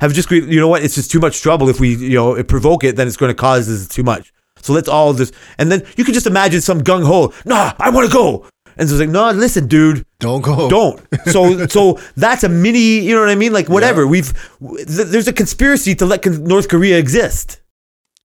[0.00, 0.82] have just agreed, you know what?
[0.82, 3.34] It's just too much trouble if we, you know, provoke it, then it's going to
[3.34, 4.32] cause us too much.
[4.62, 7.90] So let's all just, and then you can just imagine some gung ho, nah, I
[7.90, 8.46] want to go.
[8.80, 10.68] And so it's like, no, listen, dude, don't go.
[10.70, 11.00] don't.
[11.26, 13.52] So, so that's a mini, you know what I mean?
[13.52, 14.06] Like whatever.
[14.06, 17.60] We've, th- there's a conspiracy to let North Korea exist.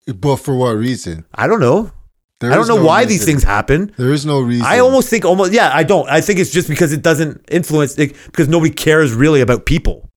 [0.05, 1.25] But for what reason?
[1.33, 1.91] I don't know.
[2.41, 3.93] There I don't know no why these things happen.
[3.97, 4.65] There is no reason.
[4.67, 6.09] I almost think almost yeah, I don't.
[6.09, 10.09] I think it's just because it doesn't influence it, because nobody cares really about people.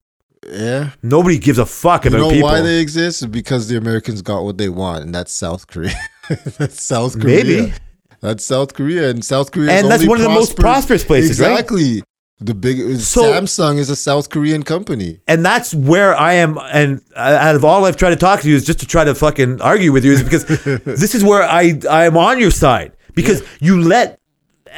[0.45, 0.91] yeah.
[1.05, 2.49] Nobody gives a fuck You about know people.
[2.49, 3.23] why they exist?
[3.23, 5.95] Is because the Americans got what they want, and that's South Korea.
[6.59, 7.45] that's South Korea.
[7.45, 7.73] Maybe.
[8.27, 9.71] That's South Korea, and South Korea.
[9.71, 11.53] And that's one of the most prosperous places, right?
[11.53, 12.03] exactly.
[12.39, 15.21] The big So- Samsung is a South Korean company.
[15.27, 16.59] and that's where I am.
[16.81, 19.15] And out of all I've tried to talk to you is just to try to
[19.15, 20.45] fucking argue with you, is because
[21.03, 24.19] this is where I I am on your side because you let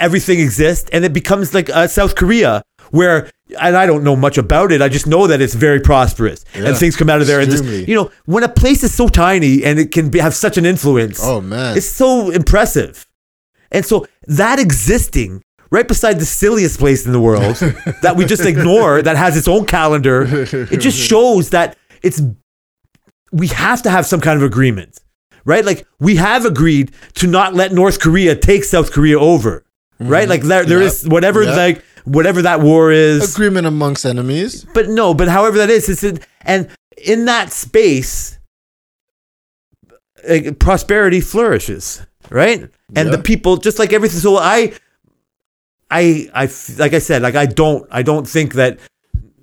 [0.07, 3.29] everything exist and it becomes like uh, South Korea where.
[3.59, 4.83] And I don't know much about it.
[4.83, 7.41] I just know that it's very prosperous, Yeah, and things come out of there.
[7.41, 10.35] And just you know, when a place is so tiny and it can be, have
[10.35, 13.07] such an influence, Oh man, It's so impressive.
[13.71, 17.57] And so that existing right beside the silliest place in the world
[18.03, 20.23] that we just ignore that has its own calendar,
[20.73, 22.21] it just shows that it's
[23.33, 24.99] we have to have some kind of agreement.
[25.45, 25.65] Right?
[25.65, 29.65] Like we have agreed to not let North Korea take South Korea over.
[30.01, 30.11] Mm-hmm.
[30.13, 30.29] Right?
[30.29, 30.87] Like there, there Yep.
[30.93, 31.57] is whatever Yep.
[31.57, 33.35] like whatever that war is.
[33.35, 34.65] agreement amongst enemies.
[34.75, 36.69] But no, but however that is, it's in, and
[37.05, 38.39] in that space,
[40.29, 42.69] like, prosperity flourishes, right?
[42.97, 43.17] And Yeah.
[43.17, 44.21] the people, just like everything.
[44.21, 44.73] So I,
[45.91, 48.79] I, I, like I said, like I don't, I don't think that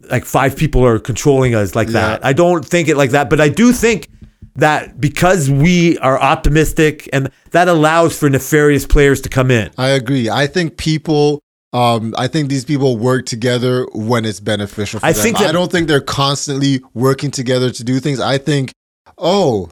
[0.09, 2.23] like five people are controlling us like that.
[2.23, 4.09] I don't think it like that, but I do think
[4.55, 9.71] that because we are optimistic and that allows for nefarious players to come in.
[9.77, 10.29] I agree.
[10.29, 11.41] I think people.
[11.73, 15.21] Um, I think these people work together when it's beneficial for I them.
[15.23, 18.21] think that- I don't think they're constantly working together to do things.
[18.21, 18.71] I think,
[19.17, 19.71] oh,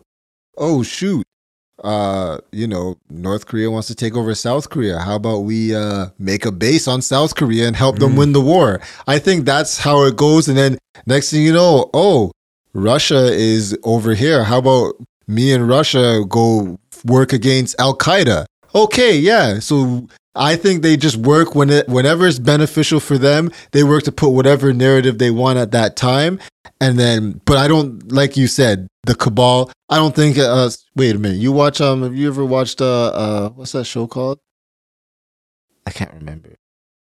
[0.58, 1.24] oh shoot,
[1.84, 5.00] uh, you know, North Korea wants to take over South Korea.
[5.00, 8.00] How about we uh, make a base on South Korea and help Mm.
[8.00, 8.80] them win the war?
[9.08, 10.48] I think that's how it goes.
[10.48, 12.32] And then next thing you know, oh,
[12.74, 14.44] Russia is over here.
[14.46, 14.96] How about
[15.28, 18.46] me and Russia go work against Al Qaeda?
[18.74, 19.60] Okay, yeah.
[19.60, 23.52] So I think they just work when it whenever it's beneficial for them.
[23.72, 26.40] They work to put whatever narrative they want at that time,
[26.82, 27.42] and then.
[27.46, 29.72] But I don't like you said the cabal.
[29.90, 30.38] I don't think.
[30.40, 31.38] Uh, wait a minute.
[31.38, 31.82] You watch?
[31.82, 32.82] Um, have you ever watched?
[32.82, 34.40] Uh, uh, what's that show called?
[35.86, 36.56] I can't remember.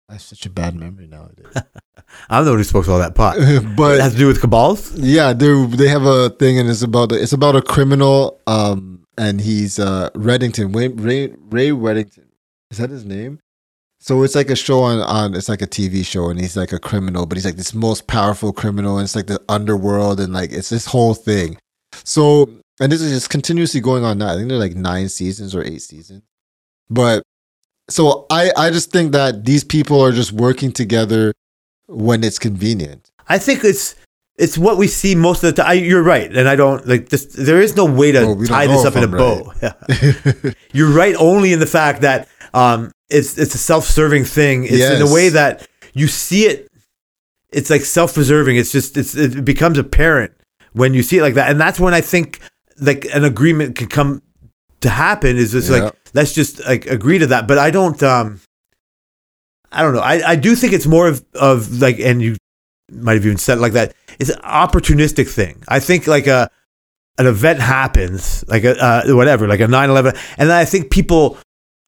[0.08, 1.46] I have such a bad memory nowadays.
[2.30, 3.36] I'm the one who smokes all that pot.
[3.76, 4.96] But it has to do with cabals.
[4.96, 8.40] yeah, they they have a thing, and it's about it's about a criminal.
[8.46, 12.27] Um, and he's uh Reddington, Ray Ray, Ray Reddington.
[12.70, 13.40] Is that his name?
[14.00, 16.72] So it's like a show on on it's like a TV show, and he's like
[16.72, 20.32] a criminal, but he's like this most powerful criminal, and it's like the underworld, and
[20.32, 21.58] like it's this whole thing.
[22.04, 22.48] So
[22.80, 24.32] and this is just continuously going on now.
[24.32, 26.22] I think they're like nine seasons or eight seasons,
[26.88, 27.22] but
[27.90, 31.34] so I I just think that these people are just working together
[31.88, 33.10] when it's convenient.
[33.28, 33.96] I think it's
[34.36, 35.82] it's what we see most of the time.
[35.82, 37.24] You're right, and I don't like this.
[37.26, 39.52] There is no way to tie this up in a I'm bow.
[39.62, 40.52] Yeah.
[40.72, 44.64] You're right only in the fact that um, it's it's a self-serving thing.
[44.64, 46.70] It's in a way that you see it.
[47.52, 48.56] It's like self-preserving.
[48.56, 50.32] It's just it's it becomes apparent
[50.72, 52.40] when you see it like that, and that's when I think
[52.80, 54.22] like an agreement could come
[54.80, 55.36] to happen.
[55.36, 55.84] Is just Yeah.
[55.84, 57.48] like let's just like agree to that.
[57.48, 58.02] But I don't.
[58.02, 58.40] um
[59.70, 60.00] I don't know.
[60.00, 62.36] I, I do think it's more of, of like, and you
[62.90, 63.92] might have even said it like that.
[64.18, 65.62] It's an opportunistic thing.
[65.68, 66.50] I think like a
[67.18, 71.36] an event happens, like a uh, whatever, like a 9-11, and then I think people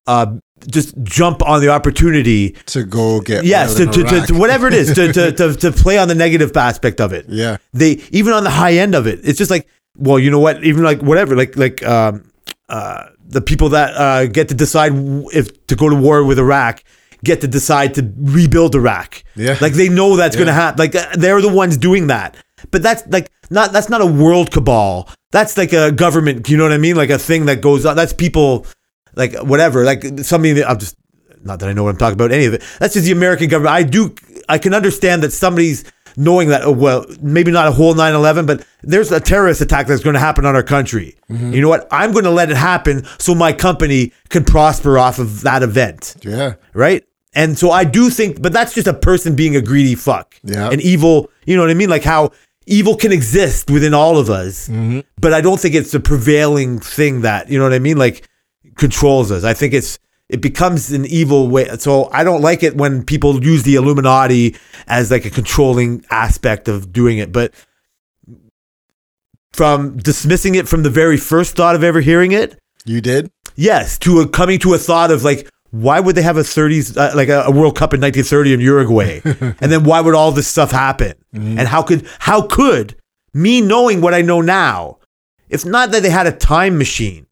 [0.07, 2.51] uh, just jump on the opportunity.
[2.67, 5.73] to go get Yes, to, to, to, to whatever it is, to, to, to, to
[5.73, 7.27] play on the negative aspect of it.
[7.29, 9.67] Yeah, they even on the high end of it it's just like
[9.97, 10.63] well you know what?
[10.65, 12.31] Even like whatever like like um
[12.69, 14.93] uh the people that uh get to decide
[15.33, 16.83] if to go to war with iraq
[17.23, 19.23] get to decide to rebuild iraq.
[19.37, 19.57] Yeah.
[19.61, 20.55] like they know that's gonna Yeah.
[20.55, 22.37] happen like uh, they're the ones doing that.
[22.71, 25.09] But that's like not that's not a world cabal.
[25.33, 26.97] That's like a government you know what i mean?
[26.97, 27.95] Like a thing that goes on.
[27.97, 28.67] That's people
[29.21, 30.97] like whatever like something that i'm just
[31.43, 32.63] not that I know what I'm talking about, any of it.
[32.79, 33.75] That's just the American government.
[33.75, 34.15] I do,
[34.49, 38.47] I can understand that somebody's knowing that, oh, well, maybe not a whole 9 11,
[38.47, 41.17] but there's a terrorist attack that's going to happen on our country.
[41.31, 41.53] Mm-hmm.
[41.53, 41.89] You know what?
[41.91, 46.17] I'm going to let it happen so my company can prosper off of that event.
[46.23, 47.05] yeah, Right.
[47.33, 50.35] And so I do think, but that's just a person being a greedy fuck.
[50.43, 50.69] Yeah.
[50.69, 51.89] An evil, you know what I mean?
[51.89, 52.33] Like how
[52.67, 54.69] evil can exist within all of us.
[54.69, 55.01] Mm-hmm.
[55.17, 57.99] But I don't think it's the prevailing thing that, you know what I mean?
[57.99, 58.29] Like
[58.81, 59.45] controls us.
[59.45, 59.99] I think it's,
[60.29, 61.69] it becomes an evil way.
[61.79, 64.57] So I don't like it when people use the Illuminati
[64.89, 67.31] as like a controlling aspect of doing it.
[67.31, 67.55] But
[69.53, 73.31] from dismissing it from the very first thought of ever hearing it, you did.
[73.55, 76.97] Yes, to a, coming to a thought of like, why would they have a 30s,
[76.97, 79.21] uh, like a, a World Cup in 1930 in Uruguay?
[79.61, 81.15] and then why would all this stuff happen?
[81.33, 82.97] And how could, how could
[83.35, 84.99] me knowing what I know now,
[85.49, 87.27] if not that they had a time machine,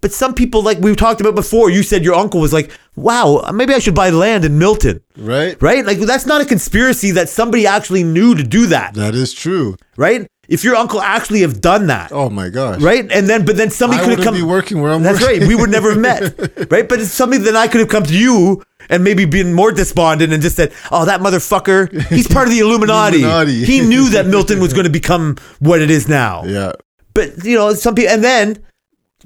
[0.00, 3.48] but some people, like we talked about before, you said your uncle was like, wow,
[3.52, 5.84] maybe I should buy land in Milton, Right, right?
[5.84, 9.76] Like that's not a conspiracy that somebody actually knew to do that, that is true.
[9.96, 10.26] right?
[10.48, 13.04] If your uncle actually have done that, Oh my gosh, right?
[13.12, 14.46] And then, but then somebody could have wouldn't come.
[14.46, 15.40] be working where I'm That's working.
[15.40, 15.48] right.
[15.48, 16.22] We would never have met.
[16.70, 16.88] Right.
[16.88, 20.32] But it's something that I could have come to you and maybe been more despondent
[20.32, 23.18] and just said, oh, that motherfucker, he's part of the Illuminati.
[23.18, 23.62] Illuminati.
[23.66, 26.44] he knew that Milton was going to become what it is now.
[26.46, 26.72] Yeah,
[27.12, 28.64] But, you know, some people, and then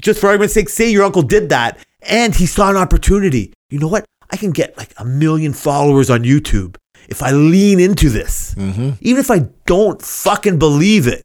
[0.00, 3.52] just for argument's sake, say your uncle did that and he saw an opportunity.
[3.70, 4.04] You know what?
[4.30, 6.76] I can get like a million followers on YouTube
[7.08, 8.90] if I lean into this, Mm-hmm.
[9.00, 11.24] even if I don't fucking believe it.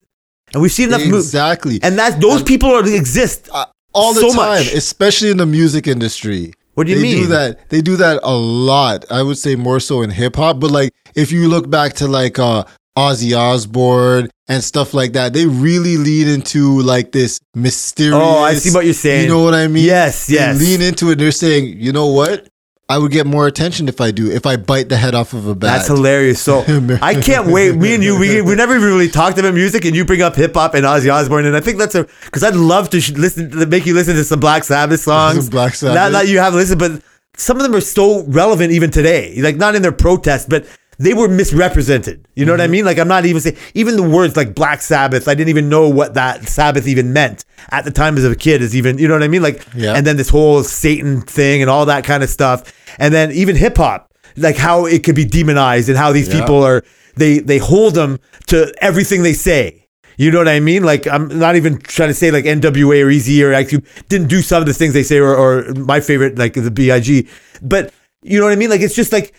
[0.54, 1.26] And we've seen enough movies.
[1.26, 1.80] exactly.
[1.84, 3.50] And that those people are, exist.
[3.52, 4.74] Uh, all the so time, much.
[4.74, 6.54] especially in the music industry.
[6.76, 7.16] What do you mean?
[7.16, 7.70] they do that.
[7.70, 9.06] They do that a lot.
[9.12, 12.08] I would say more so in hip hop, but like if you look back to
[12.08, 12.64] like uh
[12.98, 18.16] Ozzy Osbourne and stuff like that, they really lean into like this mysterious.
[18.20, 19.24] Oh, I see what you're saying.
[19.26, 19.86] You know what I mean?
[19.86, 20.60] Yes, They yes.
[20.60, 21.12] lean into it.
[21.14, 22.48] and They're saying, you know what?
[22.90, 24.32] I would get more attention if I do.
[24.32, 25.76] If I bite the head off of a bat.
[25.80, 26.42] That's hilarious.
[26.42, 26.64] So
[27.02, 27.76] I can't wait.
[27.76, 30.54] Me and you, we, we never really talked about music, and you bring up hip
[30.54, 33.52] hop and Ozzy Osbourne, and I think that's a because I'd love to sh- listen,
[33.52, 35.44] to make you listen to some Black Sabbath songs.
[35.44, 35.96] Some Black Sabbath.
[35.96, 37.02] Not that you haven't listened, but
[37.36, 39.36] some of them are so relevant even today.
[39.42, 40.66] Like not in their protest, but
[41.00, 42.28] they were misrepresented.
[42.36, 42.60] You know Mm-hmm.
[42.60, 42.86] what I mean?
[42.86, 45.28] Like I'm not even saying even the words like Black Sabbath.
[45.28, 48.62] I didn't even know what that Sabbath even meant at the time as a kid.
[48.62, 49.42] Is even you know what I mean?
[49.44, 49.94] Like Yeah.
[49.94, 53.56] and then this whole Satan thing and all that kind of stuff, and then even
[53.56, 56.40] hip hop, like how it could be demonized and how these Yeah.
[56.42, 56.84] people are
[57.16, 59.84] they they hold them to everything they say.
[60.20, 60.84] You know what I mean?
[60.84, 64.42] Like I'm not even trying to say like NWA or Eazy or actually didn't do
[64.42, 67.28] some of the things they say or, or my favorite like the Big,
[67.62, 67.94] but
[68.24, 68.72] you know what I mean?
[68.72, 69.36] Like it's just like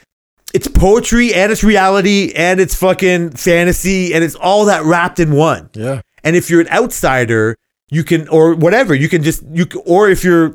[0.54, 5.32] it's poetry and it's reality and it's fucking fantasy and it's all that wrapped in
[5.32, 5.70] one.
[5.74, 6.00] Yeah.
[6.24, 7.56] And if you're an outsider,
[7.90, 10.54] you can or whatever you can just you or if you're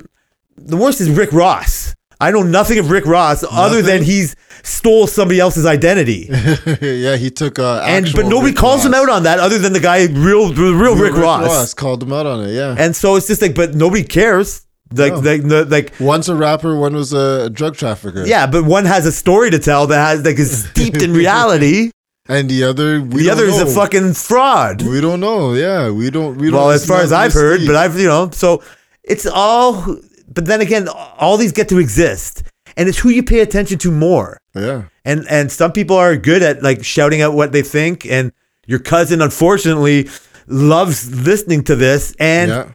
[0.57, 1.95] the worst is Rick Ross.
[2.20, 4.03] I know nothing of Rick Ross other than Nothing?
[4.06, 6.28] he's stole somebody else's identity.
[6.82, 9.74] yeah, he took uh and but nobody Rick calls him out on that other than
[9.74, 11.74] the guy real the real, Rick, Ross.
[11.74, 12.53] called him out on it.
[12.53, 12.76] Yeah.
[12.78, 14.62] And so it's just like but nobody cares.
[14.91, 15.19] Like No.
[15.19, 18.26] like the, like One's a rapper, one was a drug trafficker.
[18.27, 21.91] yeah, but one has a story to tell that has like is steeped in reality.
[22.30, 24.81] And the other, we the other is a fucking fraud.
[24.81, 25.53] We don't know.
[25.55, 26.38] Yeah, we don't.
[26.38, 26.57] We don't.
[26.61, 27.68] well, as far as I've heard, deep.
[27.68, 28.64] but I've you know, so
[29.03, 29.97] it's all.
[30.34, 32.43] But then again, all these get to exist,
[32.77, 34.38] and it's who you pay attention to more.
[34.55, 38.31] yeah, And and some people are good at like shouting out what they think, and
[38.68, 40.07] your cousin, unfortunately,
[40.47, 42.69] loves listening to this, and yeah.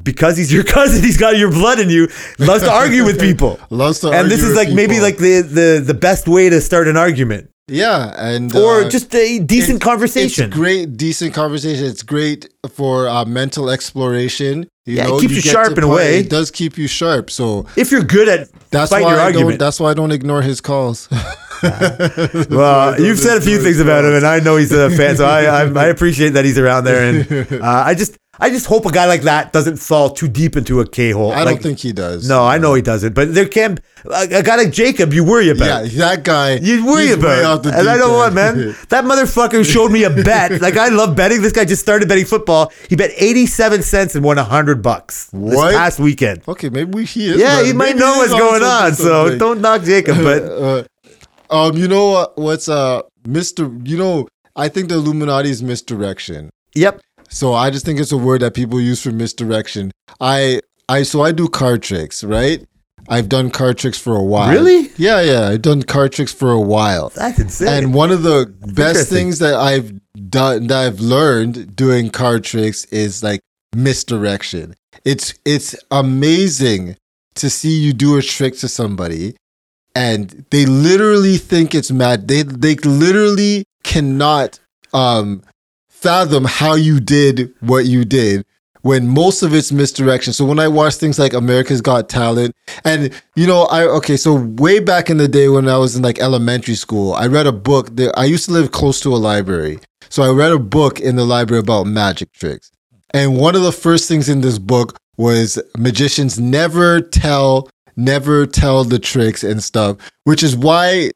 [0.00, 2.08] Because he's your cousin, he's got your blood in you,
[2.38, 3.58] loves to argue with people.
[3.70, 5.04] Loves to and this is like maybe people.
[5.04, 7.48] like the, the the best way to start an argument.
[7.68, 10.46] Yeah, and or uh, just a decent conversation.
[10.46, 11.86] It's great, decent conversation.
[11.86, 14.68] It's great for uh, mental exploration.
[14.84, 16.18] You Yeah, it keeps you get sharp in a way.
[16.18, 17.30] It does keep you sharp.
[17.30, 19.50] So if you're good at that's fighting why your I argument.
[19.50, 19.58] don't.
[19.60, 21.08] That's why I don't ignore his calls.
[21.62, 25.24] Well, you've said a few things about him, and I know he's a fan, so
[25.24, 27.08] I, I I appreciate that he's around there.
[27.08, 30.56] And uh, I just I just hope a guy like that doesn't fall too deep
[30.56, 31.32] into a K hole.
[31.32, 32.26] I Like, don't think he does.
[32.26, 35.12] No, I know he doesn't, but there can a, a guy like Jacob.
[35.12, 35.84] You worry about.
[35.84, 36.54] Yeah, that guy.
[36.54, 38.74] You worry about, and I know what, man.
[38.88, 40.60] That motherfucker showed me a bet.
[40.62, 41.42] Like I love betting.
[41.42, 42.72] This guy just started betting football.
[42.88, 45.50] He bet eighty-seven cents and won hundred bucks What?
[45.68, 46.42] this past weekend.
[46.48, 47.38] Okay, maybe we, he is.
[47.38, 48.94] Yeah, he might know what's going on.
[48.94, 50.16] So don't knock Jacob.
[50.16, 50.42] But
[51.50, 52.38] uh, um, you know what?
[52.38, 53.70] What's uh, Mister?
[53.84, 56.50] You know, I think the Illuminati is misdirection.
[56.74, 57.00] yep,
[57.32, 59.90] So I just think it's a word that people use for misdirection.
[60.20, 62.64] I I so I do card tricks, right?
[63.08, 64.52] I've done card tricks for a while.
[64.52, 64.90] Really?
[64.96, 65.48] Yeah, yeah.
[65.48, 67.08] I've done card tricks for a while.
[67.08, 67.68] that's insane.
[67.68, 69.92] And one of the best things that I've
[70.30, 73.40] done that I've learned doing card tricks is like
[73.74, 74.74] misdirection.
[75.04, 76.96] It's it's amazing
[77.36, 79.36] to see you do a trick to somebody
[79.94, 82.28] and they literally think it's mad.
[82.28, 84.60] They they literally cannot
[84.92, 85.42] um
[86.02, 88.44] fathom how you did what you did
[88.82, 90.32] when most of it's misdirection.
[90.32, 92.54] So when I watch things like America's Got Talent,
[92.84, 96.02] and you know, I okay, so way back in the day when I was in
[96.02, 97.94] like elementary school, I read a book.
[97.96, 101.16] That, I used to live close to a library, so I read a book in
[101.16, 102.70] the library about magic tricks.
[103.14, 108.84] And one of the first things in this book was magicians never tell, never tell
[108.84, 111.10] the tricks and stuff, which is why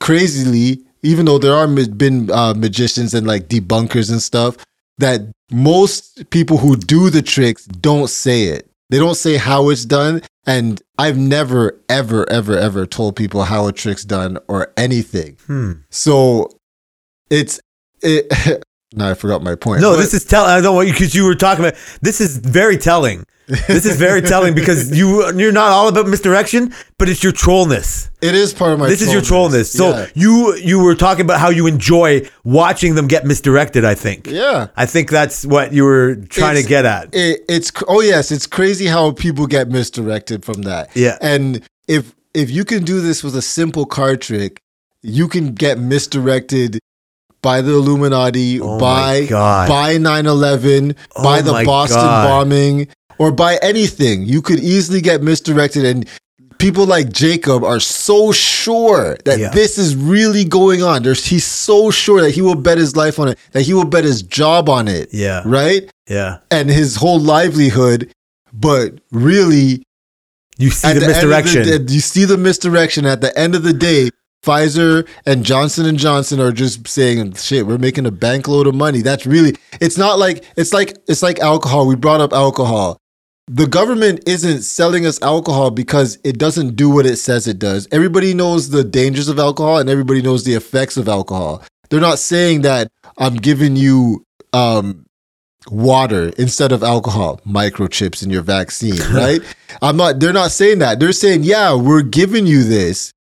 [0.00, 4.56] crazily, even though there are been uh, magicians and like debunkers and stuff,
[4.98, 5.20] that
[5.50, 8.68] most people who do the tricks don't say it.
[8.90, 10.22] They don't say how it's done.
[10.46, 15.36] And I've never, ever, ever, ever told people how a trick's done or anything.
[15.46, 15.72] Hmm.
[15.90, 16.50] So
[17.30, 17.60] it's
[18.02, 18.64] it.
[18.94, 19.80] now I forgot my point.
[19.82, 20.50] No, But- this is telling.
[20.50, 21.78] I don't want you because you were talking about.
[22.00, 23.24] This is very telling.
[23.66, 28.10] This is very telling because you you're not all about misdirection, but it's your trollness.
[28.20, 28.88] it is part of my.
[28.88, 29.66] this is your trollness.
[29.74, 30.06] So Yeah.
[30.14, 33.86] you you were talking about how you enjoy watching them get misdirected.
[33.86, 34.26] I think.
[34.26, 34.66] yeah.
[34.76, 37.08] I think that's what you were trying It's- to get at.
[37.14, 40.90] it, it's oh yes, it's crazy how people get misdirected from that.
[40.94, 41.16] Yeah.
[41.22, 44.60] and if if you can do this with a simple card trick,
[45.02, 46.80] you can get misdirected
[47.42, 49.68] by the Illuminati, Oh by God.
[49.68, 52.26] by 9/11, by Oh the Boston God.
[52.28, 52.88] bombing,
[53.18, 54.24] or by anything.
[54.24, 56.08] You could easily get misdirected and.
[56.58, 59.50] People like Jacob are so sure that Yeah.
[59.50, 61.04] this is really going on.
[61.04, 63.84] There's, he's so sure that he will bet his life on it, that he will
[63.84, 65.08] bet his job on it.
[65.12, 65.42] Yeah.
[65.44, 65.88] Right?
[66.10, 66.38] Yeah.
[66.50, 68.10] and his whole livelihood.
[68.52, 69.84] But really,
[70.58, 71.62] You see at the misdirection.
[71.86, 73.06] the- you see the misdirection.
[73.06, 74.10] At the end of the day,
[74.48, 79.02] Pfizer and Johnson and Johnson are just saying, "Shit, we're making a bankload of money."
[79.02, 79.54] That's really.
[79.80, 81.86] It's not like it's like it's like alcohol.
[81.86, 82.96] We brought up alcohol.
[83.46, 87.88] The government isn't selling us alcohol because it doesn't do what it says it does.
[87.92, 91.62] Everybody knows the dangers of alcohol and everybody knows the effects of alcohol.
[91.88, 95.06] They're not saying that I'm giving you um,
[95.70, 99.40] water instead of alcohol, microchips in your vaccine, right?
[99.82, 101.00] I'm not they're not saying that.
[101.00, 103.12] They're saying, "Yeah, we're giving you this."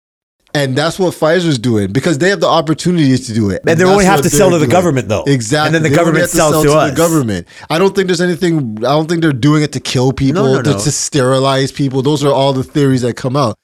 [0.56, 3.60] And that's what Pfizer's doing because they have the opportunity to do it.
[3.66, 4.70] And they that's only have to sell to the doing.
[4.70, 5.24] government, though.
[5.26, 5.66] Exactly.
[5.66, 6.96] And then the They government have to sells sell to the us.
[6.96, 7.46] government.
[7.68, 8.78] I don't think there's anything.
[8.78, 10.78] I don't think they're doing it to kill people, No, no, to, no.
[10.78, 12.00] to sterilize people.
[12.02, 13.56] Those are all the theories that come out.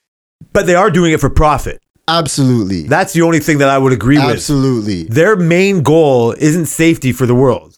[0.52, 1.81] But they are doing it for profit.
[2.09, 2.82] Absolutely.
[2.82, 4.27] That's the only thing that I would agree with.
[4.36, 5.05] Absolutely.
[5.05, 7.77] Their main goal isn't safety for the world.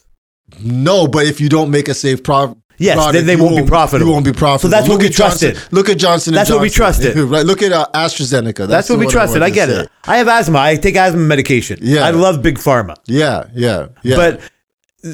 [0.60, 3.56] No, but if you don't make a safe pro- Yes, product, then they you won't
[3.56, 4.06] be profitable.
[4.06, 4.70] You won't be profitable.
[4.70, 5.72] So that's what we at Johnson- trusted.
[5.72, 6.32] Look at Johnson.
[6.32, 7.16] and That's what we trusted.
[7.16, 7.46] right.
[7.46, 8.56] Look at uh, AstraZeneca.
[8.56, 9.42] That's, That's, what we trusted.
[9.42, 9.90] I wanted get it.
[10.04, 10.58] I have asthma.
[10.58, 11.78] I take asthma medication.
[11.82, 12.04] Yeah.
[12.04, 12.96] I love big pharma.
[13.06, 14.16] Yeah, yeah, yeah.
[14.16, 14.40] But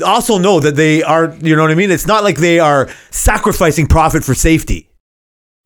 [0.05, 1.91] also know that they are, you know what I mean?
[1.91, 4.89] It's not like they are sacrificing profit for safety.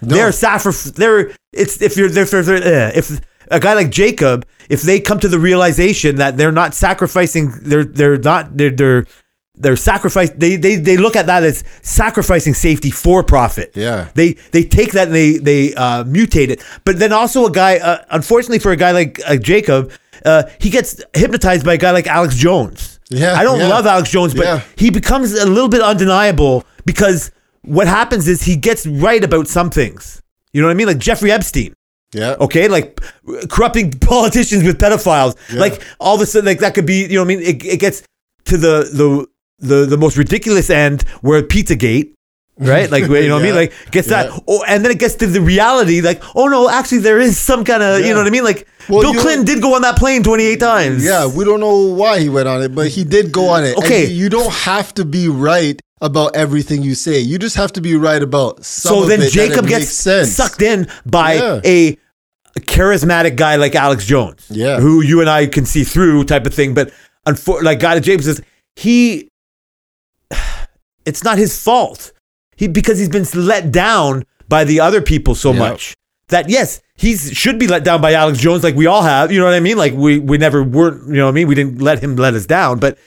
[0.02, 0.16] No.
[0.16, 5.00] They're sacrif- they're it's if you're if, if, if a guy like Jacob, if they
[5.00, 9.06] come to the realization that they're not sacrificing they're they're not they're they're
[9.56, 13.70] they're sacrifice they, they they look at that as sacrificing safety for profit.
[13.74, 14.08] Yeah.
[14.14, 16.62] They they take that and they they uh, mutate it.
[16.84, 19.92] But then also a guy uh, unfortunately for a guy like uh, Jacob,
[20.24, 22.98] uh, he gets hypnotized by a guy like Alex Jones.
[23.10, 23.68] Yeah, I don't yeah.
[23.68, 24.60] love Alex Jones, but Yeah.
[24.76, 27.30] he becomes a little bit undeniable because
[27.62, 30.20] what happens is he gets right about some things.
[30.52, 30.86] You know what I mean?
[30.88, 31.74] Like Jeffrey Epstein.
[32.12, 32.36] yeah.
[32.40, 32.98] Okay, like
[33.50, 35.36] corrupting politicians with pedophiles.
[35.56, 37.02] Like all of a sudden, like that could be.
[37.02, 38.02] You know, what I mean, it, it gets
[38.46, 39.26] to the the
[39.58, 42.12] the the most ridiculous end where PizzaGate.
[42.58, 42.88] right?
[42.90, 43.54] Like you know what I mean?
[43.62, 44.24] Like gets Yeah.
[44.24, 46.00] that, oh, and then it gets to the reality.
[46.00, 48.44] Like, oh no, actually there is some kind of you know what I mean?
[48.44, 51.04] Like Well, Bill Clinton did go on that plane twenty eight times.
[51.04, 53.74] Yeah, we don't know why he went on it, but he did go on it.
[53.76, 54.06] And Okay.
[54.06, 57.18] you don't have to be right about everything you say.
[57.18, 61.60] You just have to be right about So then Jacob gets sucked in by Yeah.
[61.64, 61.98] a
[62.60, 64.78] charismatic guy like Alex Jones, Yeah.
[64.80, 66.74] who you and I can see through type of thing.
[66.74, 66.92] But
[67.26, 68.40] unfor- like God James is
[68.76, 69.28] he,
[71.06, 72.12] it's not his fault.
[72.56, 75.58] He because he's been let down by the other people so Yep.
[75.58, 75.94] much
[76.28, 79.32] that yes, he should be let down by Alex Jones, like we all have.
[79.32, 79.76] You know what I mean?
[79.76, 81.08] Like we we never weren't.
[81.08, 81.48] You know what I mean?
[81.48, 82.98] We didn't let him let us down, but.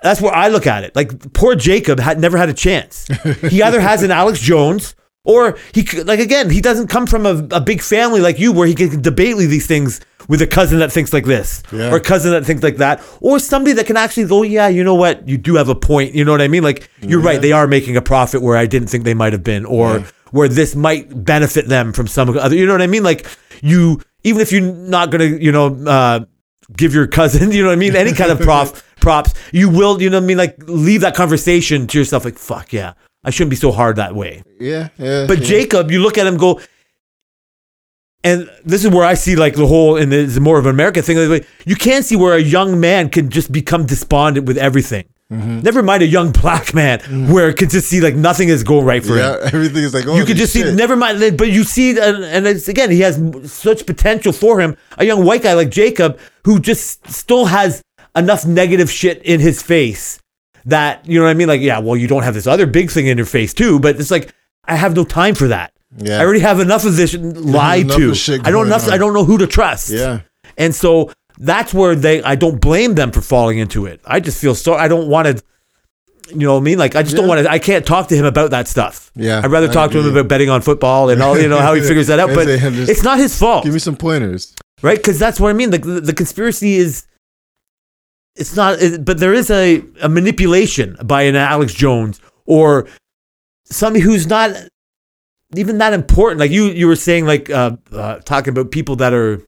[0.00, 0.94] That's where I look at it.
[0.94, 3.08] Like poor Jacob had never had a chance.
[3.50, 4.94] He either has an Alex Jones
[5.24, 8.68] or he like again he doesn't come from a, a big family like you where
[8.68, 11.90] he can debate these things with a cousin that thinks like this Yeah.
[11.90, 14.84] or a cousin that thinks like that or somebody that can actually go yeah you
[14.84, 15.26] know what?
[15.28, 16.14] You do have a point.
[16.14, 16.62] You know what I mean?
[16.62, 19.42] Like you're right they are making a profit where I didn't think they might have
[19.42, 23.02] been or where this might benefit them from some other you know what I mean?
[23.02, 23.26] Like
[23.62, 26.20] you even if you're not gonna you know uh,
[26.76, 27.96] give your cousin you know what I mean?
[27.96, 30.38] Any kind of prof props you will you know what I mean?
[30.38, 32.92] Like leave that conversation to yourself like fuck yeah.
[33.24, 34.42] I shouldn't be so hard that way.
[34.60, 35.26] Yeah, yeah.
[35.26, 35.44] but yeah.
[35.44, 36.60] Jacob, you look at him go,
[38.24, 41.02] and this is where I see like the whole, and it's more of an American
[41.02, 41.44] thing.
[41.64, 45.04] You can't see where a young man can just become despondent with everything.
[45.32, 45.60] Mm-hmm.
[45.60, 47.00] Never mind a young black man
[47.30, 49.50] where it can just see like nothing is going right for yeah, him.
[49.52, 52.46] everything is like, oh, You can just see, never mind, but you see, and, and
[52.46, 53.20] it's, again, he has
[53.52, 54.76] such potential for him.
[54.96, 57.82] A young white guy like Jacob, who just still has
[58.16, 60.18] enough negative shit in his face
[60.64, 61.48] that, you know what I mean?
[61.48, 64.00] Like, yeah, well, you don't have this other big thing in your face too, but
[64.00, 64.34] it's like,
[64.64, 65.72] I have no time for that.
[65.96, 66.18] Yeah.
[66.18, 68.40] I already have enough of this lied enough to.
[68.44, 68.86] I don't enough.
[68.86, 68.92] on.
[68.92, 69.90] I don't know who to trust.
[69.90, 70.20] Yeah.
[70.56, 72.22] and so that's where they.
[72.22, 74.00] I don't blame them for falling into it.
[74.04, 74.74] I just feel so.
[74.74, 75.44] I don't want to.
[76.30, 76.78] You know what I mean?
[76.78, 77.50] Like I just don't want to.
[77.50, 79.10] I can't talk to him about that stuff.
[79.14, 81.38] Yeah, I'd rather talk to him about betting on football and all.
[81.38, 82.34] You know how he figures that out.
[82.34, 84.54] But it's not his fault, Give me some pointers.
[84.82, 84.98] right?
[84.98, 85.70] Because that's what I mean.
[85.70, 87.06] Like the, the conspiracy is.
[88.36, 92.86] It's not, it, but there is a, a manipulation by an Alex Jones or
[93.64, 94.52] somebody who's not
[95.54, 96.40] even that important.
[96.40, 99.42] Like you, you were saying, like uh, uh, talking about people that are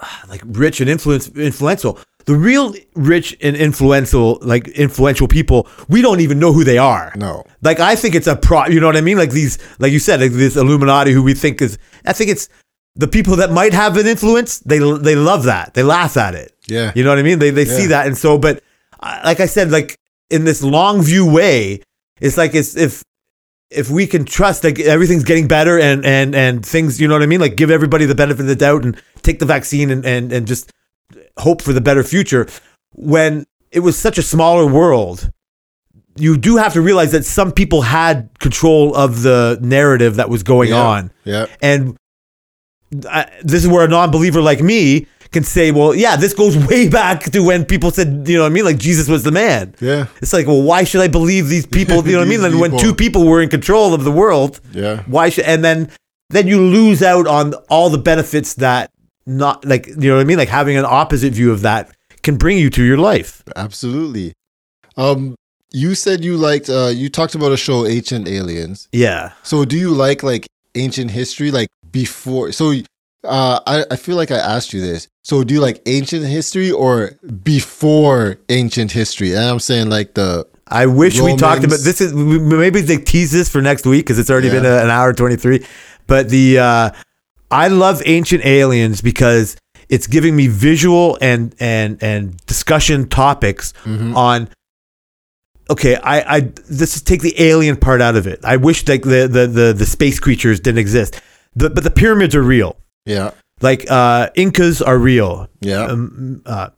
[0.00, 1.98] uh, like rich and influence influential.
[2.26, 7.12] The real rich and influential, like influential people, we don't even know who they are.
[7.16, 7.44] No.
[7.60, 8.66] Like I think it's a pro.
[8.66, 9.18] You know what I mean?
[9.18, 11.76] Like these, like you said, like this Illuminati who we think is.
[12.06, 12.48] I think it's
[12.96, 14.60] the people that might have an influence.
[14.60, 15.74] They they love that.
[15.74, 16.56] They laugh at it.
[16.66, 16.92] Yeah.
[16.94, 17.40] You know what I mean?
[17.40, 18.62] They they see that, and so, but
[19.00, 19.98] uh, like I said, like
[20.30, 21.82] in this long view way,
[22.20, 23.04] it's like it's if
[23.74, 27.22] if we can trust that everything's getting better and and and things, you know what
[27.22, 27.40] I mean?
[27.40, 30.46] Like give everybody the benefit of the doubt and take the vaccine and and and
[30.46, 30.70] just
[31.38, 32.46] hope for the better future.
[32.92, 35.30] When it was such a smaller world,
[36.16, 40.42] you do have to realize that some people had control of the narrative that was
[40.42, 40.86] going Yeah.
[40.86, 41.10] on.
[41.24, 41.46] Yeah.
[41.60, 41.96] And
[43.10, 46.88] I, this is where a non-believer like me can say, well, yeah, this goes way
[46.88, 48.64] back to when people said, you know what I mean?
[48.64, 49.74] Like Jesus was the man.
[49.80, 50.06] Yeah.
[50.22, 51.96] It's like, well, why should I believe these people?
[52.06, 52.42] You know what I mean?
[52.44, 55.02] And when two people were in control of the world, Yeah.
[55.06, 55.90] why should, and then,
[56.30, 58.90] then you lose out on all the benefits that
[59.26, 60.38] not like, you know what I mean?
[60.38, 63.42] Like having an opposite view of that can bring you to your life.
[63.56, 64.32] Absolutely.
[64.96, 65.34] Um,
[65.72, 66.70] you said you liked.
[66.70, 68.88] Uh, you talked about a show, Ancient Aliens.
[68.92, 69.32] Yeah.
[69.42, 70.46] So, do you like like
[70.76, 72.52] ancient history, like before?
[72.52, 72.72] So,
[73.24, 75.08] uh, I I feel like I asked you this.
[75.22, 79.32] So, do you like ancient history or before ancient history?
[79.34, 82.00] And I'm saying like the I wish we talked about this.
[82.00, 84.54] Is maybe they tease this for next week because it's already Yeah.
[84.54, 85.64] been a, an hour twenty three.
[86.06, 86.90] But the uh,
[87.50, 89.56] I love Ancient Aliens because
[89.88, 94.16] it's giving me visual and and and discussion topics Mm-hmm.
[94.16, 94.48] on.
[95.70, 98.44] Okay, I I this is take the alien part out of it.
[98.44, 101.20] I wish like the the the, the space creatures didn't exist.
[101.56, 102.76] The, but the pyramids are real.
[103.06, 106.70] Yeah Like uh, Incas are real yeah um, uh,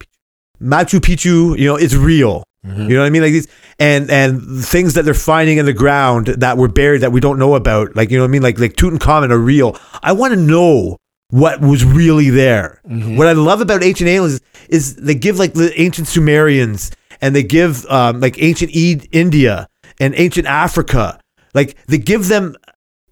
[0.61, 2.43] Machu Picchu, you know, is real.
[2.67, 2.89] Mm-hmm.
[2.89, 3.23] You know what I mean?
[3.23, 3.49] Like these
[3.79, 7.39] and and things that they're finding in the ground that were buried that we don't
[7.39, 8.43] know about, like you know what I mean?
[8.43, 9.77] Like like Tutankhamun are real.
[10.03, 10.97] I want to know
[11.31, 12.81] what was really there.
[12.89, 13.17] Mm-hmm.
[13.17, 16.91] What I love about ancient aliens is, is they give like the ancient Sumerians
[17.21, 19.69] and they give um, like ancient e- India
[20.01, 21.21] and ancient Africa,
[21.55, 22.57] like they give them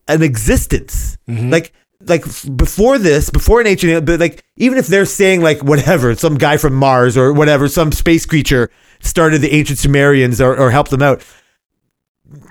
[0.08, 1.16] an existence.
[1.28, 1.50] Mm-hmm.
[1.50, 1.72] Like
[2.08, 2.24] like
[2.56, 6.56] before this, before an ancient, but like even if they're saying like whatever, some guy
[6.56, 8.70] from Mars or whatever, some space creature
[9.00, 11.24] started the ancient Sumerians or, or helped them out.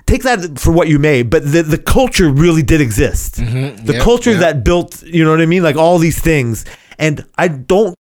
[0.06, 3.36] Take that for what you may, but the, the culture really did exist.
[3.36, 3.84] Mm-hmm.
[3.84, 6.64] The culture that built, you know what I mean, like all these things.
[6.98, 7.94] And I don't,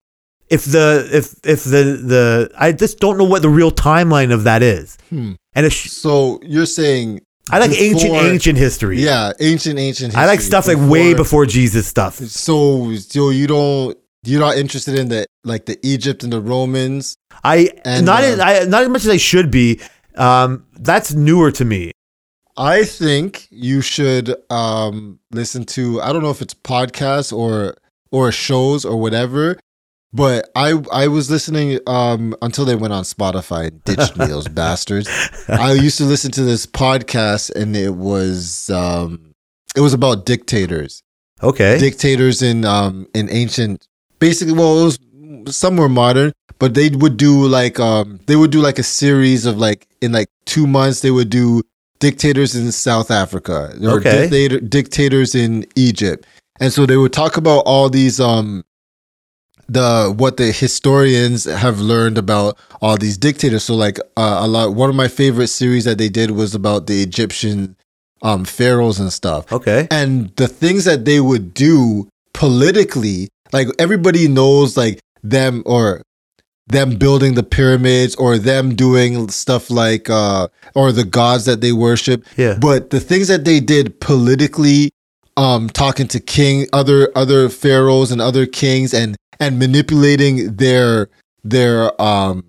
[0.50, 4.44] if the if if the the I just don't know what the real timeline of
[4.44, 4.98] that is.
[5.08, 5.32] Hmm.
[5.54, 7.20] And it's So you're saying
[7.52, 9.00] I like ancient before- ancient history.
[9.02, 10.12] Yeah, ancient ancient.
[10.12, 10.22] History.
[10.22, 12.14] I like stuff like way before Jesus stuff.
[12.16, 17.16] So, so you don't you're not interested in the like the Egypt and the Romans.
[17.42, 19.80] I And, not uh, as, I, not as much as I should be.
[20.16, 21.92] Um, that's newer to me.
[22.56, 27.76] I think you should um listen to I don't know if it's podcasts or
[28.10, 29.58] or shows or whatever,
[30.12, 34.48] but I I was listening um until they went on Spotify and ditched me those
[34.60, 35.08] bastards.
[35.48, 39.34] I used to listen to this podcast and it was um
[39.76, 41.02] it was about dictators.
[41.42, 41.78] Okay.
[41.78, 43.86] Dictators in um in ancient
[44.18, 44.98] basically well it was
[45.56, 49.46] some were modern, but they would do like um they would do like a series
[49.46, 51.62] of like in like 2 months they would do
[52.00, 54.22] dictators in South Africa or Okay.
[54.22, 56.26] dictator, dictators in Egypt.
[56.58, 58.64] And so they would talk about all these um
[59.72, 63.64] the what the historians have learned about all these dictators.
[63.64, 66.86] So like uh, a lot one of my favorite series that they did was about
[66.86, 67.76] the Egyptian
[68.22, 69.50] um pharaohs and stuff.
[69.52, 69.86] okay.
[69.90, 76.02] And the things that they would do politically, like everybody knows like them or
[76.66, 81.72] them building the pyramids or them doing stuff like uh or the gods that they
[81.72, 82.56] worship Yeah.
[82.60, 84.90] but the things that they did politically
[85.36, 91.08] um talking to king other other pharaohs and other kings and and manipulating their
[91.42, 92.44] their um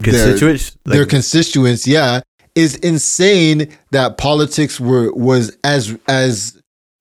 [0.00, 0.76] Constituents.
[0.84, 2.20] their Like, constituents yeah
[2.54, 6.60] is insane that politics were was as as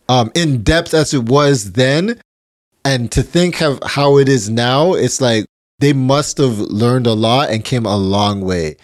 [0.09, 2.19] um in depth as it was then
[2.83, 5.45] and to think of how it is now it's like
[5.79, 8.75] they must have learned a lot and came a long way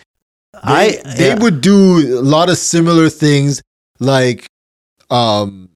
[0.53, 3.63] they, I they would do a lot of similar things
[3.99, 4.45] like
[5.09, 5.69] um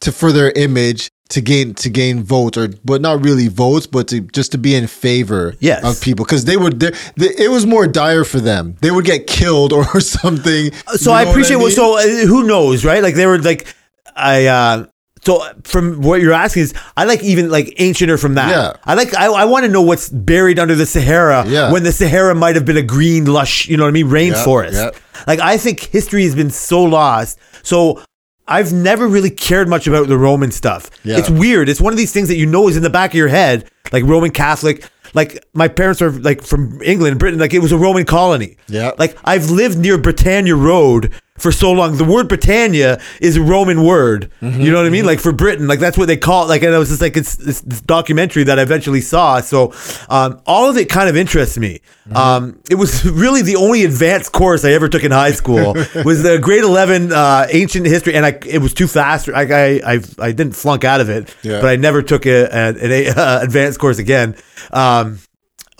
[0.00, 4.06] to for their image to gain to gain votes or but not really votes but
[4.08, 5.82] to just to be in favor Yes.
[5.82, 9.06] of people because they would they, they, it was more dire for them they would
[9.06, 11.72] get killed or something so You I appreciate what what.
[11.72, 13.02] So uh, who knows, right?
[13.02, 13.74] Like they were like,
[14.14, 14.46] I.
[14.46, 14.86] uh
[15.24, 18.50] so from what you're asking is, I like even like ancienter from that.
[18.50, 18.74] Yeah.
[18.84, 21.72] I like I, I want to know what's buried under the Sahara Yeah.
[21.72, 24.94] when the Sahara might have been a green, lush, you know what I mean, rainforest.
[25.26, 27.38] Like I think history has been so lost.
[27.62, 28.02] So
[28.46, 30.90] I've never really cared much about the Roman stuff.
[31.02, 31.18] Yeah.
[31.18, 31.68] It's weird.
[31.68, 33.70] It's one of these things that you know is in the back of your head,
[33.92, 34.88] like Roman Catholic.
[35.14, 37.38] Like my parents are like from England, Britain.
[37.38, 38.56] Like it was a Roman colony.
[38.68, 38.92] Yeah.
[38.98, 41.96] Like I've lived near Britannia Road for so long.
[41.96, 44.30] The word Britannia is a Roman word.
[44.40, 45.04] Mm-hmm, You know what I mean?
[45.04, 46.48] Like for Britain, like that's what they call it.
[46.48, 49.40] Like and it was just like it's this, this documentary that I eventually saw.
[49.40, 49.72] So
[50.08, 51.80] um, all of it kind of interests me.
[52.08, 52.16] Mm-hmm.
[52.16, 55.72] Um, it was really the only advanced course I ever took in high school
[56.04, 59.28] was the grade eleven uh, ancient history, and I it was too fast.
[59.28, 61.60] I I I, I didn't flunk out of it, Yeah.
[61.60, 64.36] but I never took a, an, an uh, advanced course again.
[64.72, 65.18] Um,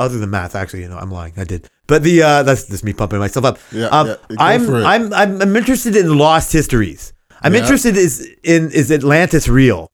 [0.00, 1.34] other than math, actually, you know, I'm lying.
[1.36, 3.58] I did, but the uh, that's just me pumping myself up.
[3.72, 4.74] Yeah, um, yeah, I'm.
[4.74, 7.12] I'm I'm I'm interested in lost histories.
[7.42, 7.60] I'm Yeah.
[7.60, 9.90] interested is in is Atlantis real?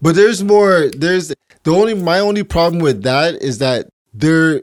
[0.00, 0.90] But there's more.
[0.96, 1.28] There's
[1.64, 4.62] the only my only problem with that is that there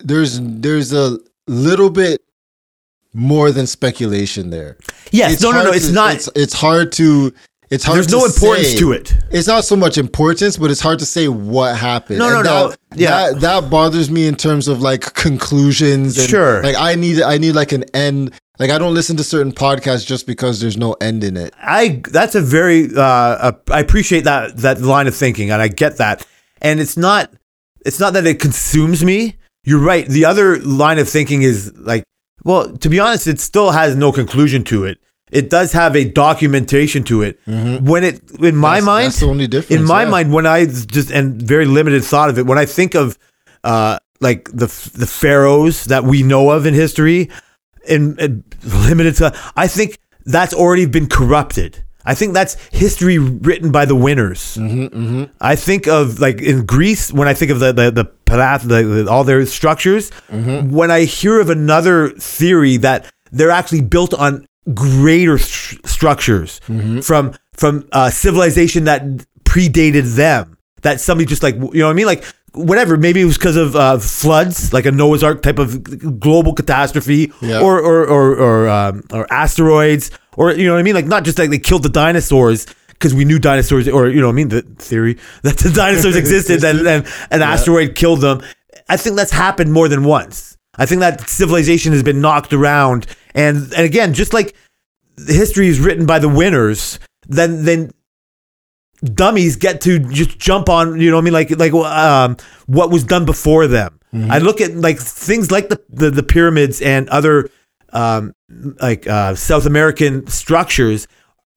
[0.00, 2.20] there's there's a little bit
[3.14, 4.76] more than speculation there.
[5.12, 5.72] Yes, no, no, hard no.
[5.72, 6.14] It's to- not.
[6.14, 7.32] It's, it's hard to.
[7.72, 7.96] It's hard.
[7.96, 8.78] there's no importance say.
[8.80, 9.14] to it.
[9.30, 12.18] It's not so much importance, but it's hard to say what happened.
[12.18, 12.68] No, And no, no.
[12.68, 13.30] that- Yeah.
[13.32, 16.18] that, that bothers me in terms of like conclusions.
[16.18, 16.62] And, Sure.
[16.62, 18.32] Like I need, I need like an end.
[18.58, 21.54] Like I don't listen to certain podcasts just because there's no end in it.
[21.60, 25.68] I that's a very uh, uh, I appreciate that that line of thinking, and I
[25.68, 26.24] get that.
[26.60, 27.32] And it's not
[27.86, 29.36] it's not that it consumes me.
[29.64, 30.06] You're right.
[30.06, 32.04] The other line of thinking is like,
[32.44, 34.98] well, to be honest, it still has no conclusion to it.
[35.32, 37.40] It does have a documentation to it.
[37.46, 40.10] When it in my That's- mind, that's the only difference, In my yeah.
[40.10, 43.18] mind, when I just and very limited thought of it, when I think of
[43.64, 47.30] uh, like the the pharaohs that we know of in history,
[47.88, 48.44] in, in
[48.88, 51.82] limited time, I think that's already been corrupted.
[52.04, 54.56] I think that's history written by the winners.
[54.60, 58.62] Mm-hmm, I think of like in Greece when I think of the the the path,
[58.64, 60.10] the, the, all their structures.
[60.30, 60.70] Mm-hmm.
[60.74, 67.00] When I hear of another theory that they're actually built on greater st- structures Mm-hmm.
[67.00, 69.02] from from uh, civilization that
[69.44, 72.24] predated them, that somebody just like you know what I mean, like
[72.54, 72.96] whatever.
[72.96, 77.32] Maybe it was because of uh, floods, like a Noah's Ark type of global catastrophe,
[77.40, 77.60] Yeah.
[77.60, 81.24] or or or or, um, or asteroids, or you know what I mean, like not
[81.24, 84.36] just like they killed the dinosaurs because we knew dinosaurs, or you know what I
[84.36, 88.40] mean, the theory that the dinosaurs existed and, and an asteroid killed them.
[88.88, 90.56] I think that's happened more than once.
[90.76, 94.54] I think that civilization has been knocked around, and and again, just like
[95.26, 96.98] history is written by the winners,
[97.28, 97.90] then then
[99.02, 102.36] dummies get to just jump on, you know what I mean, like like um,
[102.66, 103.98] what was done before them.
[104.30, 107.48] I look at like things like the, the the pyramids and other
[107.94, 108.34] um,
[108.80, 111.08] like uh, South American structures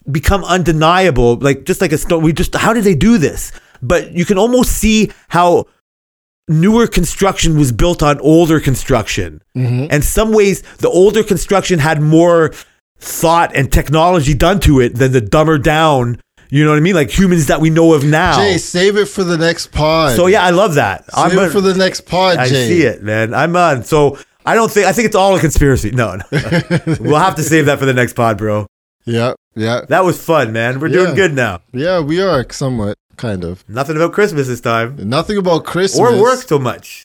[0.09, 1.35] become undeniable.
[1.35, 2.23] Like just like a stone.
[2.23, 3.51] We just how did they do this?
[3.81, 5.65] But you can almost see how
[6.47, 9.41] newer construction was built on older construction.
[9.57, 9.87] Mhm.
[9.89, 12.53] And some ways, the older construction had more
[12.99, 16.19] thought and technology done to it than the dumber down.
[16.49, 16.95] You know what I mean?
[16.95, 18.37] Like humans that we know of now.
[18.37, 20.15] Jay, save it for the next pod.
[20.15, 21.03] so yeah, I love that.
[21.13, 22.67] save I'm it a- for the next pod, I Jay.
[22.67, 23.33] see it, man.
[23.33, 23.83] I'm on.
[23.83, 25.89] So I don't think I think it's all a conspiracy.
[25.91, 26.21] No, no.
[26.99, 28.67] we'll have to save that for the next pod, bro.
[29.07, 30.79] Yeah, yeah, That was fun, man.
[30.79, 31.15] We're doing Yeah.
[31.15, 31.59] good now.
[31.73, 31.99] yeah.
[31.99, 33.63] We are somewhat, kind of.
[33.69, 37.03] Nothing about Christmas this time, Nothing about Christmas or work so much.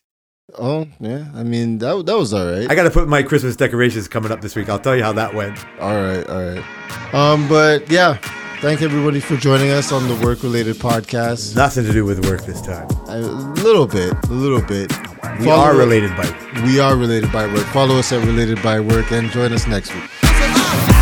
[0.59, 2.69] Oh yeah, I mean that that was all right.
[2.69, 4.69] I got to put my Christmas decorations coming up this week.
[4.69, 5.57] I'll tell you how that went.
[5.81, 7.15] all right, all right.
[7.15, 8.15] Um, but yeah,
[8.61, 11.55] thank everybody for joining us on the work related podcast.
[11.55, 12.89] Nothing to do with work this time.
[13.07, 13.19] A
[13.63, 14.91] little bit, a little bit.
[15.39, 16.27] We Follow- are related by.
[16.65, 17.65] We are related by work.
[17.67, 21.00] Follow us at related by work and join us next week.